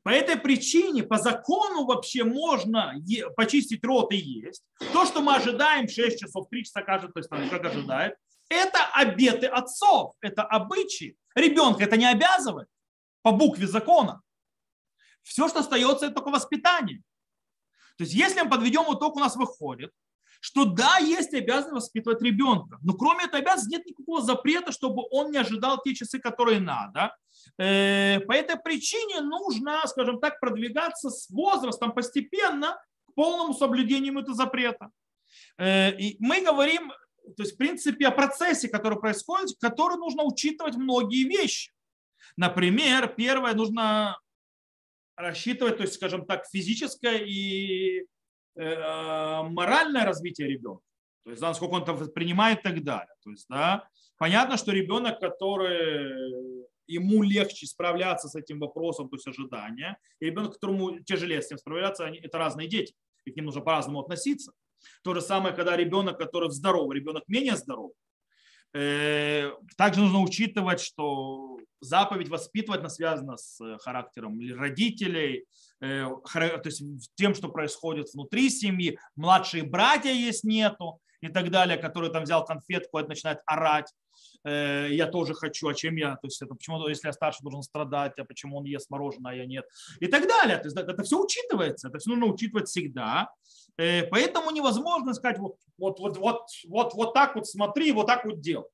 По 0.04 0.10
этой 0.10 0.36
причине, 0.36 1.04
по 1.04 1.18
закону 1.18 1.86
вообще 1.86 2.24
можно 2.24 2.95
почистить 3.36 3.84
рот 3.86 4.12
и 4.12 4.18
есть. 4.18 4.64
То, 4.93 5.06
что 5.06 5.22
мы 5.22 5.36
ожидаем 5.36 5.88
6 5.88 6.20
часов, 6.20 6.49
3 6.49 6.64
часа 6.64 6.82
каждый, 6.82 7.12
то 7.12 7.20
есть 7.20 7.30
как 7.30 7.66
ожидает, 7.66 8.16
это 8.49 8.86
обеты 8.93 9.45
отцов, 9.47 10.14
это 10.20 10.43
обычаи. 10.43 11.16
Ребенка 11.36 11.84
это 11.84 11.97
не 11.97 12.06
обязывает 12.06 12.68
по 13.22 13.32
букве 13.32 13.68
закона. 13.68 14.22
Все, 15.22 15.47
что 15.47 15.60
остается, 15.60 16.08
это 16.08 16.16
только 16.16 16.32
воспитание. 16.32 17.04
То 17.97 18.03
есть, 18.03 18.13
если 18.13 18.41
мы 18.41 18.49
подведем 18.49 18.83
итог, 18.93 19.15
у 19.15 19.19
нас 19.19 19.35
выходит, 19.35 19.91
что 20.41 20.65
да, 20.65 20.97
есть 20.97 21.33
обязанность 21.33 21.85
воспитывать 21.85 22.21
ребенка, 22.21 22.79
но 22.81 22.93
кроме 22.93 23.25
этой 23.25 23.41
обязанности 23.41 23.75
нет 23.75 23.85
никакого 23.85 24.21
запрета, 24.21 24.71
чтобы 24.71 25.03
он 25.11 25.31
не 25.31 25.37
ожидал 25.37 25.79
те 25.83 25.93
часы, 25.93 26.19
которые 26.19 26.59
надо. 26.59 27.15
Э, 27.59 28.19
по 28.21 28.33
этой 28.33 28.57
причине 28.57 29.21
нужно, 29.21 29.81
скажем 29.85 30.19
так, 30.19 30.39
продвигаться 30.39 31.11
с 31.11 31.29
возрастом 31.29 31.93
постепенно 31.93 32.81
к 33.07 33.13
полному 33.13 33.53
соблюдению 33.53 34.17
этого 34.19 34.35
запрета. 34.35 34.89
Э, 35.57 35.91
и 35.95 36.17
мы 36.19 36.41
говорим, 36.41 36.91
то 37.37 37.43
есть, 37.43 37.53
в 37.53 37.57
принципе, 37.57 38.07
о 38.07 38.11
процессе, 38.11 38.67
который 38.67 38.99
происходит, 38.99 39.57
который 39.59 39.97
нужно 39.97 40.23
учитывать 40.23 40.75
многие 40.75 41.23
вещи. 41.25 41.71
Например, 42.35 43.07
первое, 43.07 43.53
нужно 43.53 44.17
рассчитывать, 45.16 45.78
то 45.78 45.84
есть, 45.84 45.95
скажем 45.95 46.26
так, 46.26 46.45
физическое 46.51 47.18
и 47.18 48.05
э, 48.55 49.43
моральное 49.43 50.05
развитие 50.05 50.47
ребенка. 50.47 50.84
То 51.24 51.32
есть, 51.32 51.41
да, 51.41 51.49
насколько 51.49 51.74
он 51.74 51.84
это 51.84 51.93
воспринимает 51.93 52.59
и 52.59 52.64
так 52.64 52.84
далее. 52.84 53.14
То 53.24 53.30
есть, 53.32 53.45
да, 53.49 53.88
понятно, 54.18 54.57
что 54.57 54.72
ребенок, 54.72 55.20
который 55.20 56.66
ему 56.88 57.24
легче 57.24 57.68
справляться 57.68 58.28
с 58.28 58.36
этим 58.36 58.59
вопросом, 58.59 59.09
то 59.09 59.16
есть 59.16 59.28
ожидания, 59.28 59.97
и 60.20 60.26
ребенок, 60.26 60.53
которому 60.53 60.99
тяжелее 61.03 61.41
с 61.41 61.47
этим 61.47 61.57
справляться, 61.57 62.05
они, 62.05 62.18
это 62.18 62.38
разные 62.38 62.68
дети, 62.68 62.93
и 63.26 63.32
к 63.32 63.36
ним 63.36 63.45
нужно 63.45 63.62
по-разному 63.62 64.01
относиться. 64.01 64.51
То 65.03 65.14
же 65.14 65.22
самое, 65.22 65.55
когда 65.55 65.78
ребенок, 65.78 66.18
который 66.18 66.49
здоров, 66.49 66.91
ребенок 66.91 67.24
менее 67.28 67.55
здоров, 67.55 67.91
также 68.74 70.01
нужно 70.01 70.19
учитывать, 70.19 70.80
что 70.80 71.57
заповедь 71.82 72.30
воспитывать 72.30 72.80
она 72.80 72.89
связана 72.89 73.36
с 73.36 73.59
э, 73.59 73.78
характером 73.80 74.39
родителей, 74.57 75.45
э, 75.82 76.05
то 76.34 76.61
есть 76.63 76.84
тем, 77.15 77.36
что 77.36 77.49
происходит 77.49 78.13
внутри 78.13 78.49
семьи. 78.49 78.97
Младшие 79.15 79.63
братья 79.63 80.11
есть 80.11 80.43
нету 80.43 80.99
и 81.22 81.28
так 81.28 81.49
далее, 81.49 81.78
который 81.78 82.11
там 82.11 82.24
взял 82.24 82.45
конфетку, 82.45 82.99
это 82.99 83.09
начинает 83.09 83.39
орать. 83.45 83.91
Я 84.43 85.07
тоже 85.07 85.33
хочу, 85.33 85.67
а 85.67 85.73
чем 85.73 85.95
я? 85.95 86.13
То 86.15 86.27
есть 86.27 86.41
это 86.41 86.55
почему, 86.55 86.87
если 86.87 87.07
я 87.07 87.13
старше, 87.13 87.43
должен 87.43 87.61
страдать, 87.61 88.13
а 88.17 88.25
почему 88.25 88.57
он 88.57 88.65
ест 88.65 88.89
мороженое, 88.89 89.33
а 89.33 89.35
я 89.35 89.45
нет? 89.45 89.65
И 89.99 90.07
так 90.07 90.27
далее. 90.27 90.57
То 90.57 90.65
есть 90.65 90.77
это 90.77 91.03
все 91.03 91.19
учитывается, 91.19 91.89
это 91.89 91.99
все 91.99 92.09
нужно 92.09 92.25
учитывать 92.25 92.67
всегда. 92.67 93.29
Поэтому 93.77 94.51
невозможно 94.51 95.13
сказать, 95.13 95.37
вот, 95.37 95.57
вот, 95.77 95.99
вот, 95.99 96.17
вот, 96.17 96.41
вот, 96.67 96.93
вот 96.93 97.13
так 97.13 97.35
вот 97.35 97.47
смотри, 97.47 97.91
вот 97.91 98.07
так 98.07 98.25
вот 98.25 98.41
делай. 98.41 98.67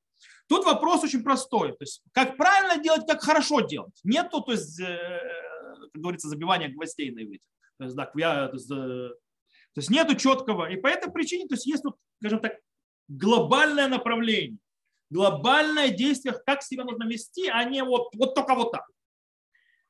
Тут 0.48 0.64
вопрос 0.64 1.04
очень 1.04 1.22
простой. 1.22 1.70
То 1.72 1.82
есть, 1.82 2.02
как 2.12 2.36
правильно 2.36 2.82
делать, 2.82 3.06
как 3.06 3.22
хорошо 3.22 3.60
делать. 3.60 3.98
Нету, 4.02 4.40
то 4.40 4.52
есть, 4.52 4.80
э, 4.80 5.20
как 5.92 6.02
говорится, 6.02 6.28
забивания 6.28 6.68
гвоздей 6.68 7.10
на 7.10 7.22
иврите. 7.22 7.44
То 7.78 7.84
есть, 7.84 7.96
да, 7.96 8.10
я, 8.16 8.48
то 8.48 8.56
есть, 8.56 8.70
э, 8.70 8.74
то 8.74 9.76
есть 9.76 9.90
нету 9.90 10.16
четкого. 10.16 10.70
И 10.70 10.76
по 10.76 10.86
этой 10.86 11.12
причине, 11.12 11.46
то 11.46 11.54
есть 11.54 11.66
есть 11.66 11.82
тут, 11.82 11.96
скажем 12.20 12.40
так, 12.40 12.54
глобальное 13.08 13.88
направление, 13.88 14.58
глобальное 15.10 15.90
действие, 15.90 16.34
как 16.46 16.62
себя 16.62 16.84
нужно 16.84 17.04
вести, 17.04 17.48
а 17.48 17.64
не 17.64 17.82
вот, 17.82 18.08
вот 18.14 18.34
только 18.34 18.54
вот 18.54 18.72
так. 18.72 18.86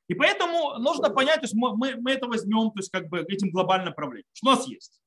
И 0.07 0.15
поэтому 0.15 0.79
нужно 0.79 1.09
понять, 1.09 1.35
то 1.35 1.43
есть 1.43 1.53
мы, 1.53 1.75
мы, 1.77 1.95
мы 1.97 2.11
это 2.11 2.27
возьмем, 2.27 2.71
то 2.71 2.79
есть 2.79 2.89
как 2.89 3.09
бы 3.09 3.19
этим 3.19 3.51
глобальным 3.51 3.89
направлением. 3.89 4.25
Что 4.33 4.47
у 4.47 4.55
нас 4.55 4.67
есть? 4.67 4.99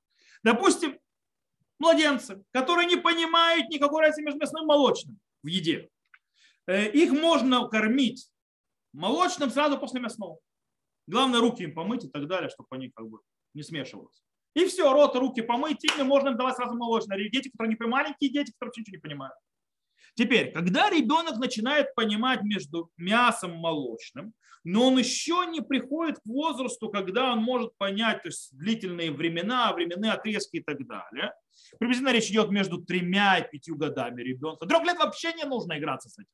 Допустим, 0.45 0.99
младенцы, 1.79 2.43
которые 2.53 2.87
не 2.87 2.97
понимают 2.97 3.69
никакой 3.69 4.03
разницы 4.03 4.23
между 4.23 4.41
мясным 4.41 4.65
и 4.65 4.67
молочным 4.67 5.19
в 5.43 5.47
еде. 5.49 5.91
Э, 6.67 6.89
их 6.89 7.11
можно 7.13 7.67
кормить 7.67 8.31
молочным 8.93 9.51
сразу 9.51 9.79
после 9.79 10.01
мясного. 10.01 10.39
Главное, 11.09 11.41
руки 11.41 11.65
им 11.65 11.75
помыть 11.75 12.05
и 12.05 12.09
так 12.09 12.29
далее, 12.29 12.49
чтобы 12.49 12.69
они 12.71 12.91
как 12.91 13.09
бы 13.09 13.19
не 13.55 13.63
смешивалось. 13.65 14.23
И 14.55 14.67
все, 14.67 14.93
рот, 14.93 15.17
руки 15.17 15.41
помыть, 15.41 15.83
ими 15.83 16.03
можно 16.03 16.29
им 16.29 16.37
давать 16.37 16.57
сразу 16.57 16.77
молочное. 16.77 17.19
Дети, 17.29 17.49
которые 17.49 17.77
не 17.77 17.87
маленькие 17.87 18.31
дети, 18.31 18.53
которые 18.53 18.69
вообще 18.69 18.83
ничего 18.83 18.97
не 18.97 19.01
понимают. 19.01 19.35
Теперь, 20.15 20.53
когда 20.53 20.91
ребенок 20.91 21.39
начинает 21.39 21.95
понимать 21.95 22.43
между 22.43 22.91
мясом 22.97 23.55
и 23.55 23.59
молочным, 23.59 24.35
но 24.65 24.89
он 24.89 24.99
еще 24.99 25.45
не 25.51 25.61
приходит 25.61 26.19
к 26.19 26.27
возрасту, 26.27 26.89
когда 26.89 27.33
он 27.33 27.43
может 27.43 27.77
понять 27.79 28.23
то 28.23 28.29
есть 28.29 28.57
длительные 28.57 29.11
времена, 29.11 29.73
временные 29.73 30.13
отрезки 30.13 30.57
и 30.57 30.63
так 30.63 30.87
далее. 30.87 31.33
Приблизительно 31.79 32.13
речь 32.13 32.31
идет 32.31 32.51
между 32.51 32.81
тремя 32.83 33.39
и 33.39 33.51
пятью 33.51 33.77
годами 33.77 34.23
ребенка. 34.23 34.67
Трех 34.67 34.85
лет 34.85 34.99
вообще 34.99 35.33
не 35.33 35.45
нужно 35.45 35.79
играться 35.79 36.09
с 36.09 36.19
этим. 36.19 36.29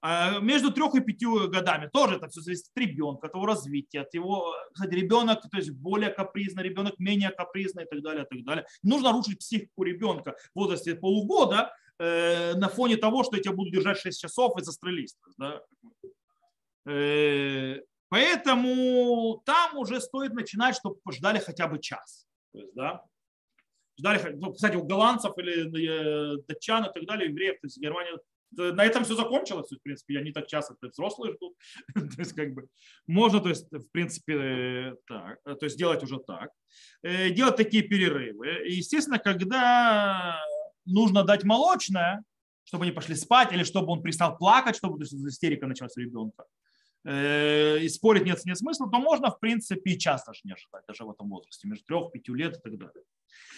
А 0.00 0.38
между 0.38 0.72
трех 0.72 0.94
и 0.94 1.00
пятью 1.00 1.48
годами 1.50 1.88
тоже 1.92 2.16
это 2.16 2.28
все 2.28 2.40
зависит 2.40 2.66
от 2.68 2.78
ребенка, 2.78 3.26
от 3.26 3.34
его 3.34 3.46
развития, 3.46 4.02
от 4.02 4.14
его, 4.14 4.54
кстати, 4.72 4.94
ребенок, 4.94 5.42
то 5.42 5.56
есть 5.56 5.70
более 5.70 6.10
капризный, 6.10 6.62
ребенок 6.62 6.98
менее 6.98 7.30
капризный 7.30 7.84
и 7.84 7.86
так 7.88 8.02
далее, 8.02 8.24
и 8.24 8.28
так 8.28 8.44
далее. 8.44 8.66
Нужно 8.82 9.12
рушить 9.12 9.40
психику 9.40 9.82
ребенка 9.82 10.36
в 10.54 10.60
возрасте 10.60 10.94
полугода 10.94 11.74
э, 11.98 12.54
на 12.54 12.68
фоне 12.68 12.96
того, 12.96 13.24
что 13.24 13.36
я 13.36 13.42
тебя 13.42 13.54
буду 13.54 13.70
держать 13.70 13.98
6 13.98 14.20
часов 14.20 14.56
и 14.56 14.62
застрелись. 14.62 15.16
Да? 15.36 15.62
Э, 16.86 17.80
поэтому 18.08 19.42
там 19.44 19.76
уже 19.78 20.00
стоит 20.00 20.32
начинать, 20.32 20.76
чтобы 20.76 21.00
ждали 21.10 21.40
хотя 21.40 21.66
бы 21.66 21.80
час. 21.80 22.24
То 22.52 22.60
есть, 22.60 22.72
да, 22.74 23.04
ждали, 23.98 24.36
ну, 24.36 24.52
кстати, 24.52 24.76
у 24.76 24.84
голландцев 24.84 25.36
или 25.38 26.36
э, 26.36 26.42
датчан 26.46 26.84
и 26.84 26.92
так 26.92 27.04
далее, 27.04 27.30
евреев, 27.30 27.60
то 27.60 27.66
есть 27.66 27.78
Германия 27.78 28.16
на 28.52 28.84
этом 28.84 29.04
все 29.04 29.14
закончилось, 29.14 29.70
в 29.70 29.82
принципе, 29.82 30.20
не 30.22 30.32
так 30.32 30.46
часто, 30.46 30.74
это 30.74 30.90
взрослые 30.90 31.34
ждут. 31.34 31.54
то 31.94 32.20
есть, 32.22 32.32
как 32.32 32.54
бы, 32.54 32.68
можно, 33.06 33.40
то 33.40 33.48
есть, 33.48 33.70
в 33.70 33.88
принципе, 33.90 34.34
э, 34.34 34.94
так, 35.06 35.42
то 35.44 35.64
есть, 35.64 35.78
делать 35.78 36.02
уже 36.02 36.18
так. 36.18 36.50
Э, 37.02 37.30
делать 37.30 37.56
такие 37.56 37.82
перерывы. 37.82 38.66
И, 38.66 38.76
естественно, 38.76 39.18
когда 39.18 40.40
нужно 40.84 41.24
дать 41.24 41.44
молочное, 41.44 42.22
чтобы 42.64 42.84
они 42.84 42.92
пошли 42.92 43.14
спать, 43.14 43.52
или 43.52 43.64
чтобы 43.64 43.92
он 43.92 44.02
перестал 44.02 44.36
плакать, 44.36 44.76
чтобы 44.76 44.98
то 44.98 45.04
есть, 45.04 45.14
истерика 45.14 45.66
началась 45.66 45.96
у 45.96 46.00
ребенка, 46.00 46.44
э, 46.44 46.67
и 47.10 47.88
спорить 47.88 48.26
нет, 48.26 48.44
нет 48.44 48.58
смысла, 48.58 48.90
то 48.90 48.98
можно, 48.98 49.30
в 49.30 49.40
принципе, 49.40 49.92
и 49.92 49.98
час 49.98 50.24
даже 50.26 50.40
не 50.44 50.52
ожидать, 50.52 50.82
даже 50.86 51.04
в 51.04 51.10
этом 51.10 51.28
возрасте, 51.30 51.66
между 51.66 51.84
трех, 51.86 52.12
пятью 52.12 52.34
лет 52.34 52.58
и 52.58 52.60
так 52.60 52.76
далее. 52.76 53.04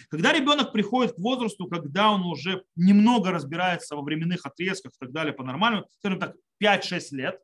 Когда 0.08 0.32
ребенок 0.32 0.72
приходит 0.72 1.14
к 1.14 1.18
возрасту, 1.18 1.66
когда 1.66 2.10
он 2.10 2.22
уже 2.22 2.64
немного 2.76 3.30
разбирается 3.30 3.96
во 3.96 4.02
временных 4.02 4.46
отрезках 4.46 4.92
и 4.92 4.98
так 4.98 5.12
далее 5.12 5.32
по-нормальному, 5.32 5.86
скажем 5.98 6.18
так, 6.18 6.36
5-6 6.62 7.00
лет, 7.12 7.40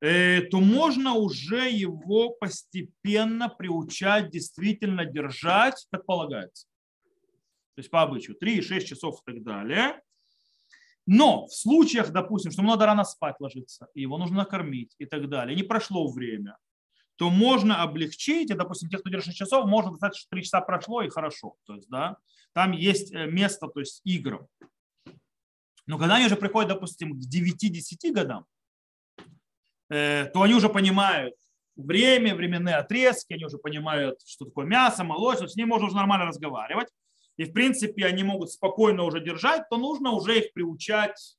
э, 0.00 0.42
то 0.42 0.60
можно 0.60 1.14
уже 1.14 1.68
его 1.70 2.30
постепенно 2.30 3.48
приучать 3.48 4.30
действительно 4.30 5.04
держать, 5.04 5.86
как 5.90 6.06
полагается. 6.06 6.66
То 7.74 7.80
есть 7.80 7.90
по 7.90 8.02
обычаю 8.02 8.36
3-6 8.36 8.80
часов 8.80 9.20
и 9.26 9.32
так 9.32 9.42
далее. 9.42 10.00
Но 11.12 11.48
в 11.48 11.52
случаях, 11.52 12.12
допустим, 12.12 12.52
что 12.52 12.62
ему 12.62 12.70
надо 12.70 12.86
рано 12.86 13.02
спать 13.02 13.34
ложиться, 13.40 13.88
и 13.94 14.02
его 14.02 14.16
нужно 14.16 14.36
накормить 14.36 14.94
и 14.98 15.06
так 15.06 15.28
далее, 15.28 15.56
не 15.56 15.64
прошло 15.64 16.08
время, 16.08 16.56
то 17.16 17.30
можно 17.30 17.82
облегчить, 17.82 18.48
и, 18.48 18.54
допустим, 18.54 18.88
тех, 18.88 19.00
кто 19.00 19.10
держит 19.10 19.34
6 19.34 19.38
часов, 19.38 19.66
можно 19.66 19.90
достаточно, 19.90 20.20
что 20.20 20.30
3 20.30 20.42
часа 20.44 20.60
прошло, 20.60 21.02
и 21.02 21.08
хорошо. 21.08 21.56
То 21.66 21.74
есть, 21.74 21.88
да, 21.88 22.16
там 22.52 22.70
есть 22.70 23.12
э, 23.12 23.26
место, 23.26 23.66
то 23.66 23.80
есть 23.80 24.02
играм. 24.04 24.46
Но 25.84 25.98
когда 25.98 26.14
они 26.14 26.26
уже 26.26 26.36
приходят, 26.36 26.68
допустим, 26.68 27.18
к 27.18 27.24
9-10 27.24 28.12
годам, 28.12 28.46
э, 29.88 30.26
то 30.32 30.42
они 30.42 30.54
уже 30.54 30.68
понимают 30.68 31.34
время, 31.74 32.36
временные 32.36 32.76
отрезки, 32.76 33.32
они 33.32 33.46
уже 33.46 33.58
понимают, 33.58 34.20
что 34.24 34.44
такое 34.44 34.64
мясо, 34.64 35.02
молочное, 35.02 35.48
с 35.48 35.56
ним 35.56 35.70
можно 35.70 35.88
уже 35.88 35.96
нормально 35.96 36.26
разговаривать. 36.26 36.86
И, 37.40 37.44
в 37.46 37.54
принципе, 37.54 38.04
они 38.04 38.22
могут 38.22 38.50
спокойно 38.52 39.02
уже 39.04 39.18
держать, 39.18 39.66
то 39.70 39.78
нужно 39.78 40.10
уже 40.10 40.40
их 40.40 40.52
приучать, 40.52 41.38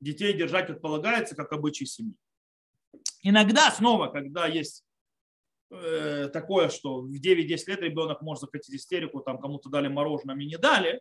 детей 0.00 0.32
держать, 0.32 0.66
как 0.66 0.80
полагается, 0.80 1.36
как 1.36 1.52
обычай 1.52 1.86
семьи. 1.86 2.16
Иногда 3.22 3.70
снова, 3.70 4.08
когда 4.08 4.48
есть 4.48 4.84
э, 5.70 6.28
такое, 6.32 6.68
что 6.68 7.02
в 7.02 7.12
9-10 7.12 7.46
лет 7.68 7.80
ребенок 7.80 8.22
может 8.22 8.40
закатить 8.40 8.74
истерику, 8.74 9.20
там 9.20 9.38
кому-то 9.38 9.68
дали 9.68 9.86
мороженое, 9.86 10.34
не 10.34 10.58
дали, 10.58 11.00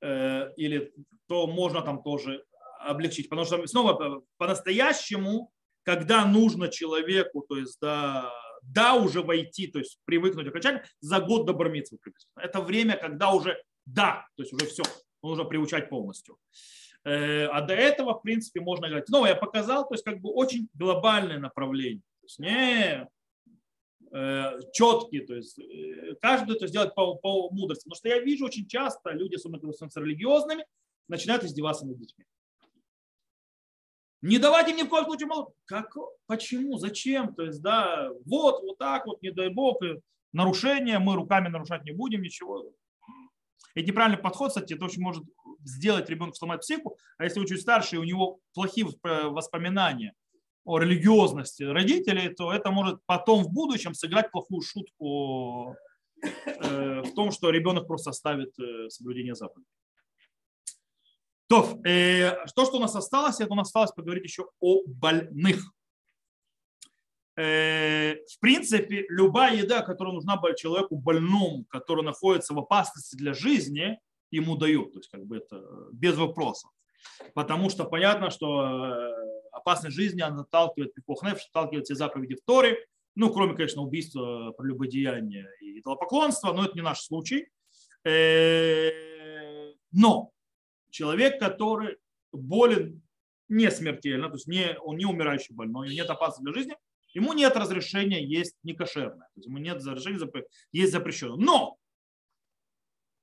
э, 0.00 0.52
или 0.56 0.94
то 1.26 1.48
можно 1.48 1.82
там 1.82 2.04
тоже 2.04 2.44
облегчить. 2.78 3.28
Потому 3.28 3.46
что 3.46 3.66
снова 3.66 4.22
по-настоящему, 4.36 5.50
когда 5.82 6.24
нужно 6.24 6.68
человеку, 6.68 7.44
то 7.48 7.56
есть 7.56 7.78
да, 7.80 8.32
да, 8.62 8.94
уже 8.94 9.22
войти, 9.22 9.66
то 9.66 9.78
есть 9.78 9.98
привыкнуть 10.04 10.46
окончательно, 10.46 10.84
за 11.00 11.20
год 11.20 11.46
до 11.46 11.52
бармитства 11.52 11.98
Это 12.36 12.60
время, 12.60 12.96
когда 12.96 13.32
уже 13.32 13.62
да, 13.84 14.26
то 14.36 14.42
есть 14.42 14.52
уже 14.52 14.66
все, 14.66 14.82
нужно 15.22 15.44
приучать 15.44 15.88
полностью. 15.88 16.38
Э, 17.04 17.46
а 17.46 17.60
до 17.62 17.74
этого, 17.74 18.14
в 18.14 18.22
принципе, 18.22 18.60
можно 18.60 18.88
говорить. 18.88 19.08
Но 19.08 19.26
я 19.26 19.34
показал, 19.34 19.86
то 19.88 19.94
есть 19.94 20.04
как 20.04 20.20
бы 20.20 20.30
очень 20.30 20.68
глобальное 20.74 21.38
направление. 21.38 22.02
То 22.20 22.24
есть 22.24 22.38
не 22.38 23.08
э, 24.12 24.60
четкие, 24.72 25.26
то 25.26 25.34
есть 25.34 25.58
э, 25.58 26.14
каждый 26.20 26.56
то 26.56 26.64
есть, 26.64 26.72
делать 26.72 26.94
по, 26.94 27.16
по 27.16 27.50
мудрости. 27.50 27.84
Потому 27.84 27.96
что 27.96 28.08
я 28.08 28.20
вижу 28.20 28.46
очень 28.46 28.68
часто 28.68 29.10
люди, 29.10 29.34
особенно 29.34 29.72
становятся 29.72 30.00
религиозными, 30.00 30.64
начинают 31.08 31.44
издеваться 31.44 31.86
над 31.86 31.98
детьми. 31.98 32.24
Не 34.22 34.38
давайте 34.38 34.72
ни 34.72 34.82
в 34.82 34.88
коем 34.88 35.04
случае 35.04 35.26
мало. 35.26 35.52
Как? 35.64 35.94
Почему? 36.26 36.78
Зачем? 36.78 37.34
То 37.34 37.42
есть, 37.42 37.60
да, 37.60 38.08
вот, 38.24 38.62
вот 38.62 38.78
так 38.78 39.06
вот, 39.06 39.20
не 39.20 39.32
дай 39.32 39.48
бог, 39.48 39.82
нарушение, 40.32 41.00
мы 41.00 41.16
руками 41.16 41.48
нарушать 41.48 41.84
не 41.84 41.92
будем, 41.92 42.22
ничего. 42.22 42.64
Это 43.74 43.86
неправильный 43.86 44.22
подход, 44.22 44.48
кстати, 44.48 44.74
это 44.74 44.84
очень 44.84 45.02
может 45.02 45.24
сделать 45.64 46.08
ребенка 46.08 46.36
сломать 46.36 46.60
психику, 46.60 46.98
а 47.18 47.24
если 47.24 47.40
он 47.40 47.46
чуть 47.46 47.60
старше, 47.60 47.96
и 47.96 47.98
у 47.98 48.04
него 48.04 48.38
плохие 48.54 48.86
воспоминания 49.02 50.14
о 50.64 50.78
религиозности 50.78 51.64
родителей, 51.64 52.28
то 52.28 52.52
это 52.52 52.70
может 52.70 53.00
потом 53.06 53.44
в 53.44 53.52
будущем 53.52 53.94
сыграть 53.94 54.30
плохую 54.30 54.62
шутку 54.62 55.74
э, 56.22 57.02
в 57.02 57.14
том, 57.14 57.32
что 57.32 57.50
ребенок 57.50 57.86
просто 57.86 58.10
оставит 58.10 58.56
э, 58.60 58.88
соблюдение 58.88 59.34
заповедей. 59.34 59.66
То, 61.52 61.78
э, 61.84 62.46
то, 62.56 62.64
что 62.64 62.78
у 62.78 62.80
нас 62.80 62.96
осталось, 62.96 63.38
это 63.38 63.52
у 63.52 63.56
нас 63.56 63.66
осталось 63.66 63.92
поговорить 63.92 64.24
еще 64.24 64.48
о 64.58 64.84
больных. 64.86 65.62
Э, 67.36 68.14
в 68.14 68.40
принципе, 68.40 69.04
любая 69.10 69.56
еда, 69.56 69.82
которая 69.82 70.14
нужна 70.14 70.40
человеку 70.56 70.96
больному, 70.96 71.66
который 71.68 72.04
находится 72.04 72.54
в 72.54 72.58
опасности 72.58 73.16
для 73.16 73.34
жизни, 73.34 73.98
ему 74.30 74.56
дают. 74.56 74.94
То 74.94 75.00
есть 75.00 75.10
как 75.10 75.26
бы 75.26 75.36
это 75.36 75.62
без 75.92 76.16
вопросов. 76.16 76.70
Потому 77.34 77.68
что 77.68 77.84
понятно, 77.84 78.30
что 78.30 78.64
э, 78.64 79.12
опасность 79.52 79.94
жизни 79.94 80.22
она 80.22 80.36
наталкивает 80.36 80.94
пипохнев, 80.94 81.38
наталкивает 81.52 81.84
все 81.84 81.96
заповеди 81.96 82.36
в 82.36 82.44
Торе. 82.46 82.78
Ну, 83.14 83.30
кроме, 83.30 83.54
конечно, 83.54 83.82
убийства, 83.82 84.52
прелюбодеяния 84.52 85.50
и 85.60 85.80
идолопоклонства, 85.80 86.54
но 86.54 86.64
это 86.64 86.76
не 86.76 86.80
наш 86.80 87.02
случай. 87.02 87.46
Э, 88.06 88.90
но 89.90 90.32
человек, 90.92 91.40
который 91.40 91.96
болен 92.32 93.02
не 93.48 93.70
смертельно, 93.70 94.28
то 94.28 94.34
есть 94.34 94.46
не, 94.46 94.78
он 94.78 94.96
не 94.96 95.04
умирающий 95.04 95.54
больной, 95.54 95.94
нет 95.94 96.08
опасности 96.08 96.44
для 96.44 96.54
жизни, 96.54 96.76
Ему 97.14 97.32
нет 97.34 97.56
разрешения 97.56 98.24
есть 98.24 98.56
некошерное. 98.62 99.28
То 99.34 99.36
есть 99.36 99.46
ему 99.46 99.58
нет 99.58 99.76
разрешения, 99.76 100.30
есть 100.72 100.92
запрещено. 100.92 101.36
Но 101.36 101.76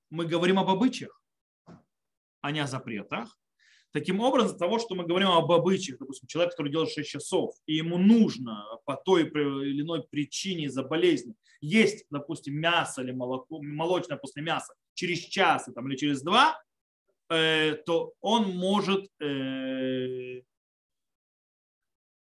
мы 0.09 0.25
говорим 0.25 0.59
об 0.59 0.69
обычаях, 0.69 1.21
а 2.41 2.51
не 2.51 2.59
о 2.59 2.67
запретах. 2.67 3.35
Таким 3.91 4.19
образом, 4.19 4.55
того, 4.55 4.77
что 4.77 4.93
мы 4.93 5.07
говорим 5.07 5.29
об 5.29 5.51
обычаях, 5.51 5.97
допустим, 5.97 6.27
человек, 6.27 6.51
который 6.51 6.71
делает 6.71 6.91
6 6.91 7.09
часов, 7.09 7.55
и 7.65 7.73
ему 7.73 7.97
нужно 7.97 8.63
по 8.85 8.95
той 8.95 9.23
или 9.23 9.81
иной 9.81 10.03
причине 10.07 10.65
из-за 10.65 10.83
болезни 10.83 11.33
есть, 11.59 12.05
допустим, 12.11 12.53
мясо 12.53 13.01
или 13.01 13.11
молоко, 13.11 13.59
молочное 13.61 14.17
после 14.17 14.43
мяса 14.43 14.75
через 14.93 15.19
час 15.19 15.67
там, 15.73 15.89
или 15.89 15.97
через 15.97 16.21
два, 16.21 16.61
то 17.29 18.13
он 18.21 18.55
может 18.55 19.07
э, 19.21 20.41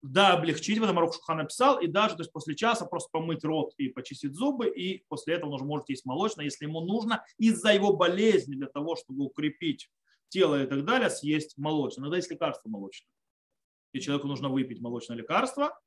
да, 0.03 0.33
облегчить, 0.33 0.79
в 0.79 0.83
этом 0.83 0.99
Арух 0.99 1.15
Шухан 1.15 1.39
написал, 1.39 1.81
и 1.81 1.87
даже 1.87 2.17
то 2.17 2.23
есть 2.23 2.33
после 2.33 2.57
часа 2.57 2.85
просто 2.87 3.09
помыть 3.13 3.45
рот 3.45 3.73
и 3.79 3.89
почистить 3.89 4.35
зубы, 4.35 4.69
и 4.69 5.05
после 5.09 5.35
этого 5.35 5.51
он 5.51 5.55
уже 5.55 5.65
может 5.65 5.89
есть 5.89 6.05
молочное, 6.05 6.45
если 6.45 6.67
ему 6.67 6.81
нужно 6.81 7.25
из-за 7.39 7.73
его 7.73 7.97
болезни, 7.97 8.57
для 8.57 8.67
того, 8.67 8.97
чтобы 8.97 9.25
укрепить 9.25 9.89
тело 10.29 10.63
и 10.63 10.67
так 10.67 10.85
далее, 10.85 11.09
съесть 11.09 11.57
молочное. 11.57 12.03
Иногда 12.03 12.17
есть 12.17 12.31
лекарство 12.31 12.69
молочное. 12.69 13.09
И 13.93 14.01
человеку 14.01 14.27
нужно 14.27 14.49
выпить 14.49 14.81
молочное 14.81 15.17
лекарство, 15.17 15.79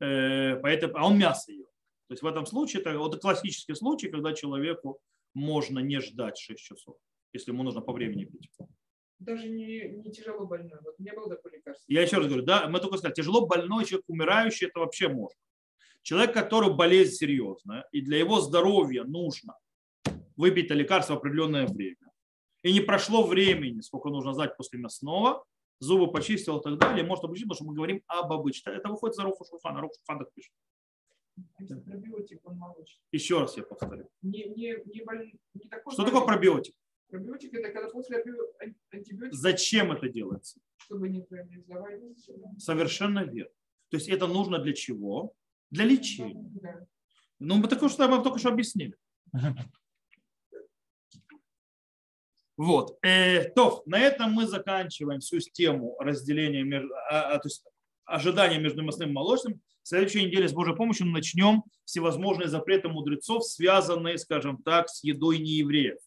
э, 0.00 0.56
поэтому, 0.56 0.94
а 0.96 1.06
он 1.06 1.16
мясо 1.16 1.50
ел. 1.50 1.64
То 2.08 2.12
есть 2.12 2.22
в 2.22 2.26
этом 2.26 2.44
случае, 2.44 2.82
это 2.82 2.98
вот 2.98 3.18
классический 3.22 3.74
случай, 3.74 4.08
когда 4.10 4.34
человеку 4.34 5.00
можно 5.32 5.78
не 5.78 5.98
ждать 6.00 6.36
6 6.36 6.62
часов, 6.62 6.96
если 7.32 7.52
ему 7.52 7.62
нужно 7.62 7.80
по 7.80 7.92
времени 7.94 8.26
пить 8.26 8.50
даже 9.24 9.48
не, 9.48 9.88
не 9.88 10.10
тяжело 10.10 10.46
больной. 10.46 10.78
Вот 10.82 10.98
не 10.98 11.12
было 11.12 11.28
такой 11.28 11.52
лекарства. 11.52 11.84
Я 11.88 12.02
еще 12.02 12.18
раз 12.18 12.26
говорю, 12.26 12.44
да, 12.44 12.68
мы 12.68 12.80
только 12.80 12.98
сказали, 12.98 13.14
тяжело 13.14 13.46
больной 13.46 13.84
человек, 13.84 14.04
умирающий, 14.08 14.68
это 14.68 14.80
вообще 14.80 15.08
можно. 15.08 15.38
Человек, 16.02 16.34
который 16.34 16.74
болезнь 16.74 17.14
серьезная, 17.14 17.86
и 17.92 18.00
для 18.00 18.18
его 18.18 18.40
здоровья 18.40 19.04
нужно 19.04 19.56
выпить 20.36 20.66
это 20.66 20.74
лекарство 20.74 21.14
в 21.14 21.18
определенное 21.18 21.66
время. 21.66 21.96
И 22.62 22.72
не 22.72 22.80
прошло 22.80 23.24
времени, 23.24 23.80
сколько 23.80 24.08
нужно 24.08 24.34
знать 24.34 24.56
после 24.56 24.78
мясного, 24.78 25.44
зубы 25.78 26.10
почистил 26.10 26.58
и 26.58 26.62
так 26.62 26.78
далее, 26.78 27.04
может 27.04 27.24
облегчить, 27.24 27.48
потому 27.48 27.56
что 27.56 27.64
мы 27.64 27.74
говорим 27.74 28.02
об 28.06 28.32
обычном. 28.32 28.74
Это 28.74 28.88
выходит 28.88 29.16
за 29.16 29.24
Руфа 29.24 29.44
Шуфана. 29.44 29.80
Руфа 29.80 29.94
Шуфан 29.98 30.18
так 30.20 30.32
пишет. 30.32 30.52
Пробиотик, 31.84 32.40
он 32.44 32.58
молочный. 32.58 33.02
Еще 33.10 33.40
раз 33.40 33.56
я 33.56 33.62
повторю. 33.62 34.08
Не, 34.20 34.44
не, 34.44 34.76
не, 34.86 35.02
боль... 35.02 35.32
не 35.54 35.68
такой 35.68 35.92
что 35.92 36.04
такое 36.04 36.24
пробиотик? 36.24 36.74
Пробиотик 37.12 37.52
это 37.52 37.70
когда 37.70 37.90
после 37.90 38.24
антибиотика. 38.90 39.36
Зачем 39.36 39.92
это 39.92 40.08
делается? 40.08 40.58
Чтобы 40.78 41.10
не. 41.10 41.22
Совершенно 42.56 43.24
верно. 43.24 43.52
То 43.90 43.98
есть 43.98 44.08
это 44.08 44.26
нужно 44.26 44.58
для 44.58 44.72
чего? 44.72 45.34
Для 45.70 45.84
лечения. 45.84 46.50
Да. 46.62 46.86
Ну, 47.38 47.56
мы 47.56 47.68
только 47.68 47.90
что, 47.90 48.08
мы 48.08 48.22
только 48.22 48.38
что 48.38 48.48
объяснили. 48.48 48.96
Вот. 52.56 52.98
Э, 53.02 53.50
то, 53.50 53.82
на 53.84 53.98
этом 53.98 54.32
мы 54.32 54.46
заканчиваем 54.46 55.20
всю 55.20 55.38
тему 55.40 55.96
разделения 55.98 56.62
между, 56.62 56.94
а, 57.10 57.32
а, 57.32 57.38
то 57.38 57.48
есть 57.48 57.64
ожидания 58.04 58.58
между 58.58 58.82
мясным 58.82 59.10
и 59.10 59.12
молочным. 59.12 59.60
В 59.82 59.88
следующей 59.88 60.24
неделе 60.24 60.48
с 60.48 60.52
Божьей 60.52 60.76
помощью 60.76 61.06
мы 61.06 61.12
начнем 61.12 61.64
всевозможные 61.84 62.48
запреты 62.48 62.88
мудрецов, 62.88 63.44
связанные, 63.44 64.16
скажем 64.16 64.62
так, 64.62 64.88
с 64.88 65.02
едой 65.02 65.38
неевреев 65.38 65.98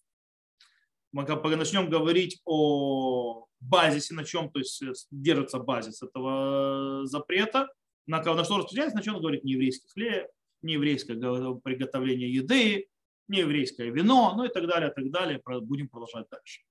мы 1.15 1.55
начнем 1.55 1.89
говорить 1.89 2.41
о 2.43 3.47
базисе, 3.61 4.13
на 4.13 4.25
чем 4.25 4.49
то 4.49 4.59
есть, 4.59 4.83
держится 5.11 5.59
базис 5.59 6.03
этого 6.03 7.05
запрета, 7.05 7.69
на, 8.05 8.21
на 8.21 8.43
что 8.43 8.57
распространяется, 8.57 8.97
начнем 8.97 9.19
говорить 9.19 9.45
не 9.45 9.53
еврейский 9.53 9.87
хлеб, 9.87 10.27
не 10.61 10.73
еврейское 10.73 11.15
приготовление 11.63 12.31
еды, 12.31 12.87
не 13.27 13.39
еврейское 13.39 13.89
вино, 13.91 14.33
ну 14.35 14.43
и 14.43 14.49
так 14.49 14.67
далее, 14.67 14.91
так 14.91 15.09
далее. 15.09 15.41
Будем 15.61 15.87
продолжать 15.87 16.27
дальше. 16.29 16.61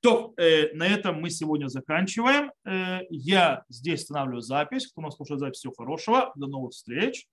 То, 0.00 0.32
э, 0.38 0.72
на 0.74 0.86
этом 0.86 1.20
мы 1.20 1.30
сегодня 1.30 1.68
заканчиваем. 1.68 2.52
Э, 2.64 3.02
я 3.10 3.64
здесь 3.68 4.02
останавливаю 4.02 4.40
запись. 4.40 4.88
Кто 4.88 5.02
нас 5.02 5.14
слушает 5.14 5.40
запись, 5.40 5.58
всего 5.58 5.74
хорошего. 5.74 6.32
До 6.34 6.46
новых 6.46 6.72
встреч. 6.72 7.28